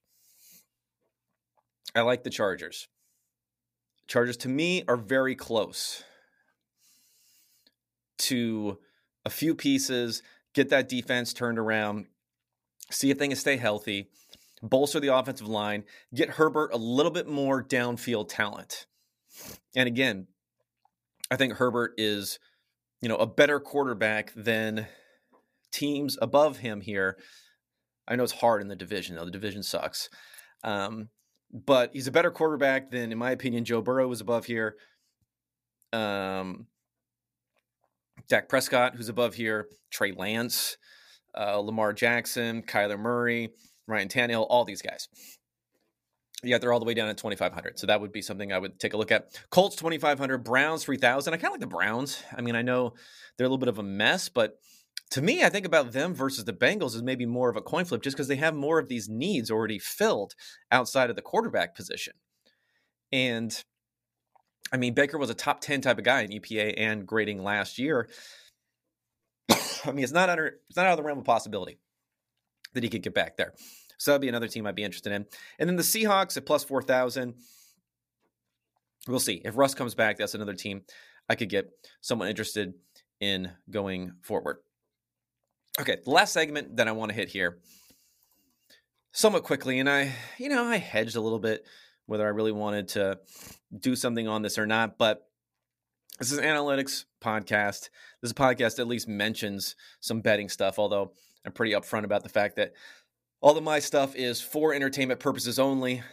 I 1.94 2.02
like 2.02 2.24
the 2.24 2.30
Chargers. 2.30 2.88
Chargers 4.08 4.38
to 4.38 4.50
me 4.50 4.84
are 4.88 4.96
very 4.96 5.36
close 5.36 6.04
to 8.20 8.80
a 9.26 9.30
few 9.30 9.54
pieces, 9.54 10.24
get 10.54 10.70
that 10.70 10.88
defense 10.88 11.34
turned 11.34 11.60
around, 11.60 12.06
see 12.90 13.12
if 13.12 13.18
they 13.18 13.28
can 13.28 13.36
stay 13.36 13.58
healthy, 13.58 14.10
bolster 14.64 15.02
the 15.02 15.14
offensive 15.14 15.48
line, 15.48 15.84
get 16.16 16.30
Herbert 16.32 16.72
a 16.74 16.78
little 16.78 17.12
bit 17.12 17.28
more 17.28 17.62
downfield 17.62 18.30
talent. 18.30 18.86
And 19.76 19.88
again, 19.88 20.28
I 21.30 21.36
think 21.36 21.54
Herbert 21.54 21.94
is, 21.98 22.40
you 23.02 23.10
know, 23.10 23.18
a 23.18 23.28
better 23.28 23.60
quarterback 23.60 24.34
than 24.36 24.88
teams 25.72 26.18
above 26.22 26.58
him 26.58 26.82
here. 26.82 27.18
I 28.08 28.16
know 28.16 28.24
it's 28.24 28.32
hard 28.32 28.62
in 28.62 28.68
the 28.68 28.76
division, 28.76 29.16
though. 29.16 29.26
The 29.26 29.32
division 29.32 29.64
sucks. 29.64 30.10
Um, 30.64 31.10
but 31.52 31.92
he's 31.94 32.08
a 32.08 32.12
better 32.12 32.32
quarterback 32.32 32.92
than, 32.92 33.12
in 33.12 33.18
my 33.18 33.32
opinion, 33.32 33.66
Joe 33.66 33.82
Burrow 33.82 34.08
was 34.08 34.22
above 34.22 34.46
here. 34.46 34.76
Um, 35.94 36.68
Dak 38.28 38.50
Prescott, 38.50 38.96
who's 38.96 39.10
above 39.10 39.36
here, 39.36 39.68
Trey 39.92 40.12
Lance, 40.12 40.78
uh, 41.38 41.58
Lamar 41.58 41.94
Jackson, 41.94 42.64
Kyler 42.64 43.00
Murray, 43.00 43.50
Ryan 43.88 44.10
Tannehill, 44.10 44.48
all 44.50 44.66
these 44.66 44.82
guys. 44.82 45.08
Yeah, 46.44 46.60
they're 46.60 46.72
all 46.72 46.80
the 46.80 46.86
way 46.86 46.94
down 46.94 47.10
at 47.10 47.18
2,500. 47.18 47.80
So 47.80 47.88
that 47.88 48.00
would 48.00 48.12
be 48.12 48.22
something 48.22 48.54
I 48.54 48.60
would 48.60 48.80
take 48.80 48.94
a 48.94 48.98
look 48.98 49.12
at. 49.12 49.42
Colts 49.50 49.76
2,500, 49.76 50.44
Browns 50.44 50.84
3,000. 50.84 51.34
I 51.34 51.38
kind 51.38 51.46
of 51.48 51.52
like 51.54 51.62
the 51.62 51.68
Browns. 51.68 52.22
I 52.36 52.42
mean, 52.42 52.56
I 52.56 52.62
know 52.62 52.94
they're 53.38 53.46
a 53.46 53.50
little 53.50 53.58
bit 53.58 53.70
of 53.70 53.80
a 53.80 53.84
mess, 53.84 54.30
but 54.30 54.60
to 55.12 55.22
me, 55.22 55.44
I 55.44 55.50
think 55.50 55.66
about 55.66 55.94
them 55.94 56.14
versus 56.14 56.46
the 56.46 56.54
Bengals 56.54 56.96
is 56.96 57.02
maybe 57.02 57.26
more 57.26 57.50
of 57.50 57.56
a 57.56 57.62
coin 57.62 57.86
flip 57.86 58.04
just 58.04 58.16
because 58.16 58.28
they 58.28 58.36
have 58.36 58.54
more 58.54 58.78
of 58.78 58.88
these 58.88 59.10
needs 59.10 59.50
already 59.50 59.80
filled 59.80 60.36
outside 60.72 61.10
of 61.10 61.16
the 61.16 61.22
quarterback 61.22 61.76
position. 61.76 62.14
And 63.12 63.64
I 64.72 64.78
mean, 64.78 64.94
Baker 64.94 65.18
was 65.18 65.30
a 65.30 65.34
top 65.34 65.62
10 65.62 65.82
type 65.82 65.98
of 65.98 66.04
guy 66.04 66.22
in 66.22 66.32
EPA 66.32 66.74
and 66.78 67.08
grading 67.08 67.42
last 67.42 67.80
year. 67.80 68.10
I 69.50 69.92
mean, 69.92 70.04
it's 70.04 70.14
not 70.14 70.30
under 70.30 70.60
it's 70.70 70.76
not 70.76 70.86
out 70.86 70.92
of 70.92 70.98
the 70.98 71.04
realm 71.04 71.20
of 71.20 71.26
possibility 71.26 71.80
that 72.74 72.84
he 72.84 72.90
could 72.90 73.02
get 73.02 73.14
back 73.14 73.38
there. 73.38 73.54
So 73.98 74.12
that'd 74.12 74.22
be 74.22 74.30
another 74.30 74.48
team 74.48 74.66
I'd 74.66 74.76
be 74.76 74.84
interested 74.84 75.12
in. 75.12 75.26
And 75.60 75.68
then 75.68 75.76
the 75.76 75.84
Seahawks 75.84 76.38
at 76.38 76.46
plus 76.46 76.64
4,000. 76.64 77.36
We'll 79.08 79.20
see. 79.20 79.42
If 79.44 79.58
Russ 79.58 79.74
comes 79.74 79.96
back, 79.96 80.18
that's 80.18 80.36
another 80.36 80.54
team 80.54 80.84
I 81.30 81.36
could 81.36 81.50
get 81.50 81.70
someone 82.02 82.28
interested 82.28 82.74
in 83.20 83.52
going 83.70 84.14
forward. 84.22 84.58
Okay, 85.80 85.98
the 86.04 86.12
last 86.12 86.34
segment 86.34 86.78
that 86.78 86.88
I 86.88 86.92
want 86.92 87.10
to 87.10 87.16
hit 87.16 87.30
here 87.30 87.60
somewhat 89.12 89.44
quickly, 89.44 89.80
and 89.80 89.90
I, 89.90 90.14
you 90.38 90.50
know, 90.50 90.66
I 90.66 90.78
hedged 90.78 91.16
a 91.16 91.22
little 91.22 91.40
bit 91.40 91.66
whether 92.06 92.26
I 92.26 92.30
really 92.30 92.52
wanted 92.52 92.88
to 92.90 93.20
do 93.78 93.96
something 93.96 94.28
on 94.28 94.42
this 94.42 94.58
or 94.58 94.66
not, 94.66 94.98
but 94.98 95.28
this 96.20 96.32
is 96.32 96.40
an 96.40 96.46
analytics 96.46 97.06
podcast. 97.22 97.90
This 98.22 98.34
podcast 98.34 98.80
at 98.80 98.88
least 98.88 99.08
mentions 99.08 99.76
some 100.00 100.22
betting 100.22 100.50
stuff, 100.50 100.80
although 100.80 101.12
I'm 101.46 101.52
pretty 101.52 101.74
upfront 101.74 102.06
about 102.06 102.24
the 102.24 102.30
fact 102.30 102.56
that 102.56 102.74
all 103.42 103.58
of 103.58 103.64
my 103.64 103.80
stuff 103.80 104.16
is 104.16 104.42
for 104.42 104.74
entertainment 104.74 105.20
purposes 105.20 105.60
only. 105.60 106.04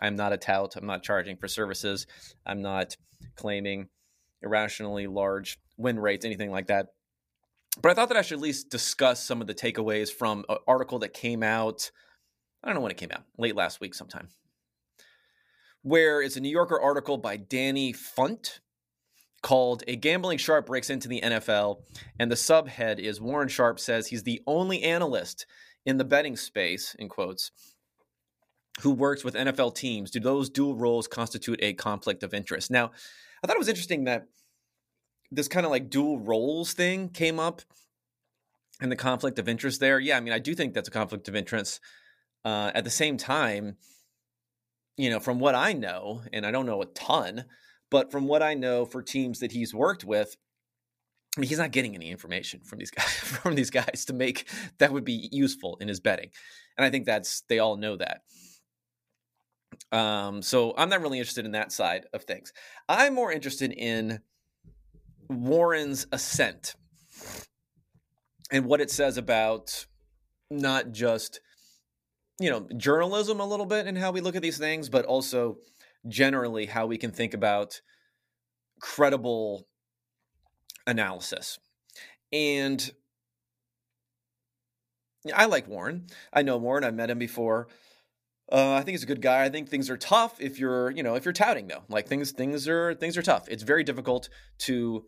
I'm 0.00 0.16
not 0.16 0.32
a 0.32 0.36
tout. 0.36 0.76
I'm 0.76 0.86
not 0.86 1.02
charging 1.02 1.36
for 1.36 1.48
services. 1.48 2.06
I'm 2.46 2.62
not 2.62 2.96
claiming 3.36 3.88
irrationally 4.42 5.06
large 5.06 5.58
win 5.76 5.98
rates, 5.98 6.24
anything 6.24 6.50
like 6.50 6.66
that. 6.68 6.86
But 7.80 7.90
I 7.90 7.94
thought 7.94 8.08
that 8.08 8.18
I 8.18 8.22
should 8.22 8.38
at 8.38 8.42
least 8.42 8.70
discuss 8.70 9.22
some 9.22 9.40
of 9.40 9.46
the 9.46 9.54
takeaways 9.54 10.10
from 10.10 10.44
an 10.48 10.58
article 10.66 10.98
that 11.00 11.14
came 11.14 11.42
out. 11.42 11.90
I 12.62 12.68
don't 12.68 12.74
know 12.74 12.82
when 12.82 12.90
it 12.90 12.98
came 12.98 13.12
out, 13.12 13.22
late 13.38 13.56
last 13.56 13.80
week 13.80 13.94
sometime, 13.94 14.28
where 15.82 16.20
it's 16.20 16.36
a 16.36 16.40
New 16.40 16.50
Yorker 16.50 16.80
article 16.80 17.16
by 17.16 17.36
Danny 17.36 17.92
Funt 17.92 18.60
called 19.42 19.82
A 19.88 19.96
Gambling 19.96 20.38
Sharp 20.38 20.66
Breaks 20.66 20.90
into 20.90 21.08
the 21.08 21.20
NFL. 21.20 21.82
And 22.18 22.30
the 22.30 22.36
subhead 22.36 22.98
is 22.98 23.20
Warren 23.20 23.48
Sharp 23.48 23.80
says 23.80 24.06
he's 24.06 24.22
the 24.22 24.40
only 24.46 24.82
analyst 24.82 25.46
in 25.84 25.98
the 25.98 26.04
betting 26.04 26.36
space, 26.36 26.94
in 26.98 27.08
quotes, 27.08 27.50
who 28.80 28.92
works 28.92 29.24
with 29.24 29.34
NFL 29.34 29.74
teams. 29.74 30.10
Do 30.10 30.20
those 30.20 30.48
dual 30.48 30.76
roles 30.76 31.06
constitute 31.06 31.58
a 31.62 31.74
conflict 31.74 32.22
of 32.22 32.34
interest? 32.34 32.70
Now, 32.70 32.90
I 33.42 33.46
thought 33.46 33.56
it 33.56 33.58
was 33.58 33.68
interesting 33.68 34.04
that 34.04 34.26
this 35.30 35.48
kind 35.48 35.66
of 35.66 35.72
like 35.72 35.90
dual 35.90 36.18
roles 36.18 36.72
thing 36.72 37.08
came 37.08 37.38
up 37.38 37.62
and 38.80 38.90
the 38.90 38.96
conflict 38.96 39.38
of 39.38 39.48
interest 39.48 39.80
there. 39.80 39.98
Yeah, 39.98 40.16
I 40.16 40.20
mean, 40.20 40.32
I 40.32 40.38
do 40.38 40.54
think 40.54 40.74
that's 40.74 40.88
a 40.88 40.92
conflict 40.92 41.28
of 41.28 41.36
interest. 41.36 41.80
Uh, 42.44 42.72
at 42.74 42.84
the 42.84 42.90
same 42.90 43.16
time, 43.16 43.76
you 44.96 45.10
know, 45.10 45.20
from 45.20 45.38
what 45.38 45.54
I 45.54 45.72
know, 45.72 46.22
and 46.32 46.44
I 46.44 46.50
don't 46.50 46.66
know 46.66 46.82
a 46.82 46.86
ton, 46.86 47.44
but 47.90 48.10
from 48.10 48.26
what 48.26 48.42
I 48.42 48.54
know 48.54 48.84
for 48.84 49.02
teams 49.02 49.40
that 49.40 49.52
he's 49.52 49.74
worked 49.74 50.04
with, 50.04 50.36
I 51.36 51.40
mean, 51.40 51.48
he's 51.48 51.58
not 51.58 51.70
getting 51.70 51.94
any 51.94 52.10
information 52.10 52.60
from 52.60 52.78
these 52.78 52.90
guys 52.90 53.06
from 53.08 53.54
these 53.54 53.70
guys 53.70 54.04
to 54.06 54.12
make 54.12 54.48
that 54.78 54.92
would 54.92 55.04
be 55.04 55.28
useful 55.32 55.76
in 55.80 55.88
his 55.88 56.00
betting, 56.00 56.30
and 56.76 56.84
I 56.84 56.90
think 56.90 57.06
that's 57.06 57.42
they 57.48 57.58
all 57.58 57.76
know 57.76 57.96
that. 57.96 58.22
Um, 59.90 60.42
so 60.42 60.74
I'm 60.76 60.88
not 60.88 61.00
really 61.00 61.18
interested 61.18 61.44
in 61.44 61.52
that 61.52 61.72
side 61.72 62.06
of 62.12 62.24
things. 62.24 62.52
I'm 62.88 63.14
more 63.14 63.32
interested 63.32 63.72
in 63.72 64.20
Warren's 65.28 66.06
ascent 66.12 66.74
and 68.50 68.66
what 68.66 68.80
it 68.80 68.90
says 68.90 69.16
about 69.16 69.86
not 70.50 70.92
just 70.92 71.40
you 72.38 72.50
know 72.50 72.68
journalism 72.76 73.40
a 73.40 73.46
little 73.46 73.66
bit 73.66 73.86
and 73.86 73.96
how 73.96 74.12
we 74.12 74.20
look 74.20 74.36
at 74.36 74.42
these 74.42 74.58
things 74.58 74.88
but 74.88 75.04
also 75.06 75.56
generally 76.08 76.66
how 76.66 76.86
we 76.86 76.98
can 76.98 77.10
think 77.10 77.34
about 77.34 77.80
credible 78.80 79.66
analysis 80.86 81.58
and 82.32 82.92
I 85.32 85.44
like 85.44 85.68
Warren. 85.68 86.06
I 86.32 86.42
know 86.42 86.56
Warren. 86.56 86.84
I've 86.84 86.94
met 86.94 87.10
him 87.10 87.18
before. 87.18 87.68
Uh, 88.50 88.72
I 88.72 88.78
think 88.78 88.90
he's 88.90 89.04
a 89.04 89.06
good 89.06 89.22
guy. 89.22 89.44
I 89.44 89.48
think 89.50 89.68
things 89.68 89.88
are 89.88 89.96
tough 89.96 90.40
if 90.40 90.58
you're, 90.58 90.90
you 90.90 91.02
know, 91.02 91.14
if 91.14 91.24
you're 91.24 91.32
touting 91.32 91.68
though. 91.68 91.84
Like 91.88 92.08
things, 92.08 92.32
things 92.32 92.66
are 92.66 92.94
things 92.94 93.16
are 93.16 93.22
tough. 93.22 93.48
It's 93.48 93.62
very 93.62 93.84
difficult 93.84 94.28
to 94.60 95.04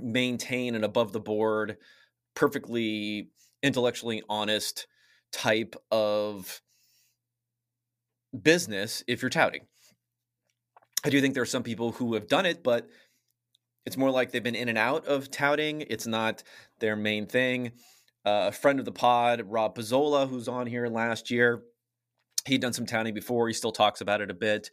maintain 0.00 0.74
an 0.74 0.82
above 0.82 1.12
the 1.12 1.20
board, 1.20 1.76
perfectly 2.34 3.30
intellectually 3.62 4.22
honest 4.28 4.86
type 5.30 5.76
of 5.90 6.62
business 8.42 9.04
if 9.06 9.20
you're 9.20 9.28
touting. 9.28 9.66
I 11.04 11.10
do 11.10 11.20
think 11.20 11.34
there 11.34 11.42
are 11.42 11.46
some 11.46 11.62
people 11.62 11.92
who 11.92 12.14
have 12.14 12.28
done 12.28 12.46
it, 12.46 12.62
but 12.62 12.88
it's 13.86 13.96
more 13.96 14.10
like 14.10 14.30
they've 14.30 14.42
been 14.42 14.54
in 14.54 14.68
and 14.68 14.78
out 14.78 15.06
of 15.06 15.30
touting. 15.30 15.82
It's 15.82 16.06
not 16.06 16.42
their 16.78 16.96
main 16.96 17.26
thing. 17.26 17.72
Uh, 18.24 18.48
a 18.48 18.52
friend 18.52 18.78
of 18.78 18.84
the 18.84 18.92
pod, 18.92 19.42
Rob 19.46 19.76
Pizzola, 19.76 20.28
who's 20.28 20.48
on 20.48 20.66
here 20.66 20.86
last 20.88 21.30
year, 21.30 21.62
he'd 22.46 22.60
done 22.60 22.72
some 22.72 22.86
touting 22.86 23.14
before. 23.14 23.48
He 23.48 23.54
still 23.54 23.72
talks 23.72 24.00
about 24.00 24.20
it 24.20 24.30
a 24.30 24.34
bit. 24.34 24.70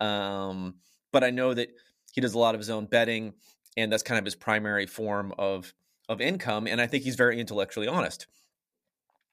Um, 0.00 0.76
but 1.12 1.22
I 1.22 1.30
know 1.30 1.52
that 1.54 1.68
he 2.12 2.20
does 2.20 2.34
a 2.34 2.38
lot 2.38 2.54
of 2.54 2.60
his 2.60 2.70
own 2.70 2.86
betting, 2.86 3.34
and 3.76 3.92
that's 3.92 4.02
kind 4.02 4.18
of 4.18 4.24
his 4.24 4.34
primary 4.34 4.86
form 4.86 5.34
of 5.38 5.72
of 6.08 6.20
income. 6.20 6.66
And 6.66 6.80
I 6.80 6.86
think 6.86 7.04
he's 7.04 7.16
very 7.16 7.40
intellectually 7.40 7.88
honest. 7.88 8.26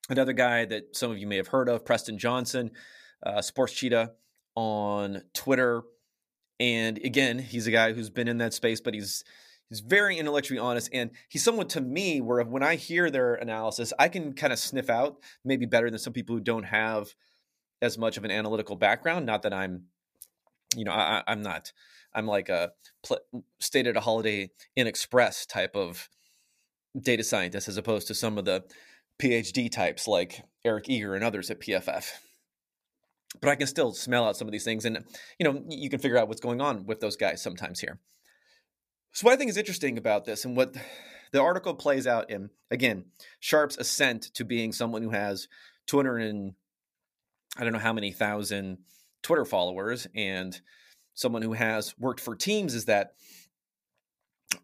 Another 0.09 0.34
guy 0.34 0.65
that 0.65 0.95
some 0.95 1.11
of 1.11 1.17
you 1.17 1.28
may 1.28 1.38
have 1.38 1.47
heard 1.47 1.69
of, 1.69 1.86
Preston 1.86 2.17
Johnson, 2.17 2.71
uh, 3.26 3.41
Sports 3.41 3.74
Cheetah 3.74 4.11
on 4.55 5.21
Twitter. 5.34 5.84
And 6.59 6.97
again, 6.99 7.39
he's 7.39 7.67
a 7.67 7.71
guy 7.71 7.93
who's 7.93 8.09
been 8.09 8.27
in 8.27 8.37
that 8.37 8.53
space, 8.53 8.79
but 8.79 8.93
he's 8.93 9.23
he's 9.69 9.79
very 9.79 10.17
intellectually 10.17 10.59
honest. 10.59 10.89
And 10.93 11.11
he's 11.29 11.43
someone 11.43 11.67
to 11.69 11.81
me 11.81 12.21
where 12.21 12.43
when 12.43 12.63
I 12.63 12.75
hear 12.75 13.09
their 13.09 13.35
analysis, 13.35 13.93
I 13.97 14.07
can 14.07 14.33
kind 14.33 14.53
of 14.53 14.59
sniff 14.59 14.89
out 14.89 15.17
maybe 15.43 15.65
better 15.65 15.89
than 15.89 15.99
some 15.99 16.13
people 16.13 16.35
who 16.35 16.41
don't 16.41 16.63
have 16.63 17.13
as 17.81 17.97
much 17.97 18.17
of 18.17 18.23
an 18.23 18.31
analytical 18.31 18.75
background. 18.75 19.25
Not 19.25 19.41
that 19.43 19.53
I'm, 19.53 19.85
you 20.75 20.85
know, 20.85 20.91
I, 20.91 21.23
am 21.27 21.41
not. 21.41 21.73
I'm 22.13 22.27
like 22.27 22.49
a 22.49 22.71
pl- 23.05 23.19
stayed 23.59 23.87
at 23.87 23.97
a 23.97 24.01
Holiday 24.01 24.51
Inn 24.75 24.87
Express 24.87 25.45
type 25.45 25.75
of 25.75 26.07
data 26.99 27.23
scientist, 27.23 27.67
as 27.67 27.77
opposed 27.77 28.07
to 28.07 28.13
some 28.15 28.37
of 28.37 28.45
the 28.45 28.63
PhD 29.21 29.71
types 29.71 30.07
like 30.07 30.43
Eric 30.63 30.89
Eager 30.89 31.15
and 31.15 31.23
others 31.23 31.49
at 31.49 31.59
PFF. 31.59 32.11
But 33.41 33.49
I 33.49 33.55
can 33.55 33.67
still 33.67 33.93
smell 33.93 34.25
out 34.25 34.38
some 34.38 34.47
of 34.47 34.51
these 34.51 34.63
things, 34.63 34.86
and 34.86 35.03
you 35.39 35.43
know, 35.43 35.63
you 35.67 35.89
can 35.89 35.99
figure 35.99 36.17
out 36.17 36.27
what's 36.27 36.41
going 36.41 36.61
on 36.61 36.86
with 36.86 36.99
those 36.99 37.15
guys 37.15 37.41
sometimes 37.41 37.79
here. 37.79 37.99
So, 39.11 39.25
what 39.25 39.34
I 39.34 39.38
think 39.38 39.49
is 39.49 39.57
interesting 39.57 39.97
about 39.97 40.25
this, 40.25 40.45
and 40.45 40.55
what 40.55 40.75
the 41.31 41.41
article 41.41 41.73
plays 41.73 42.07
out 42.07 42.29
in, 42.29 42.49
again, 42.71 43.05
Sharp's 43.39 43.77
ascent 43.77 44.23
to 44.36 44.45
being 44.45 44.71
someone 44.71 45.01
who 45.01 45.09
has 45.09 45.47
200 45.88 46.21
and 46.21 46.53
I 47.57 47.63
don't 47.63 47.73
know 47.73 47.79
how 47.79 47.93
many 47.93 48.11
thousand 48.11 48.79
Twitter 49.21 49.45
followers 49.45 50.07
and 50.15 50.59
someone 51.13 51.41
who 51.41 51.53
has 51.53 51.97
worked 51.99 52.19
for 52.19 52.36
teams 52.36 52.73
is 52.73 52.86
that 52.86 53.13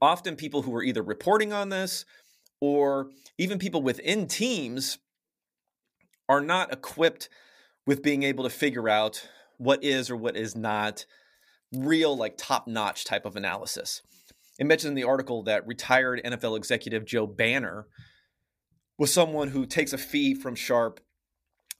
often 0.01 0.35
people 0.35 0.61
who 0.61 0.75
are 0.75 0.83
either 0.83 1.01
reporting 1.01 1.53
on 1.53 1.69
this 1.69 2.05
or 2.61 3.09
even 3.37 3.59
people 3.59 3.81
within 3.81 4.27
teams 4.27 4.97
are 6.27 6.41
not 6.41 6.73
equipped 6.73 7.29
with 7.89 8.03
being 8.03 8.21
able 8.21 8.43
to 8.43 8.51
figure 8.51 8.87
out 8.87 9.27
what 9.57 9.83
is 9.83 10.11
or 10.11 10.15
what 10.15 10.37
is 10.37 10.55
not 10.55 11.07
real, 11.73 12.15
like 12.15 12.35
top 12.37 12.67
notch 12.67 13.03
type 13.03 13.25
of 13.25 13.35
analysis. 13.35 14.03
It 14.59 14.67
mentioned 14.67 14.89
in 14.89 14.95
the 14.95 15.09
article 15.09 15.41
that 15.45 15.65
retired 15.65 16.21
NFL 16.23 16.55
executive 16.55 17.03
Joe 17.03 17.25
Banner 17.25 17.87
was 18.99 19.11
someone 19.11 19.47
who 19.47 19.65
takes 19.65 19.91
a 19.91 19.97
fee 19.97 20.35
from 20.35 20.53
Sharp 20.53 20.99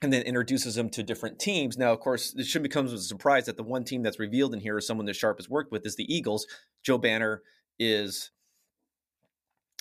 and 0.02 0.12
then 0.12 0.22
introduces 0.22 0.74
them 0.74 0.90
to 0.90 1.04
different 1.04 1.38
teams. 1.38 1.78
Now, 1.78 1.92
of 1.92 2.00
course, 2.00 2.34
it 2.36 2.44
shouldn't 2.44 2.70
become 2.70 2.86
a 2.86 2.98
surprise 2.98 3.46
that 3.46 3.56
the 3.56 3.62
one 3.62 3.84
team 3.84 4.02
that's 4.02 4.18
revealed 4.18 4.52
in 4.52 4.58
here 4.58 4.78
is 4.78 4.88
someone 4.88 5.06
that 5.06 5.14
Sharp 5.14 5.38
has 5.38 5.48
worked 5.48 5.70
with 5.70 5.86
is 5.86 5.94
the 5.94 6.12
Eagles. 6.12 6.44
Joe 6.82 6.98
Banner 6.98 7.40
is 7.78 8.32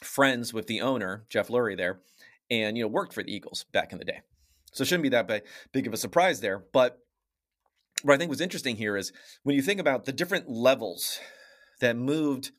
friends 0.03 0.53
with 0.53 0.67
the 0.67 0.82
owner, 0.82 1.25
Jeff 1.27 1.47
Lurie, 1.47 1.75
there, 1.75 2.01
and 2.51 2.77
you 2.77 2.84
know 2.84 2.88
worked 2.88 3.13
for 3.13 3.23
the 3.23 3.34
Eagles 3.34 3.65
back 3.73 3.91
in 3.91 3.97
the 3.97 4.05
day. 4.05 4.21
So 4.80 4.84
it 4.84 4.88
shouldn't 4.88 5.03
be 5.03 5.09
that 5.09 5.43
big 5.73 5.88
of 5.88 5.93
a 5.93 5.97
surprise 5.97 6.39
there. 6.39 6.63
But 6.71 6.99
what 8.03 8.13
I 8.13 8.17
think 8.17 8.30
was 8.30 8.39
interesting 8.39 8.77
here 8.77 8.95
is 8.95 9.11
when 9.43 9.57
you 9.57 9.61
think 9.61 9.82
about 9.82 10.05
the 10.05 10.13
different 10.13 10.49
levels 10.49 11.19
that 11.82 11.97
moved 11.97 12.51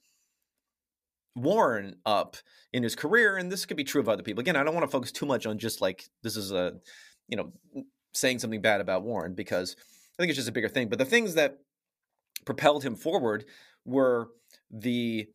Warren 1.34 1.96
up 2.04 2.36
in 2.74 2.82
his 2.82 2.94
career, 2.94 3.38
and 3.38 3.50
this 3.50 3.64
could 3.64 3.78
be 3.78 3.84
true 3.84 4.02
of 4.02 4.08
other 4.10 4.22
people. 4.22 4.42
Again, 4.42 4.54
I 4.54 4.64
don't 4.64 4.74
want 4.74 4.84
to 4.84 4.92
focus 4.92 5.12
too 5.12 5.24
much 5.24 5.46
on 5.46 5.58
just 5.58 5.80
like 5.80 6.10
this 6.22 6.36
is 6.36 6.52
a 6.52 6.74
you 7.26 7.38
know, 7.38 7.52
saying 8.12 8.40
something 8.40 8.60
bad 8.60 8.82
about 8.82 9.02
Warren 9.02 9.34
because 9.34 9.76
I 9.78 10.22
think 10.22 10.28
it's 10.28 10.36
just 10.36 10.48
a 10.48 10.52
bigger 10.52 10.68
thing. 10.68 10.90
But 10.90 10.98
the 10.98 11.06
things 11.06 11.34
that 11.36 11.60
propelled 12.44 12.84
him 12.84 12.96
forward 12.96 13.46
were 13.86 14.28
the 14.70 15.28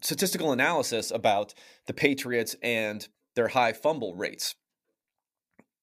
statistical 0.00 0.50
analysis 0.50 1.12
about 1.12 1.54
the 1.86 1.92
Patriots 1.92 2.56
and 2.60 3.06
their 3.36 3.48
high 3.48 3.72
fumble 3.72 4.16
rates. 4.16 4.56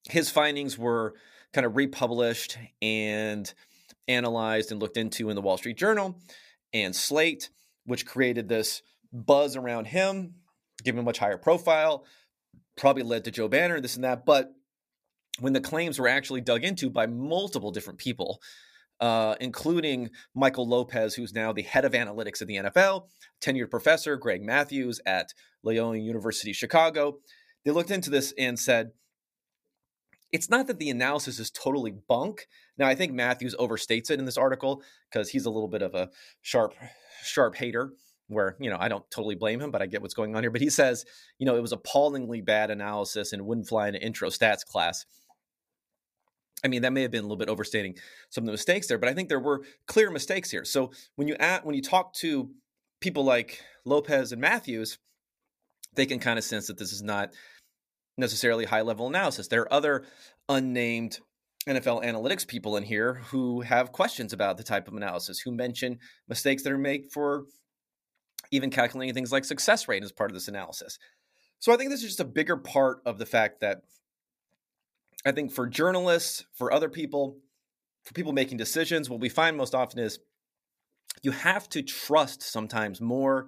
His 0.09 0.29
findings 0.29 0.77
were 0.77 1.15
kind 1.53 1.65
of 1.65 1.75
republished 1.75 2.57
and 2.81 3.51
analyzed 4.07 4.71
and 4.71 4.81
looked 4.81 4.97
into 4.97 5.29
in 5.29 5.35
the 5.35 5.41
Wall 5.41 5.57
Street 5.57 5.77
Journal 5.77 6.19
and 6.73 6.95
Slate, 6.95 7.49
which 7.85 8.05
created 8.05 8.47
this 8.47 8.81
buzz 9.11 9.55
around 9.55 9.85
him, 9.85 10.35
given 10.83 10.99
a 10.99 11.03
much 11.03 11.19
higher 11.19 11.37
profile, 11.37 12.05
probably 12.77 13.03
led 13.03 13.25
to 13.25 13.31
Joe 13.31 13.47
Banner, 13.47 13.81
this 13.81 13.95
and 13.95 14.03
that. 14.03 14.25
But 14.25 14.53
when 15.39 15.53
the 15.53 15.61
claims 15.61 15.99
were 15.99 16.07
actually 16.07 16.41
dug 16.41 16.63
into 16.63 16.89
by 16.89 17.07
multiple 17.07 17.71
different 17.71 17.99
people, 17.99 18.41
uh, 18.99 19.35
including 19.39 20.09
Michael 20.33 20.67
Lopez, 20.67 21.13
who's 21.15 21.33
now 21.33 21.53
the 21.53 21.61
head 21.61 21.85
of 21.85 21.91
analytics 21.93 22.41
at 22.41 22.47
the 22.47 22.57
NFL, 22.57 23.07
tenured 23.41 23.69
professor 23.69 24.17
Greg 24.17 24.41
Matthews 24.41 24.99
at 25.05 25.33
Loyola 25.63 25.97
University 25.97 26.53
Chicago. 26.53 27.19
They 27.63 27.71
looked 27.71 27.91
into 27.91 28.09
this 28.09 28.33
and 28.37 28.57
said, 28.57 28.91
it's 30.31 30.49
not 30.49 30.67
that 30.67 30.79
the 30.79 30.89
analysis 30.89 31.39
is 31.39 31.51
totally 31.51 31.93
bunk. 32.07 32.47
Now, 32.77 32.87
I 32.87 32.95
think 32.95 33.13
Matthews 33.13 33.55
overstates 33.59 34.11
it 34.11 34.19
in 34.19 34.25
this 34.25 34.37
article 34.37 34.81
because 35.11 35.29
he's 35.29 35.45
a 35.45 35.49
little 35.49 35.69
bit 35.69 35.81
of 35.81 35.95
a 35.95 36.09
sharp, 36.41 36.73
sharp 37.23 37.55
hater. 37.55 37.91
Where 38.29 38.57
you 38.59 38.69
know 38.69 38.75
I 38.77 38.89
don't 38.89 39.09
totally 39.09 39.35
blame 39.35 39.61
him, 39.61 39.71
but 39.71 39.81
I 39.81 39.85
get 39.85 40.01
what's 40.01 40.13
going 40.13 40.35
on 40.35 40.43
here. 40.43 40.51
But 40.51 40.59
he 40.59 40.69
says, 40.69 41.05
you 41.39 41.45
know, 41.45 41.55
it 41.55 41.61
was 41.61 41.71
appallingly 41.71 42.41
bad 42.41 42.69
analysis 42.69 43.31
and 43.31 43.45
wouldn't 43.45 43.69
fly 43.69 43.87
in 43.87 43.95
an 43.95 44.01
intro 44.01 44.27
stats 44.27 44.65
class. 44.65 45.05
I 46.61 46.67
mean, 46.67 46.81
that 46.81 46.91
may 46.91 47.03
have 47.03 47.11
been 47.11 47.21
a 47.21 47.23
little 47.23 47.37
bit 47.37 47.47
overstating 47.47 47.95
some 48.29 48.43
of 48.43 48.47
the 48.47 48.51
mistakes 48.51 48.87
there, 48.87 48.97
but 48.97 49.07
I 49.07 49.13
think 49.13 49.29
there 49.29 49.39
were 49.39 49.63
clear 49.87 50.11
mistakes 50.11 50.51
here. 50.51 50.65
So 50.65 50.91
when 51.15 51.29
you 51.29 51.35
at, 51.39 51.65
when 51.65 51.75
you 51.75 51.81
talk 51.81 52.13
to 52.15 52.49
people 52.99 53.23
like 53.23 53.61
Lopez 53.85 54.33
and 54.33 54.41
Matthews, 54.41 54.97
they 55.95 56.05
can 56.05 56.19
kind 56.19 56.37
of 56.37 56.43
sense 56.43 56.67
that 56.67 56.77
this 56.77 56.91
is 56.91 57.01
not 57.01 57.33
necessarily 58.17 58.65
high 58.65 58.81
level 58.81 59.07
analysis. 59.07 59.47
There 59.47 59.61
are 59.61 59.73
other 59.73 60.05
unnamed 60.49 61.19
NFL 61.67 62.03
analytics 62.03 62.47
people 62.47 62.77
in 62.77 62.83
here 62.83 63.15
who 63.25 63.61
have 63.61 63.91
questions 63.91 64.33
about 64.33 64.57
the 64.57 64.63
type 64.63 64.87
of 64.87 64.93
analysis, 64.93 65.39
who 65.39 65.51
mention 65.51 65.99
mistakes 66.27 66.63
that 66.63 66.71
are 66.71 66.77
made 66.77 67.11
for 67.11 67.45
even 68.51 68.69
calculating 68.69 69.13
things 69.13 69.31
like 69.31 69.43
success 69.43 69.87
rate 69.87 70.03
as 70.03 70.11
part 70.11 70.31
of 70.31 70.35
this 70.35 70.47
analysis. 70.47 70.97
So 71.59 71.73
I 71.73 71.77
think 71.77 71.89
this 71.89 72.01
is 72.01 72.07
just 72.07 72.19
a 72.19 72.25
bigger 72.25 72.55
part 72.55 72.99
of 73.05 73.17
the 73.17 73.25
fact 73.25 73.61
that 73.61 73.81
I 75.25 75.31
think 75.31 75.51
for 75.51 75.67
journalists, 75.67 76.45
for 76.53 76.71
other 76.71 76.89
people, 76.89 77.37
for 78.03 78.13
people 78.13 78.31
making 78.31 78.57
decisions, 78.57 79.09
what 79.09 79.19
we 79.19 79.29
find 79.29 79.57
most 79.57 79.75
often 79.75 79.99
is 79.99 80.19
you 81.23 81.31
have 81.31 81.67
to 81.69 81.81
trust 81.81 82.41
sometimes 82.41 83.01
more 83.01 83.47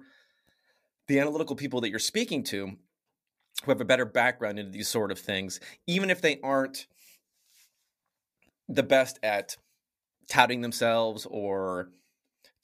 the 1.08 1.18
analytical 1.18 1.56
people 1.56 1.80
that 1.80 1.90
you're 1.90 1.98
speaking 1.98 2.42
to 2.44 2.76
who 3.64 3.70
have 3.70 3.80
a 3.80 3.84
better 3.84 4.04
background 4.04 4.58
into 4.58 4.72
these 4.72 4.88
sort 4.88 5.10
of 5.10 5.18
things, 5.18 5.60
even 5.86 6.10
if 6.10 6.20
they 6.20 6.40
aren't 6.42 6.86
the 8.68 8.82
best 8.82 9.18
at 9.22 9.56
touting 10.28 10.60
themselves 10.60 11.26
or 11.28 11.90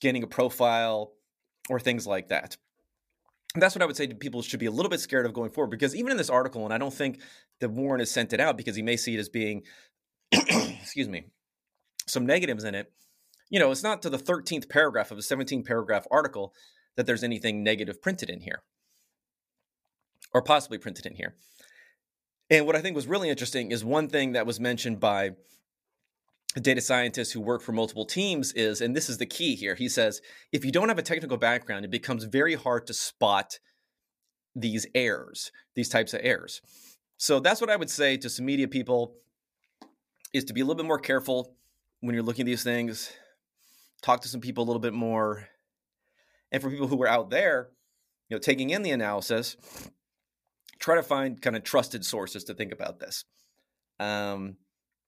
gaining 0.01 0.23
a 0.23 0.27
profile 0.27 1.13
or 1.69 1.81
things 1.81 2.07
like 2.07 2.29
that 2.29 2.57
that's 3.61 3.75
what 3.75 3.83
I 3.83 3.87
would 3.87 3.97
say 3.97 4.07
to 4.07 4.15
people 4.15 4.43
should 4.43 4.61
be 4.61 4.67
a 4.67 4.71
little 4.71 4.91
bit 4.91 5.01
scared 5.01 5.27
of 5.27 5.33
going 5.33 5.51
forward 5.51 5.71
because 5.71 5.95
even 5.95 6.11
in 6.11 6.17
this 6.17 6.31
article, 6.31 6.65
and 6.65 6.73
I 6.73 6.79
don't 6.79 6.93
think 6.93 7.21
that 7.61 7.71
Warren 7.71 8.01
has 8.01 8.11
sent 8.11 8.33
it 8.33 8.41
out 8.41 8.57
because 8.57 8.77
he 8.77 8.83
may 8.83 8.97
see 8.97 9.15
it 9.15 9.21
as 9.21 9.29
being, 9.29 9.63
excuse 10.33 11.09
me, 11.09 11.27
some 12.07 12.27
negatives 12.27 12.65
in 12.65 12.75
it. 12.75 12.93
You 13.49 13.61
know, 13.61 13.71
it's 13.71 13.83
not 13.83 14.03
to 14.03 14.11
the 14.11 14.19
13th 14.19 14.69
paragraph 14.69 15.11
of 15.11 15.19
a 15.19 15.23
17 15.23 15.63
paragraph 15.63 16.07
article 16.11 16.53
that 16.97 17.07
there's 17.07 17.23
anything 17.23 17.63
negative 17.63 18.03
printed 18.03 18.29
in 18.29 18.41
here 18.41 18.63
or 20.37 20.43
possibly 20.43 20.77
printed 20.77 21.07
in 21.07 21.15
here. 21.15 21.35
And 22.51 22.67
what 22.67 22.77
I 22.77 22.83
think 22.83 22.95
was 22.95 23.07
really 23.07 23.31
interesting 23.31 23.73
is 23.73 23.83
one 23.83 24.07
thing 24.07 24.33
that 24.33 24.45
was 24.45 24.61
mentioned 24.61 25.01
by 25.01 25.31
data 26.61 26.83
scientists 26.83 27.33
who 27.33 27.41
work 27.41 27.63
for 27.63 27.73
multiple 27.73 28.05
teams 28.05 28.53
is, 28.53 28.83
and 28.83 28.95
this 28.95 29.09
is 29.09 29.17
the 29.17 29.25
key 29.25 29.55
here, 29.55 29.75
he 29.75 29.89
says, 29.89 30.21
if 30.53 30.63
you 30.63 30.71
don't 30.71 30.91
have 30.91 30.99
a 30.99 31.03
technical 31.03 31.39
background, 31.39 31.87
it 31.87 31.91
becomes 31.91 32.25
very 32.25 32.55
hard 32.55 32.87
to 32.87 32.93
spot 32.93 33.59
these 34.55 34.87
errors, 34.95 35.53
these 35.75 35.89
types 35.89 36.13
of 36.13 36.21
errors. 36.23 36.61
So 37.17 37.41
that's 37.41 37.63
what 37.63 37.71
I 37.71 37.77
would 37.77 37.89
say 37.89 38.19
to 38.19 38.29
some 38.29 38.45
media 38.45 38.69
people 38.69 39.15
is 40.35 40.45
to 40.45 40.53
be 40.53 40.61
a 40.61 40.65
little 40.65 40.77
bit 40.77 40.87
more 40.87 40.99
careful 40.99 41.57
when 42.01 42.15
you're 42.15 42.23
looking 42.23 42.43
at 42.43 42.47
these 42.47 42.63
things. 42.63 43.11
Talk 44.03 44.21
to 44.21 44.29
some 44.29 44.43
people 44.43 44.65
a 44.65 44.67
little 44.67 44.81
bit 44.81 44.93
more. 44.93 45.49
And 46.53 46.61
for 46.61 46.69
people 46.69 46.89
who 46.89 47.03
are 47.03 47.09
out 47.09 47.31
there, 47.31 47.71
you 48.29 48.37
know, 48.37 48.41
taking 48.41 48.69
in 48.69 48.83
the 48.83 48.91
analysis, 48.91 49.57
try 50.79 50.95
to 50.95 51.03
find 51.03 51.41
kind 51.41 51.57
of 51.57 51.65
trusted 51.65 52.05
sources 52.05 52.45
to 52.45 52.55
think 52.55 52.73
about 52.73 53.01
this. 53.01 53.25
Um, 53.99 54.57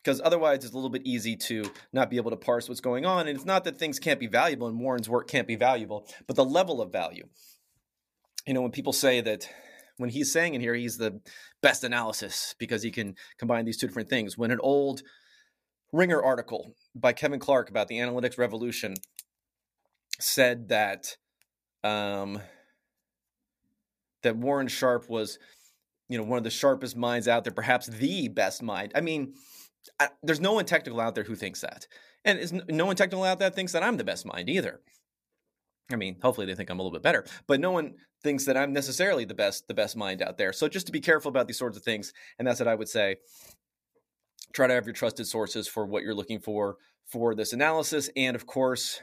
because 0.03 0.21
otherwise 0.25 0.65
it's 0.65 0.73
a 0.73 0.77
little 0.77 0.91
bit 0.91 1.03
easy 1.05 1.37
to 1.37 1.71
not 1.93 2.09
be 2.09 2.17
able 2.17 2.31
to 2.31 2.37
parse 2.37 2.67
what's 2.69 2.81
going 2.81 3.05
on. 3.05 3.29
And 3.29 3.37
it's 3.37 3.45
not 3.45 3.65
that 3.65 3.79
things 3.79 3.99
can't 3.99 4.21
be 4.21 4.27
valuable 4.29 4.67
and 4.69 4.81
Warren's 4.81 5.09
work 5.09 5.29
can't 5.29 5.47
be 5.47 5.57
valuable, 5.57 6.07
but 6.27 6.37
the 6.37 6.45
level 6.45 6.81
of 6.81 6.91
value. 6.91 7.29
You 8.47 8.55
know, 8.55 8.63
when 8.63 8.71
people 8.71 8.95
say 8.95 9.21
that 9.21 9.51
when 9.99 10.09
he's 10.09 10.33
saying 10.33 10.55
in 10.55 10.63
here 10.63 10.75
he's 10.75 10.97
the 10.97 11.21
best 11.61 11.85
analysis 11.85 12.55
because 12.59 12.83
he 12.83 12.91
can 12.91 13.17
combine 13.39 13.67
these 13.67 13.77
two 13.77 13.87
different 13.87 14.09
things, 14.09 14.39
when 14.39 14.51
an 14.51 14.61
old 14.61 15.03
Ringer 15.93 16.23
article 16.23 16.75
by 16.95 17.13
Kevin 17.13 17.41
Clark 17.41 17.71
about 17.71 17.89
the 17.89 17.97
analytics 17.97 18.39
revolution 18.39 18.95
said 20.21 20.69
that 20.69 21.17
um, 21.83 22.41
that 24.23 24.37
Warren 24.37 24.69
Sharp 24.69 25.09
was, 25.09 25.39
you 26.09 26.19
know, 26.19 26.25
one 26.25 26.39
of 26.39 26.45
the 26.45 26.51
sharpest 26.51 26.97
minds 26.97 27.29
out 27.29 27.45
there, 27.45 27.53
perhaps 27.53 27.87
the 27.87 28.29
best 28.29 28.63
mind. 28.63 28.93
I 28.95 29.01
mean, 29.01 29.35
I, 30.01 30.09
there's 30.23 30.41
no 30.41 30.53
one 30.53 30.65
technical 30.65 31.01
out 31.01 31.15
there 31.15 31.25
who 31.25 31.35
thinks 31.35 31.61
that, 31.61 31.87
and 32.25 32.63
no 32.69 32.87
one 32.87 32.97
technical 32.97 33.25
out 33.25 33.39
there 33.39 33.51
thinks 33.51 33.73
that 33.73 33.83
I'm 33.83 33.97
the 33.97 34.05
best 34.05 34.27
mind 34.27 34.49
either. 34.49 34.81
I 35.91 35.97
mean, 35.97 36.17
hopefully 36.23 36.47
they 36.47 36.55
think 36.55 36.71
I'm 36.71 36.79
a 36.79 36.83
little 36.83 36.97
bit 36.97 37.03
better, 37.03 37.25
but 37.47 37.61
no 37.61 37.71
one 37.71 37.95
thinks 38.23 38.45
that 38.45 38.57
I'm 38.57 38.73
necessarily 38.73 39.25
the 39.25 39.35
best 39.35 39.69
the 39.69 39.75
best 39.75 39.97
mind 39.97 40.23
out 40.23 40.37
there. 40.37 40.53
So 40.53 40.69
just 40.69 40.87
to 40.87 40.93
be 40.93 41.01
careful 41.01 41.29
about 41.31 41.47
these 41.47 41.59
sorts 41.59 41.77
of 41.77 41.83
things, 41.83 42.13
and 42.39 42.47
that's 42.47 42.61
what 42.61 42.69
I 42.69 42.75
would 42.75 42.89
say. 42.89 43.17
Try 44.53 44.67
to 44.67 44.75
have 44.75 44.87
your 44.87 44.95
trusted 44.95 45.27
sources 45.27 45.69
for 45.69 45.87
what 45.87 46.03
you're 46.03 46.15
looking 46.15 46.41
for 46.41 46.77
for 47.07 47.35
this 47.35 47.53
analysis, 47.53 48.11
and 48.17 48.35
of 48.35 48.47
course, 48.47 49.01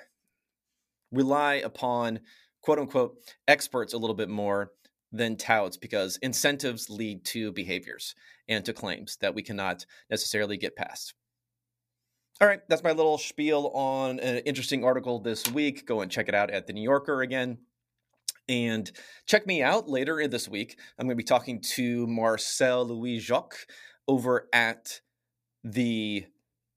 rely 1.12 1.56
upon 1.56 2.20
quote 2.62 2.80
unquote 2.80 3.18
experts 3.48 3.94
a 3.94 3.98
little 3.98 4.16
bit 4.16 4.30
more 4.30 4.72
than 5.16 5.38
touts 5.38 5.78
because 5.78 6.18
incentives 6.18 6.90
lead 6.90 7.26
to 7.26 7.52
behaviors 7.52 8.16
and 8.48 8.64
to 8.66 8.74
claims 8.74 9.18
that 9.22 9.36
we 9.36 9.42
cannot 9.42 9.86
necessarily 10.10 10.58
get 10.58 10.76
past. 10.76 11.14
All 12.42 12.48
right, 12.48 12.60
that's 12.68 12.84
my 12.84 12.92
little 12.92 13.18
spiel 13.18 13.72
on 13.74 14.20
an 14.20 14.40
interesting 14.40 14.84
article 14.84 15.20
this 15.20 15.50
week. 15.52 15.88
Go 15.88 16.02
and 16.02 16.12
check 16.12 16.28
it 16.28 16.36
out 16.36 16.52
at 16.52 16.68
the 16.68 16.74
New 16.74 16.84
Yorker 16.84 17.22
again. 17.22 17.60
And 18.50 18.92
check 19.26 19.48
me 19.48 19.64
out 19.64 19.90
later 19.90 20.20
in 20.20 20.30
this 20.30 20.48
week. 20.48 20.78
I'm 21.00 21.08
going 21.08 21.18
to 21.18 21.24
be 21.24 21.24
talking 21.24 21.62
to 21.76 22.06
Marcel 22.08 22.86
Louis 22.86 23.20
Jacques 23.20 23.66
over 24.08 24.48
at 24.54 25.00
the 25.64 26.26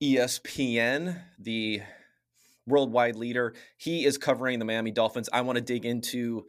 ESPN, 0.02 1.20
the 1.38 1.82
worldwide 2.66 3.16
leader. 3.16 3.54
He 3.76 4.04
is 4.04 4.16
covering 4.16 4.58
the 4.60 4.64
Miami 4.64 4.92
Dolphins. 4.92 5.28
I 5.32 5.40
want 5.40 5.56
to 5.56 5.62
dig 5.62 5.84
into 5.84 6.46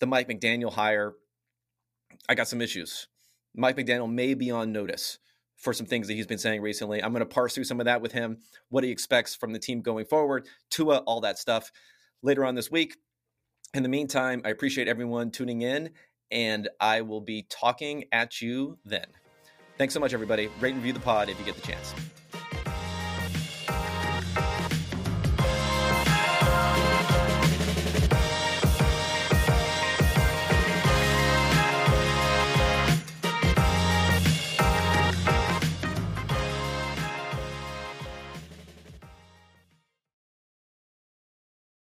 the 0.00 0.06
Mike 0.06 0.28
McDaniel 0.28 0.72
hire, 0.72 1.14
I 2.28 2.34
got 2.34 2.48
some 2.48 2.60
issues. 2.60 3.08
Mike 3.54 3.76
McDaniel 3.76 4.10
may 4.10 4.34
be 4.34 4.50
on 4.50 4.72
notice 4.72 5.18
for 5.56 5.72
some 5.72 5.86
things 5.86 6.06
that 6.06 6.14
he's 6.14 6.26
been 6.26 6.38
saying 6.38 6.60
recently. 6.60 7.02
I'm 7.02 7.12
going 7.12 7.20
to 7.20 7.26
parse 7.26 7.54
through 7.54 7.64
some 7.64 7.80
of 7.80 7.86
that 7.86 8.02
with 8.02 8.12
him, 8.12 8.38
what 8.68 8.84
he 8.84 8.90
expects 8.90 9.34
from 9.34 9.52
the 9.52 9.58
team 9.58 9.80
going 9.80 10.04
forward, 10.04 10.46
Tua, 10.70 10.98
all 10.98 11.22
that 11.22 11.38
stuff 11.38 11.72
later 12.22 12.44
on 12.44 12.54
this 12.54 12.70
week. 12.70 12.96
In 13.74 13.82
the 13.82 13.88
meantime, 13.88 14.42
I 14.44 14.50
appreciate 14.50 14.88
everyone 14.88 15.30
tuning 15.30 15.62
in, 15.62 15.90
and 16.30 16.68
I 16.80 17.00
will 17.00 17.20
be 17.20 17.46
talking 17.48 18.04
at 18.12 18.40
you 18.42 18.78
then. 18.84 19.06
Thanks 19.78 19.94
so 19.94 20.00
much, 20.00 20.14
everybody. 20.14 20.48
Rate 20.60 20.74
and 20.74 20.78
review 20.78 20.92
the 20.92 21.00
pod 21.00 21.28
if 21.28 21.38
you 21.38 21.44
get 21.44 21.56
the 21.56 21.66
chance. 21.66 21.94